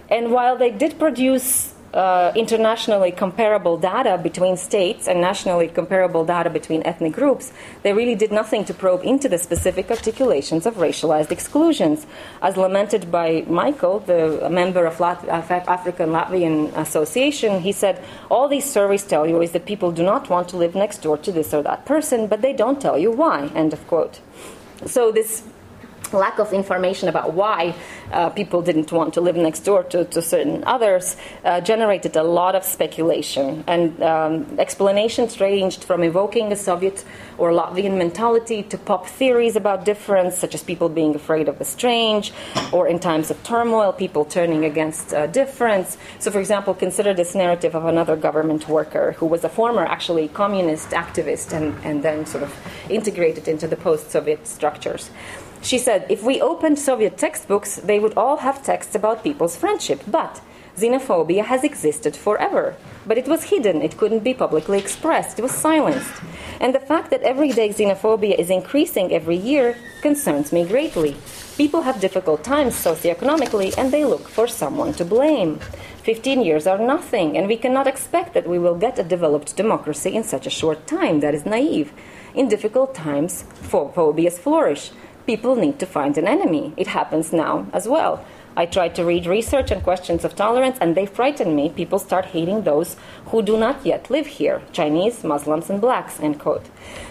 And 0.09 0.31
while 0.31 0.57
they 0.57 0.69
did 0.69 0.99
produce 0.99 1.72
uh, 1.93 2.31
internationally 2.35 3.11
comparable 3.11 3.77
data 3.77 4.17
between 4.17 4.57
states 4.57 5.07
and 5.07 5.21
nationally 5.21 5.67
comparable 5.67 6.25
data 6.25 6.49
between 6.49 6.81
ethnic 6.83 7.13
groups, 7.13 7.51
they 7.83 7.93
really 7.93 8.15
did 8.15 8.31
nothing 8.31 8.65
to 8.65 8.73
probe 8.73 9.03
into 9.03 9.29
the 9.29 9.37
specific 9.37 9.91
articulations 9.91 10.65
of 10.65 10.75
racialized 10.75 11.31
exclusions. 11.31 12.05
As 12.41 12.57
lamented 12.57 13.11
by 13.11 13.45
Michael, 13.47 13.99
the 13.99 14.47
member 14.49 14.85
of 14.85 14.99
Lat- 14.99 15.27
African 15.27 16.09
Latvian 16.09 16.75
Association, 16.75 17.61
he 17.61 17.71
said, 17.71 18.03
All 18.29 18.47
these 18.47 18.65
surveys 18.65 19.03
tell 19.03 19.27
you 19.27 19.41
is 19.41 19.51
that 19.51 19.65
people 19.65 19.91
do 19.91 20.03
not 20.03 20.29
want 20.29 20.49
to 20.49 20.57
live 20.57 20.75
next 20.75 21.03
door 21.03 21.17
to 21.19 21.31
this 21.31 21.53
or 21.53 21.61
that 21.63 21.85
person, 21.85 22.27
but 22.27 22.41
they 22.41 22.53
don't 22.53 22.81
tell 22.81 22.97
you 22.97 23.11
why. 23.11 23.47
End 23.55 23.73
of 23.73 23.85
quote. 23.87 24.19
So 24.85 25.11
this 25.11 25.43
lack 26.13 26.39
of 26.39 26.53
information 26.53 27.09
about 27.09 27.33
why 27.33 27.75
uh, 28.11 28.29
people 28.29 28.61
didn't 28.61 28.91
want 28.91 29.13
to 29.15 29.21
live 29.21 29.35
next 29.35 29.61
door 29.61 29.83
to, 29.83 30.05
to 30.05 30.21
certain 30.21 30.63
others 30.65 31.17
uh, 31.43 31.61
generated 31.61 32.15
a 32.15 32.23
lot 32.23 32.55
of 32.55 32.63
speculation. 32.63 33.63
And 33.67 34.01
um, 34.01 34.59
explanations 34.59 35.39
ranged 35.39 35.83
from 35.83 36.03
evoking 36.03 36.51
a 36.51 36.55
Soviet 36.55 37.03
or 37.37 37.51
Latvian 37.51 37.97
mentality 37.97 38.63
to 38.63 38.77
pop 38.77 39.07
theories 39.07 39.55
about 39.55 39.85
difference, 39.85 40.37
such 40.37 40.55
as 40.55 40.63
people 40.63 40.89
being 40.89 41.15
afraid 41.15 41.49
of 41.49 41.59
the 41.59 41.65
strange, 41.65 42.33
or 42.71 42.87
in 42.87 42.99
times 42.99 43.31
of 43.31 43.41
turmoil, 43.43 43.91
people 43.91 44.25
turning 44.25 44.65
against 44.65 45.13
uh, 45.13 45.27
difference. 45.27 45.97
So, 46.19 46.31
for 46.31 46.39
example, 46.39 46.73
consider 46.73 47.13
this 47.13 47.35
narrative 47.35 47.75
of 47.75 47.85
another 47.85 48.15
government 48.15 48.67
worker 48.67 49.13
who 49.13 49.25
was 49.25 49.43
a 49.43 49.49
former, 49.49 49.85
actually, 49.85 50.27
communist 50.27 50.89
activist 50.89 51.53
and, 51.53 51.73
and 51.83 52.03
then 52.03 52.25
sort 52.25 52.43
of 52.43 52.53
integrated 52.89 53.47
into 53.47 53.67
the 53.67 53.75
post 53.75 54.11
Soviet 54.11 54.47
structures. 54.47 55.09
She 55.63 55.77
said, 55.77 56.05
if 56.09 56.23
we 56.23 56.41
opened 56.41 56.77
Soviet 56.77 57.17
textbooks, 57.17 57.77
they 57.77 57.97
would 57.97 58.13
all 58.17 58.37
have 58.37 58.63
texts 58.63 58.95
about 58.95 59.23
people's 59.23 59.55
friendship. 59.55 60.03
But 60.05 60.41
xenophobia 60.75 61.45
has 61.45 61.63
existed 61.63 62.17
forever. 62.17 62.75
But 63.07 63.17
it 63.17 63.27
was 63.29 63.45
hidden, 63.45 63.81
it 63.81 63.97
couldn't 63.97 64.25
be 64.25 64.33
publicly 64.33 64.77
expressed, 64.77 65.39
it 65.39 65.41
was 65.41 65.53
silenced. 65.53 66.11
And 66.59 66.75
the 66.75 66.79
fact 66.79 67.11
that 67.11 67.21
everyday 67.21 67.69
xenophobia 67.69 68.37
is 68.37 68.49
increasing 68.49 69.13
every 69.13 69.37
year 69.37 69.77
concerns 70.01 70.51
me 70.51 70.65
greatly. 70.65 71.15
People 71.57 71.83
have 71.83 72.01
difficult 72.01 72.43
times 72.43 72.73
socioeconomically 72.73 73.77
and 73.77 73.91
they 73.91 74.03
look 74.03 74.27
for 74.27 74.47
someone 74.47 74.93
to 74.93 75.05
blame. 75.05 75.59
15 76.03 76.41
years 76.41 76.67
are 76.67 76.77
nothing, 76.77 77.37
and 77.37 77.47
we 77.47 77.55
cannot 77.55 77.87
expect 77.87 78.33
that 78.33 78.49
we 78.49 78.59
will 78.59 78.75
get 78.75 78.99
a 78.99 79.03
developed 79.03 79.55
democracy 79.55 80.13
in 80.13 80.23
such 80.23 80.45
a 80.45 80.49
short 80.49 80.85
time. 80.85 81.21
That 81.21 81.33
is 81.33 81.45
naive. 81.45 81.93
In 82.35 82.49
difficult 82.49 82.93
times, 82.93 83.43
phobias 83.61 84.37
flourish 84.37 84.91
people 85.25 85.55
need 85.55 85.79
to 85.79 85.85
find 85.85 86.17
an 86.17 86.27
enemy. 86.27 86.73
It 86.77 86.87
happens 86.87 87.31
now 87.31 87.67
as 87.73 87.87
well. 87.87 88.25
I 88.55 88.67
try 88.67 88.87
to 88.89 89.03
read 89.03 89.25
research 89.25 89.71
and 89.71 89.81
questions 89.81 90.23
of 90.23 90.35
tolerance, 90.35 90.77
and 90.79 90.93
they 90.93 91.07
frighten 91.07 91.55
me. 91.55 91.69
People 91.69 91.97
start 91.97 92.25
hating 92.25 92.61
those 92.61 92.95
who 93.27 93.41
do 93.41 93.57
not 93.57 93.83
yet 93.83 94.11
live 94.11 94.27
here 94.27 94.61
Chinese, 94.71 95.23
Muslims, 95.23 95.71
and 95.71 95.81
blacks. 95.81 96.19
End 96.19 96.39
quote. 96.39 96.67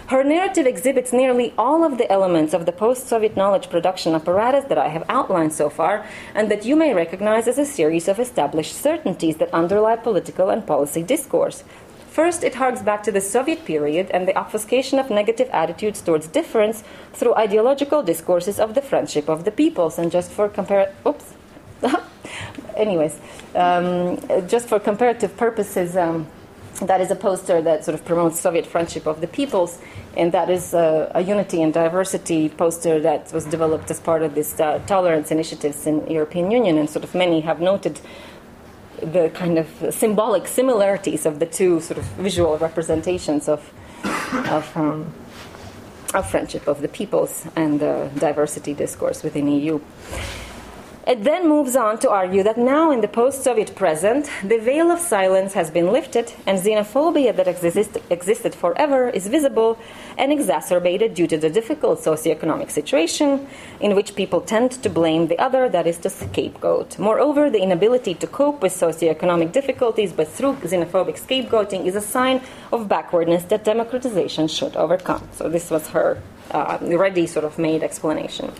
Her 0.07 0.23
narrative 0.23 0.65
exhibits 0.65 1.11
nearly 1.11 1.53
all 1.57 1.83
of 1.83 1.97
the 1.97 2.09
elements 2.09 2.53
of 2.53 2.65
the 2.65 2.71
post 2.71 3.07
Soviet 3.07 3.35
knowledge 3.35 3.69
production 3.69 4.15
apparatus 4.15 4.65
that 4.65 4.77
I 4.77 4.87
have 4.87 5.03
outlined 5.09 5.51
so 5.51 5.69
far, 5.69 6.05
and 6.33 6.49
that 6.49 6.65
you 6.65 6.77
may 6.77 6.93
recognize 6.93 7.47
as 7.47 7.57
a 7.57 7.65
series 7.65 8.07
of 8.07 8.19
established 8.19 8.75
certainties 8.75 9.37
that 9.37 9.53
underlie 9.53 9.97
political 9.97 10.49
and 10.49 10.65
policy 10.65 11.03
discourse. 11.03 11.65
First, 12.13 12.43
it 12.43 12.53
harks 12.53 12.83
back 12.83 13.01
to 13.05 13.11
the 13.11 13.19
Soviet 13.19 13.65
period 13.65 14.11
and 14.11 14.27
the 14.27 14.37
obfuscation 14.37 14.99
of 14.99 15.09
negative 15.09 15.49
attitudes 15.51 15.99
towards 15.99 16.27
difference 16.27 16.83
through 17.11 17.33
ideological 17.33 18.03
discourses 18.03 18.59
of 18.59 18.75
the 18.75 18.83
friendship 18.83 19.27
of 19.27 19.45
the 19.45 19.51
peoples. 19.51 19.97
And 19.97 20.11
just 20.11 20.29
for 20.31 20.47
compare, 20.47 20.93
oops. 21.07 21.33
Anyways, 22.77 23.19
um, 23.55 24.19
just 24.47 24.67
for 24.67 24.79
comparative 24.79 25.35
purposes, 25.37 25.97
um, 25.97 26.27
that 26.81 27.01
is 27.01 27.09
a 27.09 27.15
poster 27.15 27.63
that 27.63 27.83
sort 27.83 27.95
of 27.95 28.05
promotes 28.05 28.39
Soviet 28.39 28.67
friendship 28.67 29.07
of 29.07 29.19
the 29.19 29.27
peoples, 29.27 29.79
and 30.15 30.31
that 30.33 30.51
is 30.51 30.75
a, 30.75 31.11
a 31.15 31.21
unity 31.21 31.63
and 31.63 31.73
diversity 31.73 32.49
poster 32.49 32.99
that 32.99 33.31
was 33.33 33.45
developed 33.45 33.89
as 33.89 33.99
part 33.99 34.21
of 34.21 34.35
this 34.35 34.59
uh, 34.59 34.79
tolerance 34.85 35.31
initiatives 35.31 35.87
in 35.87 36.05
European 36.07 36.51
Union, 36.51 36.77
and 36.77 36.89
sort 36.89 37.03
of 37.03 37.15
many 37.15 37.41
have 37.41 37.59
noted 37.59 37.99
the 39.01 39.29
kind 39.33 39.57
of 39.57 39.67
symbolic 39.93 40.47
similarities 40.47 41.25
of 41.25 41.39
the 41.39 41.45
two 41.45 41.81
sort 41.81 41.97
of 41.97 42.05
visual 42.17 42.57
representations 42.57 43.47
of 43.47 43.71
of, 44.49 44.75
um, 44.75 45.13
of 46.13 46.29
friendship 46.29 46.67
of 46.67 46.81
the 46.81 46.87
peoples 46.87 47.45
and 47.55 47.79
the 47.79 48.09
diversity 48.17 48.73
discourse 48.73 49.23
within 49.23 49.47
EU. 49.47 49.79
It 51.05 51.25
then 51.25 51.49
moves 51.49 51.75
on 51.75 51.99
to 51.99 52.09
argue 52.09 52.43
that 52.43 52.57
now, 52.57 52.89
in 52.91 53.01
the 53.01 53.09
post 53.09 53.43
Soviet 53.43 53.75
present, 53.75 54.29
the 54.41 54.57
veil 54.57 54.89
of 54.89 54.99
silence 54.99 55.51
has 55.53 55.69
been 55.69 55.91
lifted 55.91 56.31
and 56.47 56.57
xenophobia 56.57 57.35
that 57.35 57.45
exist- 57.45 57.97
existed 58.09 58.55
forever 58.55 59.09
is 59.09 59.27
visible 59.27 59.77
and 60.17 60.31
exacerbated 60.31 61.13
due 61.13 61.27
to 61.27 61.37
the 61.37 61.49
difficult 61.49 61.99
socioeconomic 61.99 62.71
situation 62.71 63.45
in 63.81 63.95
which 63.95 64.15
people 64.15 64.39
tend 64.39 64.71
to 64.71 64.89
blame 64.89 65.27
the 65.27 65.37
other, 65.39 65.67
that 65.67 65.87
is, 65.87 65.97
the 65.97 66.09
scapegoat. 66.09 66.97
Moreover, 66.97 67.49
the 67.49 67.61
inability 67.61 68.13
to 68.13 68.27
cope 68.27 68.61
with 68.61 68.71
socioeconomic 68.71 69.51
difficulties 69.51 70.13
but 70.13 70.29
through 70.29 70.55
xenophobic 70.61 71.19
scapegoating 71.19 71.85
is 71.85 71.95
a 71.97 72.01
sign 72.01 72.41
of 72.71 72.87
backwardness 72.87 73.43
that 73.45 73.65
democratization 73.65 74.47
should 74.47 74.77
overcome. 74.77 75.27
So, 75.33 75.49
this 75.49 75.69
was 75.69 75.89
her 75.89 76.21
uh, 76.51 76.77
ready, 76.81 77.27
sort 77.27 77.43
of 77.43 77.59
made 77.59 77.83
explanation. 77.83 78.53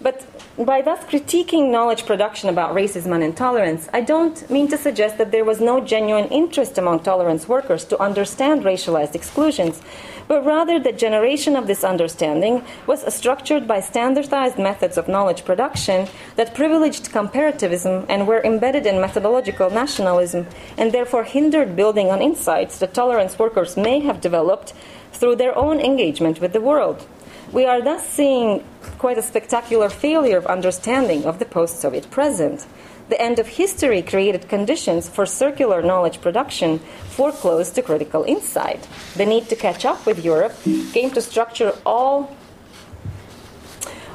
But 0.00 0.24
by 0.64 0.82
thus 0.82 1.02
critiquing 1.04 1.70
knowledge 1.70 2.04
production 2.04 2.50
about 2.50 2.74
racism 2.74 3.14
and 3.14 3.24
intolerance, 3.24 3.88
I 3.94 4.02
don't 4.02 4.48
mean 4.50 4.68
to 4.68 4.76
suggest 4.76 5.16
that 5.16 5.30
there 5.30 5.44
was 5.44 5.58
no 5.58 5.80
genuine 5.80 6.28
interest 6.28 6.76
among 6.76 7.00
tolerance 7.00 7.48
workers 7.48 7.84
to 7.86 7.98
understand 7.98 8.62
racialized 8.62 9.14
exclusions, 9.14 9.80
but 10.28 10.44
rather 10.44 10.78
that 10.78 10.98
generation 10.98 11.56
of 11.56 11.66
this 11.66 11.82
understanding 11.82 12.62
was 12.86 13.12
structured 13.12 13.66
by 13.66 13.80
standardized 13.80 14.58
methods 14.58 14.98
of 14.98 15.08
knowledge 15.08 15.46
production 15.46 16.06
that 16.36 16.54
privileged 16.54 17.10
comparativism 17.10 18.04
and 18.10 18.28
were 18.28 18.42
embedded 18.42 18.84
in 18.84 19.00
methodological 19.00 19.70
nationalism 19.70 20.46
and 20.76 20.92
therefore 20.92 21.24
hindered 21.24 21.74
building 21.74 22.10
on 22.10 22.20
insights 22.20 22.78
that 22.78 22.92
tolerance 22.92 23.38
workers 23.38 23.78
may 23.78 24.00
have 24.00 24.20
developed 24.20 24.74
through 25.10 25.36
their 25.36 25.56
own 25.56 25.80
engagement 25.80 26.38
with 26.38 26.52
the 26.52 26.60
world. 26.60 27.06
We 27.52 27.66
are 27.66 27.82
thus 27.82 28.06
seeing 28.06 28.64
quite 28.98 29.18
a 29.18 29.22
spectacular 29.22 29.88
failure 29.88 30.36
of 30.36 30.46
understanding 30.46 31.24
of 31.24 31.40
the 31.40 31.44
post 31.44 31.80
Soviet 31.80 32.08
present. 32.08 32.64
The 33.08 33.20
end 33.20 33.40
of 33.40 33.48
history 33.48 34.02
created 34.02 34.48
conditions 34.48 35.08
for 35.08 35.26
circular 35.26 35.82
knowledge 35.82 36.20
production 36.20 36.78
foreclosed 37.08 37.74
to 37.74 37.82
critical 37.82 38.22
insight. 38.22 38.86
The 39.16 39.26
need 39.26 39.48
to 39.48 39.56
catch 39.56 39.84
up 39.84 40.06
with 40.06 40.24
Europe 40.24 40.54
came 40.92 41.10
to 41.10 41.20
structure 41.20 41.72
all 41.84 42.36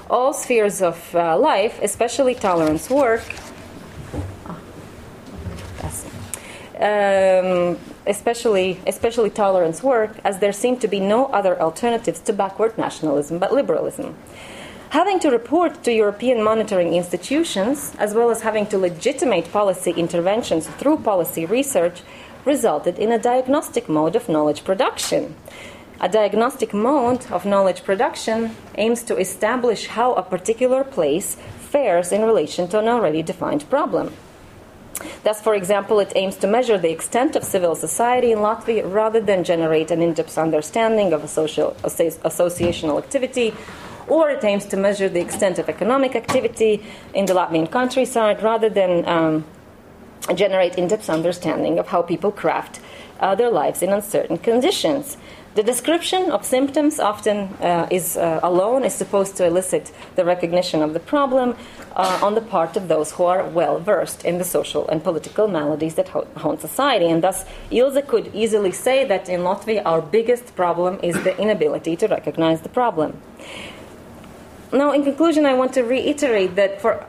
all 0.09 0.33
spheres 0.33 0.81
of 0.81 0.97
uh, 1.15 1.37
life, 1.37 1.79
especially 1.81 2.35
tolerance 2.35 2.89
work. 2.89 3.23
Um, 6.79 7.77
especially, 8.07 8.79
especially 8.87 9.29
tolerance 9.29 9.83
work, 9.83 10.11
as 10.23 10.39
there 10.39 10.53
seemed 10.53 10.81
to 10.81 10.87
be 10.87 10.99
no 10.99 11.25
other 11.27 11.59
alternatives 11.61 12.19
to 12.21 12.33
backward 12.33 12.77
nationalism 12.77 13.39
but 13.39 13.53
liberalism. 13.53 14.15
Having 14.89 15.19
to 15.21 15.29
report 15.29 15.83
to 15.83 15.91
European 15.91 16.41
monitoring 16.43 16.93
institutions, 16.93 17.93
as 17.99 18.13
well 18.13 18.29
as 18.29 18.41
having 18.41 18.65
to 18.67 18.77
legitimate 18.77 19.51
policy 19.51 19.91
interventions 19.91 20.67
through 20.67 20.97
policy 20.97 21.45
research, 21.45 22.01
resulted 22.45 22.99
in 22.99 23.11
a 23.11 23.19
diagnostic 23.19 23.89
mode 23.89 24.15
of 24.15 24.29
knowledge 24.29 24.63
production. 24.63 25.35
A 25.99 26.07
diagnostic 26.07 26.73
mode 26.73 27.25
of 27.31 27.45
knowledge 27.45 27.83
production 27.83 28.55
aims 28.77 29.01
to 29.03 29.17
establish 29.17 29.87
how 29.87 30.13
a 30.13 30.23
particular 30.23 30.83
place 30.83 31.35
fares 31.59 32.11
in 32.11 32.23
relation 32.23 32.67
to 32.69 32.79
an 32.79 32.87
already 32.87 33.23
defined 33.23 33.69
problem. 33.69 34.13
Thus, 35.23 35.41
for 35.41 35.55
example, 35.55 35.99
it 35.99 36.13
aims 36.15 36.37
to 36.37 36.47
measure 36.47 36.77
the 36.77 36.91
extent 36.91 37.35
of 37.35 37.43
civil 37.43 37.75
society 37.75 38.31
in 38.31 38.39
Latvia 38.39 38.91
rather 38.91 39.19
than 39.19 39.43
generate 39.43 39.91
an 39.91 40.01
in 40.01 40.13
depth 40.13 40.37
understanding 40.37 41.13
of 41.13 41.23
a 41.23 41.27
social 41.27 41.75
associational 41.83 42.97
activity, 42.97 43.53
or 44.07 44.29
it 44.29 44.43
aims 44.43 44.65
to 44.65 44.77
measure 44.77 45.09
the 45.09 45.19
extent 45.19 45.59
of 45.59 45.67
economic 45.67 46.15
activity 46.15 46.83
in 47.13 47.25
the 47.25 47.33
Latvian 47.33 47.69
countryside 47.69 48.41
rather 48.43 48.69
than 48.69 49.07
um, 49.07 49.45
generate 50.33 50.75
in 50.77 50.87
depth 50.87 51.09
understanding 51.09 51.79
of 51.79 51.87
how 51.87 52.01
people 52.01 52.31
craft 52.31 52.79
uh, 53.19 53.35
their 53.35 53.49
lives 53.49 53.81
in 53.81 53.91
uncertain 53.91 54.37
conditions. 54.37 55.17
The 55.55 55.63
description 55.63 56.31
of 56.31 56.45
symptoms 56.45 56.99
often 56.99 57.37
uh, 57.61 57.87
is 57.89 58.17
uh, 58.17 58.41
alone 58.43 58.83
is 58.83 58.93
supposed 58.93 59.37
to 59.37 59.45
elicit 59.45 59.89
the 60.17 60.25
recognition 60.25 60.81
of 60.81 60.91
the 60.93 60.99
problem 60.99 61.55
uh, 61.95 62.19
on 62.21 62.35
the 62.35 62.41
part 62.41 62.75
of 62.75 62.89
those 62.89 63.13
who 63.13 63.23
are 63.23 63.47
well 63.47 63.79
versed 63.79 64.25
in 64.25 64.37
the 64.37 64.43
social 64.43 64.85
and 64.89 65.01
political 65.01 65.47
maladies 65.47 65.95
that 65.95 66.09
haunt 66.09 66.59
society. 66.59 67.05
And 67.05 67.23
thus, 67.23 67.45
Ilze 67.71 68.05
could 68.05 68.35
easily 68.35 68.73
say 68.73 69.05
that 69.05 69.29
in 69.29 69.41
Latvia, 69.41 69.81
our 69.85 70.01
biggest 70.01 70.57
problem 70.57 70.99
is 71.01 71.15
the 71.23 71.37
inability 71.39 71.95
to 71.95 72.07
recognize 72.07 72.59
the 72.59 72.69
problem. 72.69 73.21
Now, 74.73 74.91
in 74.91 75.05
conclusion, 75.05 75.45
I 75.45 75.53
want 75.53 75.71
to 75.75 75.83
reiterate 75.83 76.57
that 76.57 76.81
for 76.81 77.07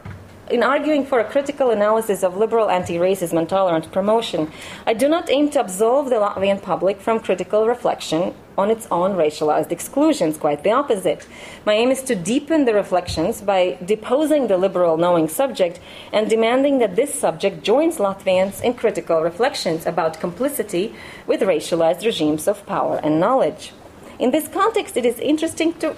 in 0.50 0.62
arguing 0.62 1.04
for 1.04 1.18
a 1.18 1.24
critical 1.24 1.70
analysis 1.70 2.22
of 2.22 2.36
liberal 2.36 2.70
anti 2.70 2.96
racism 2.96 3.38
and 3.38 3.48
tolerant 3.48 3.90
promotion, 3.90 4.50
I 4.86 4.94
do 4.94 5.08
not 5.08 5.28
aim 5.28 5.50
to 5.50 5.60
absolve 5.60 6.08
the 6.08 6.16
Latvian 6.16 6.62
public 6.62 7.00
from 7.00 7.20
critical 7.20 7.66
reflection 7.66 8.34
on 8.56 8.70
its 8.70 8.86
own 8.90 9.16
racialized 9.16 9.72
exclusions, 9.72 10.38
quite 10.38 10.62
the 10.62 10.70
opposite. 10.70 11.26
My 11.64 11.74
aim 11.74 11.90
is 11.90 12.02
to 12.04 12.14
deepen 12.14 12.64
the 12.64 12.74
reflections 12.74 13.40
by 13.42 13.76
deposing 13.84 14.46
the 14.46 14.56
liberal 14.56 14.96
knowing 14.96 15.28
subject 15.28 15.80
and 16.12 16.30
demanding 16.30 16.78
that 16.78 16.96
this 16.96 17.12
subject 17.12 17.62
joins 17.62 17.98
Latvians 17.98 18.62
in 18.62 18.74
critical 18.74 19.22
reflections 19.22 19.84
about 19.84 20.20
complicity 20.20 20.94
with 21.26 21.40
racialized 21.40 22.04
regimes 22.04 22.48
of 22.48 22.64
power 22.66 23.00
and 23.02 23.20
knowledge. 23.20 23.72
In 24.18 24.30
this 24.30 24.48
context, 24.48 24.96
it 24.96 25.04
is 25.04 25.18
interesting 25.18 25.74
to 25.74 25.94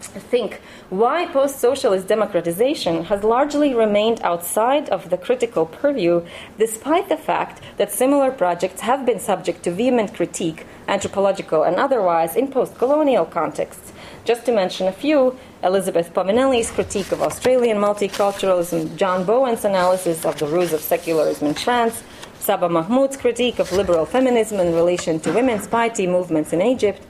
think 0.00 0.60
why 0.92 1.24
post 1.24 1.58
socialist 1.58 2.06
democratization 2.06 3.04
has 3.04 3.24
largely 3.24 3.72
remained 3.72 4.20
outside 4.20 4.90
of 4.90 5.08
the 5.08 5.16
critical 5.16 5.64
purview, 5.64 6.22
despite 6.58 7.08
the 7.08 7.16
fact 7.16 7.62
that 7.78 7.90
similar 7.90 8.30
projects 8.30 8.82
have 8.82 9.06
been 9.06 9.18
subject 9.18 9.62
to 9.62 9.70
vehement 9.70 10.12
critique, 10.12 10.66
anthropological 10.86 11.62
and 11.62 11.76
otherwise, 11.76 12.36
in 12.36 12.46
post 12.46 12.76
colonial 12.76 13.24
contexts. 13.24 13.90
Just 14.26 14.44
to 14.44 14.52
mention 14.52 14.86
a 14.86 14.92
few, 14.92 15.34
Elizabeth 15.64 16.12
Povinelli's 16.12 16.70
critique 16.70 17.10
of 17.10 17.22
Australian 17.22 17.78
multiculturalism, 17.78 18.94
John 18.96 19.24
Bowen's 19.24 19.64
analysis 19.64 20.26
of 20.26 20.38
the 20.38 20.46
roots 20.46 20.74
of 20.74 20.82
secularism 20.82 21.48
in 21.48 21.54
France, 21.54 22.02
Saba 22.38 22.68
Mahmood's 22.68 23.16
critique 23.16 23.58
of 23.58 23.72
liberal 23.72 24.04
feminism 24.04 24.60
in 24.60 24.74
relation 24.74 25.20
to 25.20 25.32
women's 25.32 25.66
piety 25.66 26.06
movements 26.06 26.52
in 26.52 26.60
Egypt, 26.60 27.00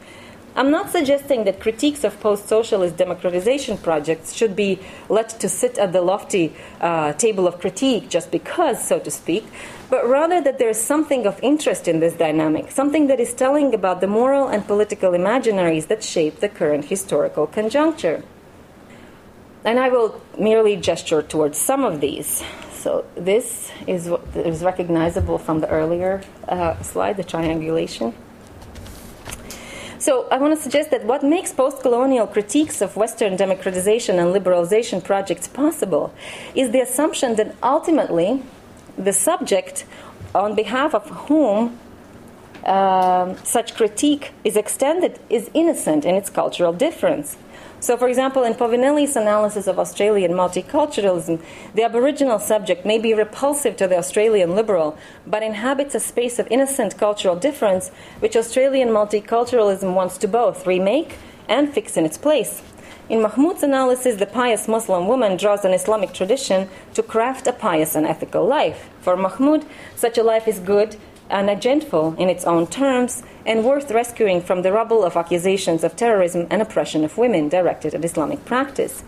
I'm 0.54 0.70
not 0.70 0.90
suggesting 0.90 1.44
that 1.44 1.60
critiques 1.60 2.04
of 2.04 2.20
post 2.20 2.46
socialist 2.46 2.98
democratization 2.98 3.78
projects 3.78 4.34
should 4.34 4.54
be 4.54 4.80
let 5.08 5.30
to 5.40 5.48
sit 5.48 5.78
at 5.78 5.94
the 5.94 6.02
lofty 6.02 6.52
uh, 6.80 7.14
table 7.14 7.46
of 7.46 7.58
critique 7.58 8.10
just 8.10 8.30
because, 8.30 8.86
so 8.86 8.98
to 8.98 9.10
speak, 9.10 9.46
but 9.88 10.06
rather 10.06 10.42
that 10.42 10.58
there 10.58 10.68
is 10.68 10.80
something 10.80 11.26
of 11.26 11.40
interest 11.42 11.88
in 11.88 12.00
this 12.00 12.12
dynamic, 12.14 12.70
something 12.70 13.06
that 13.06 13.18
is 13.18 13.32
telling 13.32 13.74
about 13.74 14.02
the 14.02 14.06
moral 14.06 14.48
and 14.48 14.66
political 14.66 15.12
imaginaries 15.12 15.86
that 15.86 16.02
shape 16.02 16.40
the 16.40 16.50
current 16.50 16.84
historical 16.84 17.46
conjuncture. 17.46 18.22
And 19.64 19.78
I 19.78 19.88
will 19.88 20.20
merely 20.38 20.76
gesture 20.76 21.22
towards 21.22 21.56
some 21.56 21.82
of 21.82 22.02
these. 22.02 22.42
So, 22.74 23.06
this 23.14 23.70
is 23.86 24.08
what 24.08 24.22
is 24.34 24.62
recognizable 24.62 25.38
from 25.38 25.60
the 25.60 25.68
earlier 25.68 26.20
uh, 26.48 26.82
slide, 26.82 27.16
the 27.16 27.24
triangulation. 27.24 28.12
So 30.02 30.26
I 30.32 30.38
want 30.38 30.52
to 30.52 30.60
suggest 30.60 30.90
that 30.90 31.04
what 31.04 31.22
makes 31.22 31.52
post 31.52 31.80
colonial 31.80 32.26
critiques 32.26 32.80
of 32.80 32.96
Western 32.96 33.36
democratization 33.36 34.18
and 34.18 34.34
liberalization 34.34 35.00
projects 35.00 35.46
possible 35.46 36.12
is 36.56 36.72
the 36.72 36.80
assumption 36.80 37.36
that 37.36 37.54
ultimately 37.62 38.42
the 38.98 39.12
subject 39.12 39.84
on 40.34 40.56
behalf 40.56 40.92
of 40.92 41.08
whom 41.28 41.78
uh, 42.64 43.36
such 43.44 43.76
critique 43.76 44.32
is 44.42 44.56
extended 44.56 45.20
is 45.30 45.48
innocent 45.54 46.04
in 46.04 46.16
its 46.16 46.30
cultural 46.30 46.72
difference. 46.72 47.36
So, 47.82 47.96
for 47.96 48.06
example, 48.06 48.44
in 48.44 48.54
Povinelli's 48.54 49.16
analysis 49.16 49.66
of 49.66 49.76
Australian 49.76 50.34
multiculturalism, 50.34 51.42
the 51.74 51.82
Aboriginal 51.82 52.38
subject 52.38 52.86
may 52.86 52.96
be 52.96 53.12
repulsive 53.12 53.76
to 53.78 53.88
the 53.88 53.98
Australian 53.98 54.54
liberal, 54.54 54.96
but 55.26 55.42
inhabits 55.42 55.96
a 55.96 55.98
space 55.98 56.38
of 56.38 56.46
innocent 56.48 56.96
cultural 56.96 57.34
difference 57.34 57.88
which 58.20 58.36
Australian 58.36 58.90
multiculturalism 58.90 59.94
wants 59.94 60.16
to 60.18 60.28
both 60.28 60.64
remake 60.64 61.16
and 61.48 61.74
fix 61.74 61.96
in 61.96 62.06
its 62.06 62.16
place. 62.16 62.62
In 63.08 63.20
Mahmood's 63.20 63.64
analysis, 63.64 64.14
the 64.14 64.26
pious 64.26 64.68
Muslim 64.68 65.08
woman 65.08 65.36
draws 65.36 65.64
on 65.64 65.74
Islamic 65.74 66.12
tradition 66.12 66.68
to 66.94 67.02
craft 67.02 67.48
a 67.48 67.52
pious 67.52 67.96
and 67.96 68.06
ethical 68.06 68.46
life. 68.46 68.90
For 69.00 69.16
Mahmood, 69.16 69.66
such 69.96 70.16
a 70.18 70.22
life 70.22 70.46
is 70.46 70.60
good 70.60 70.96
and 71.32 71.48
agentful 71.48 72.16
in 72.18 72.28
its 72.28 72.44
own 72.44 72.66
terms 72.66 73.22
and 73.44 73.64
worth 73.64 73.90
rescuing 73.90 74.40
from 74.40 74.62
the 74.62 74.70
rubble 74.70 75.02
of 75.02 75.16
accusations 75.16 75.82
of 75.82 75.96
terrorism 75.96 76.46
and 76.50 76.62
oppression 76.62 77.04
of 77.04 77.18
women 77.18 77.48
directed 77.48 77.94
at 77.94 78.04
Islamic 78.04 78.44
practice. 78.44 79.02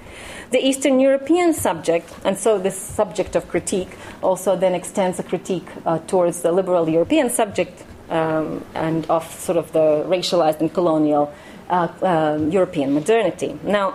The 0.51 0.59
Eastern 0.59 0.99
European 1.01 1.53
subject, 1.53 2.09
and 2.25 2.39
so 2.39 2.59
this 2.59 2.79
subject 2.79 3.37
of 3.37 3.49
critique 3.49 3.97
also 4.23 4.57
then 4.57 4.75
extends 4.75 5.19
a 5.19 5.23
critique 5.23 5.69
uh, 5.85 5.99
towards 6.07 6.43
the 6.43 6.53
liberal 6.53 6.89
European 6.89 7.31
subject 7.31 7.85
um, 8.11 8.65
and 8.75 9.07
of 9.11 9.25
sort 9.31 9.59
of 9.59 9.73
the 9.73 10.05
racialized 10.09 10.61
and 10.61 10.73
colonial 10.73 11.33
uh, 11.69 11.89
uh, 12.03 12.39
European 12.51 12.93
modernity. 12.93 13.59
Now, 13.63 13.95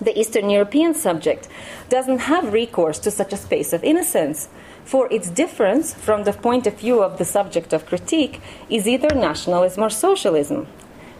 the 0.00 0.18
Eastern 0.18 0.50
European 0.50 0.94
subject 0.94 1.48
doesn't 1.88 2.20
have 2.20 2.52
recourse 2.52 2.98
to 3.00 3.10
such 3.10 3.32
a 3.32 3.36
space 3.36 3.72
of 3.72 3.82
innocence 3.82 4.48
for 4.88 5.06
its 5.12 5.28
difference 5.28 5.92
from 5.92 6.24
the 6.24 6.32
point 6.32 6.66
of 6.66 6.80
view 6.80 7.02
of 7.02 7.18
the 7.18 7.24
subject 7.24 7.74
of 7.74 7.84
critique 7.84 8.40
is 8.70 8.88
either 8.88 9.14
nationalism 9.14 9.82
or 9.82 9.90
socialism. 9.90 10.66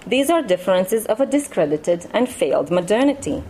These 0.07 0.31
are 0.31 0.41
differences 0.41 1.05
of 1.05 1.21
a 1.21 1.27
discredited 1.27 2.07
and 2.15 2.31
failed 2.31 2.71
modernity. 2.71 3.45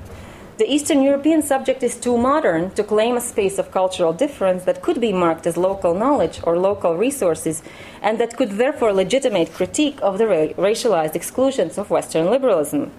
The 0.58 0.74
Eastern 0.74 1.04
European 1.04 1.42
subject 1.42 1.84
is 1.84 1.94
too 1.94 2.18
modern 2.18 2.72
to 2.72 2.82
claim 2.82 3.16
a 3.16 3.20
space 3.20 3.60
of 3.60 3.70
cultural 3.70 4.12
difference 4.12 4.64
that 4.64 4.82
could 4.82 5.00
be 5.00 5.12
marked 5.12 5.46
as 5.46 5.56
local 5.56 5.94
knowledge 5.94 6.40
or 6.42 6.58
local 6.58 6.96
resources, 6.96 7.62
and 8.02 8.18
that 8.18 8.36
could 8.36 8.50
therefore 8.50 8.92
legitimate 8.92 9.54
critique 9.54 10.00
of 10.02 10.18
the 10.18 10.26
ra- 10.26 10.66
racialized 10.68 11.14
exclusions 11.14 11.78
of 11.78 11.90
Western 11.90 12.28
liberalism. 12.28 12.90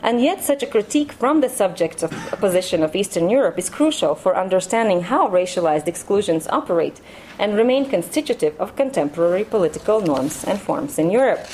And 0.00 0.22
yet, 0.22 0.44
such 0.44 0.62
a 0.62 0.68
critique 0.68 1.10
from 1.10 1.40
the 1.40 1.48
subject 1.48 2.04
of 2.04 2.12
position 2.38 2.84
of 2.84 2.94
Eastern 2.94 3.28
Europe 3.28 3.58
is 3.58 3.68
crucial 3.68 4.14
for 4.14 4.36
understanding 4.36 5.02
how 5.02 5.26
racialized 5.26 5.88
exclusions 5.88 6.46
operate 6.46 7.00
and 7.36 7.56
remain 7.56 7.90
constitutive 7.90 8.54
of 8.60 8.76
contemporary 8.76 9.42
political 9.42 10.00
norms 10.00 10.44
and 10.44 10.60
forms 10.60 11.00
in 11.00 11.10
Europe. 11.10 11.44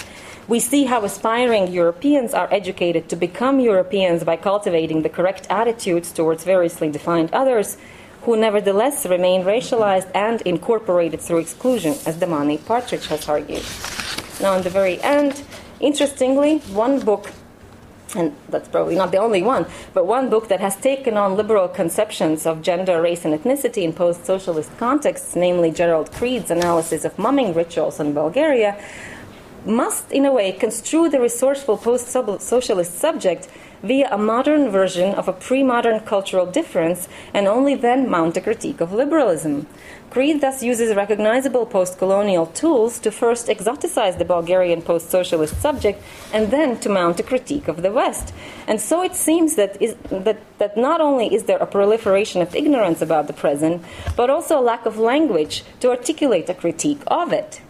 We 0.47 0.61
see 0.61 0.85
how 0.85 1.05
aspiring 1.05 1.73
Europeans 1.73 2.35
are 2.35 2.53
educated 2.53 3.09
to 3.09 3.17
become 3.17 3.61
Europeans 3.61 4.25
by 4.25 4.37
cultivating 4.37 5.01
the 5.01 5.09
correct 5.09 5.47
attitudes 5.49 6.13
towards 6.13 6.45
variously 6.45 6.91
defined 6.91 7.33
others, 7.33 7.79
who 8.23 8.37
nevertheless 8.37 9.07
remain 9.07 9.45
racialized 9.45 10.11
and 10.15 10.43
incorporated 10.43 11.23
through 11.23 11.39
exclusion, 11.39 11.93
as 12.05 12.19
Damani 12.19 12.63
Partridge 12.63 13.07
has 13.07 13.27
argued. 13.27 13.65
Now, 14.41 14.55
in 14.57 14.63
the 14.63 14.71
very 14.71 15.01
end, 15.03 15.43
interestingly, 15.81 16.59
one 16.73 17.01
book 17.01 17.31
and 18.17 18.33
that's 18.49 18.69
probably 18.69 18.95
not 18.95 19.11
the 19.11 19.19
only 19.19 19.43
one, 19.43 19.67
but 19.93 20.07
one 20.07 20.31
book 20.31 20.47
that 20.47 20.61
has 20.61 20.77
taken 20.77 21.17
on 21.17 21.37
liberal 21.37 21.67
conceptions 21.67 22.47
of 22.47 22.63
gender, 22.63 23.03
race, 23.03 23.25
and 23.25 23.35
ethnicity 23.35 23.83
in 23.83 23.93
post 23.93 24.25
socialist 24.25 24.71
contexts, 24.79 25.35
namely 25.35 25.73
Gerald 25.73 26.13
Creed's 26.13 26.51
analysis 26.51 27.05
of 27.05 27.19
mumming 27.19 27.55
rituals 27.55 27.99
in 27.99 28.15
Bulgaria, 28.15 28.81
must, 29.67 30.11
in 30.13 30.25
a 30.25 30.33
way, 30.33 30.53
construe 30.53 31.09
the 31.09 31.21
resourceful 31.21 31.77
post 31.77 32.09
socialist 32.09 32.99
subject 32.99 33.49
via 33.83 34.09
a 34.11 34.17
modern 34.17 34.71
version 34.71 35.15
of 35.15 35.29
a 35.29 35.33
pre 35.33 35.63
modern 35.63 36.01
cultural 36.01 36.47
difference 36.47 37.09
and 37.35 37.47
only 37.47 37.75
then 37.75 38.09
mount 38.09 38.37
a 38.37 38.41
critique 38.41 38.81
of 38.81 38.93
liberalism. 38.93 39.67
Creed 40.11 40.41
thus 40.41 40.63
uses 40.63 40.95
recognizable 40.95 41.67
post 41.67 41.99
colonial 41.99 42.47
tools 42.47 42.99
to 43.01 43.11
first 43.11 43.49
exoticize 43.49 44.17
the 44.17 44.25
Bulgarian 44.25 44.81
post 44.81 45.11
socialist 45.11 45.61
subject 45.61 46.01
and 46.33 46.51
then 46.51 46.79
to 46.81 46.89
mount 46.89 47.21
a 47.21 47.23
critique 47.23 47.69
of 47.69 47.83
the 47.83 47.91
West. 47.91 48.33
And 48.69 48.81
so 48.81 49.03
it 49.03 49.17
seems 49.17 49.57
that, 49.57 49.81
is, 49.83 49.97
that, 50.11 50.39
that 50.59 50.77
not 50.77 51.01
only 51.01 51.35
is 51.35 51.45
there 51.45 51.59
a 51.59 51.67
proliferation 51.67 52.41
of 52.41 52.55
ignorance 52.55 53.03
about 53.03 53.27
the 53.27 53.33
present, 53.33 53.83
but 54.17 54.31
also 54.31 54.61
a 54.61 54.63
lack 54.63 54.87
of 54.87 54.99
language 54.99 55.65
to 55.81 55.91
articulate 55.91 56.49
a 56.49 56.55
critique 56.55 57.03
of 57.09 57.33
it. 57.33 57.61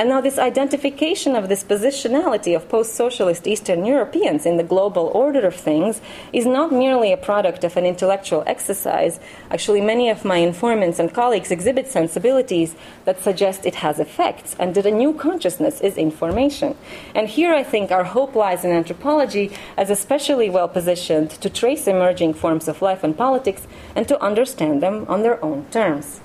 And 0.00 0.08
now, 0.08 0.22
this 0.22 0.38
identification 0.38 1.36
of 1.36 1.50
this 1.50 1.62
positionality 1.62 2.56
of 2.56 2.70
post 2.70 2.94
socialist 2.94 3.46
Eastern 3.46 3.84
Europeans 3.84 4.46
in 4.46 4.56
the 4.56 4.62
global 4.62 5.08
order 5.08 5.46
of 5.46 5.54
things 5.54 6.00
is 6.32 6.46
not 6.46 6.72
merely 6.72 7.12
a 7.12 7.18
product 7.18 7.64
of 7.64 7.76
an 7.76 7.84
intellectual 7.84 8.42
exercise. 8.46 9.20
Actually, 9.50 9.82
many 9.82 10.08
of 10.08 10.24
my 10.24 10.38
informants 10.38 10.98
and 10.98 11.12
colleagues 11.12 11.50
exhibit 11.50 11.86
sensibilities 11.86 12.74
that 13.04 13.20
suggest 13.20 13.66
it 13.66 13.74
has 13.74 14.00
effects 14.00 14.56
and 14.58 14.74
that 14.74 14.86
a 14.86 14.90
new 14.90 15.12
consciousness 15.12 15.82
is 15.82 15.98
information. 15.98 16.78
And 17.14 17.28
here 17.28 17.52
I 17.52 17.62
think 17.62 17.92
our 17.92 18.04
hope 18.04 18.34
lies 18.34 18.64
in 18.64 18.70
anthropology 18.70 19.52
as 19.76 19.90
especially 19.90 20.48
well 20.48 20.68
positioned 20.68 21.28
to 21.42 21.50
trace 21.50 21.86
emerging 21.86 22.32
forms 22.32 22.68
of 22.68 22.80
life 22.80 23.04
and 23.04 23.14
politics 23.14 23.66
and 23.94 24.08
to 24.08 24.18
understand 24.22 24.82
them 24.82 25.04
on 25.10 25.24
their 25.24 25.44
own 25.44 25.66
terms. 25.70 26.20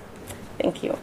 Thank 0.60 0.82
you. 0.82 0.98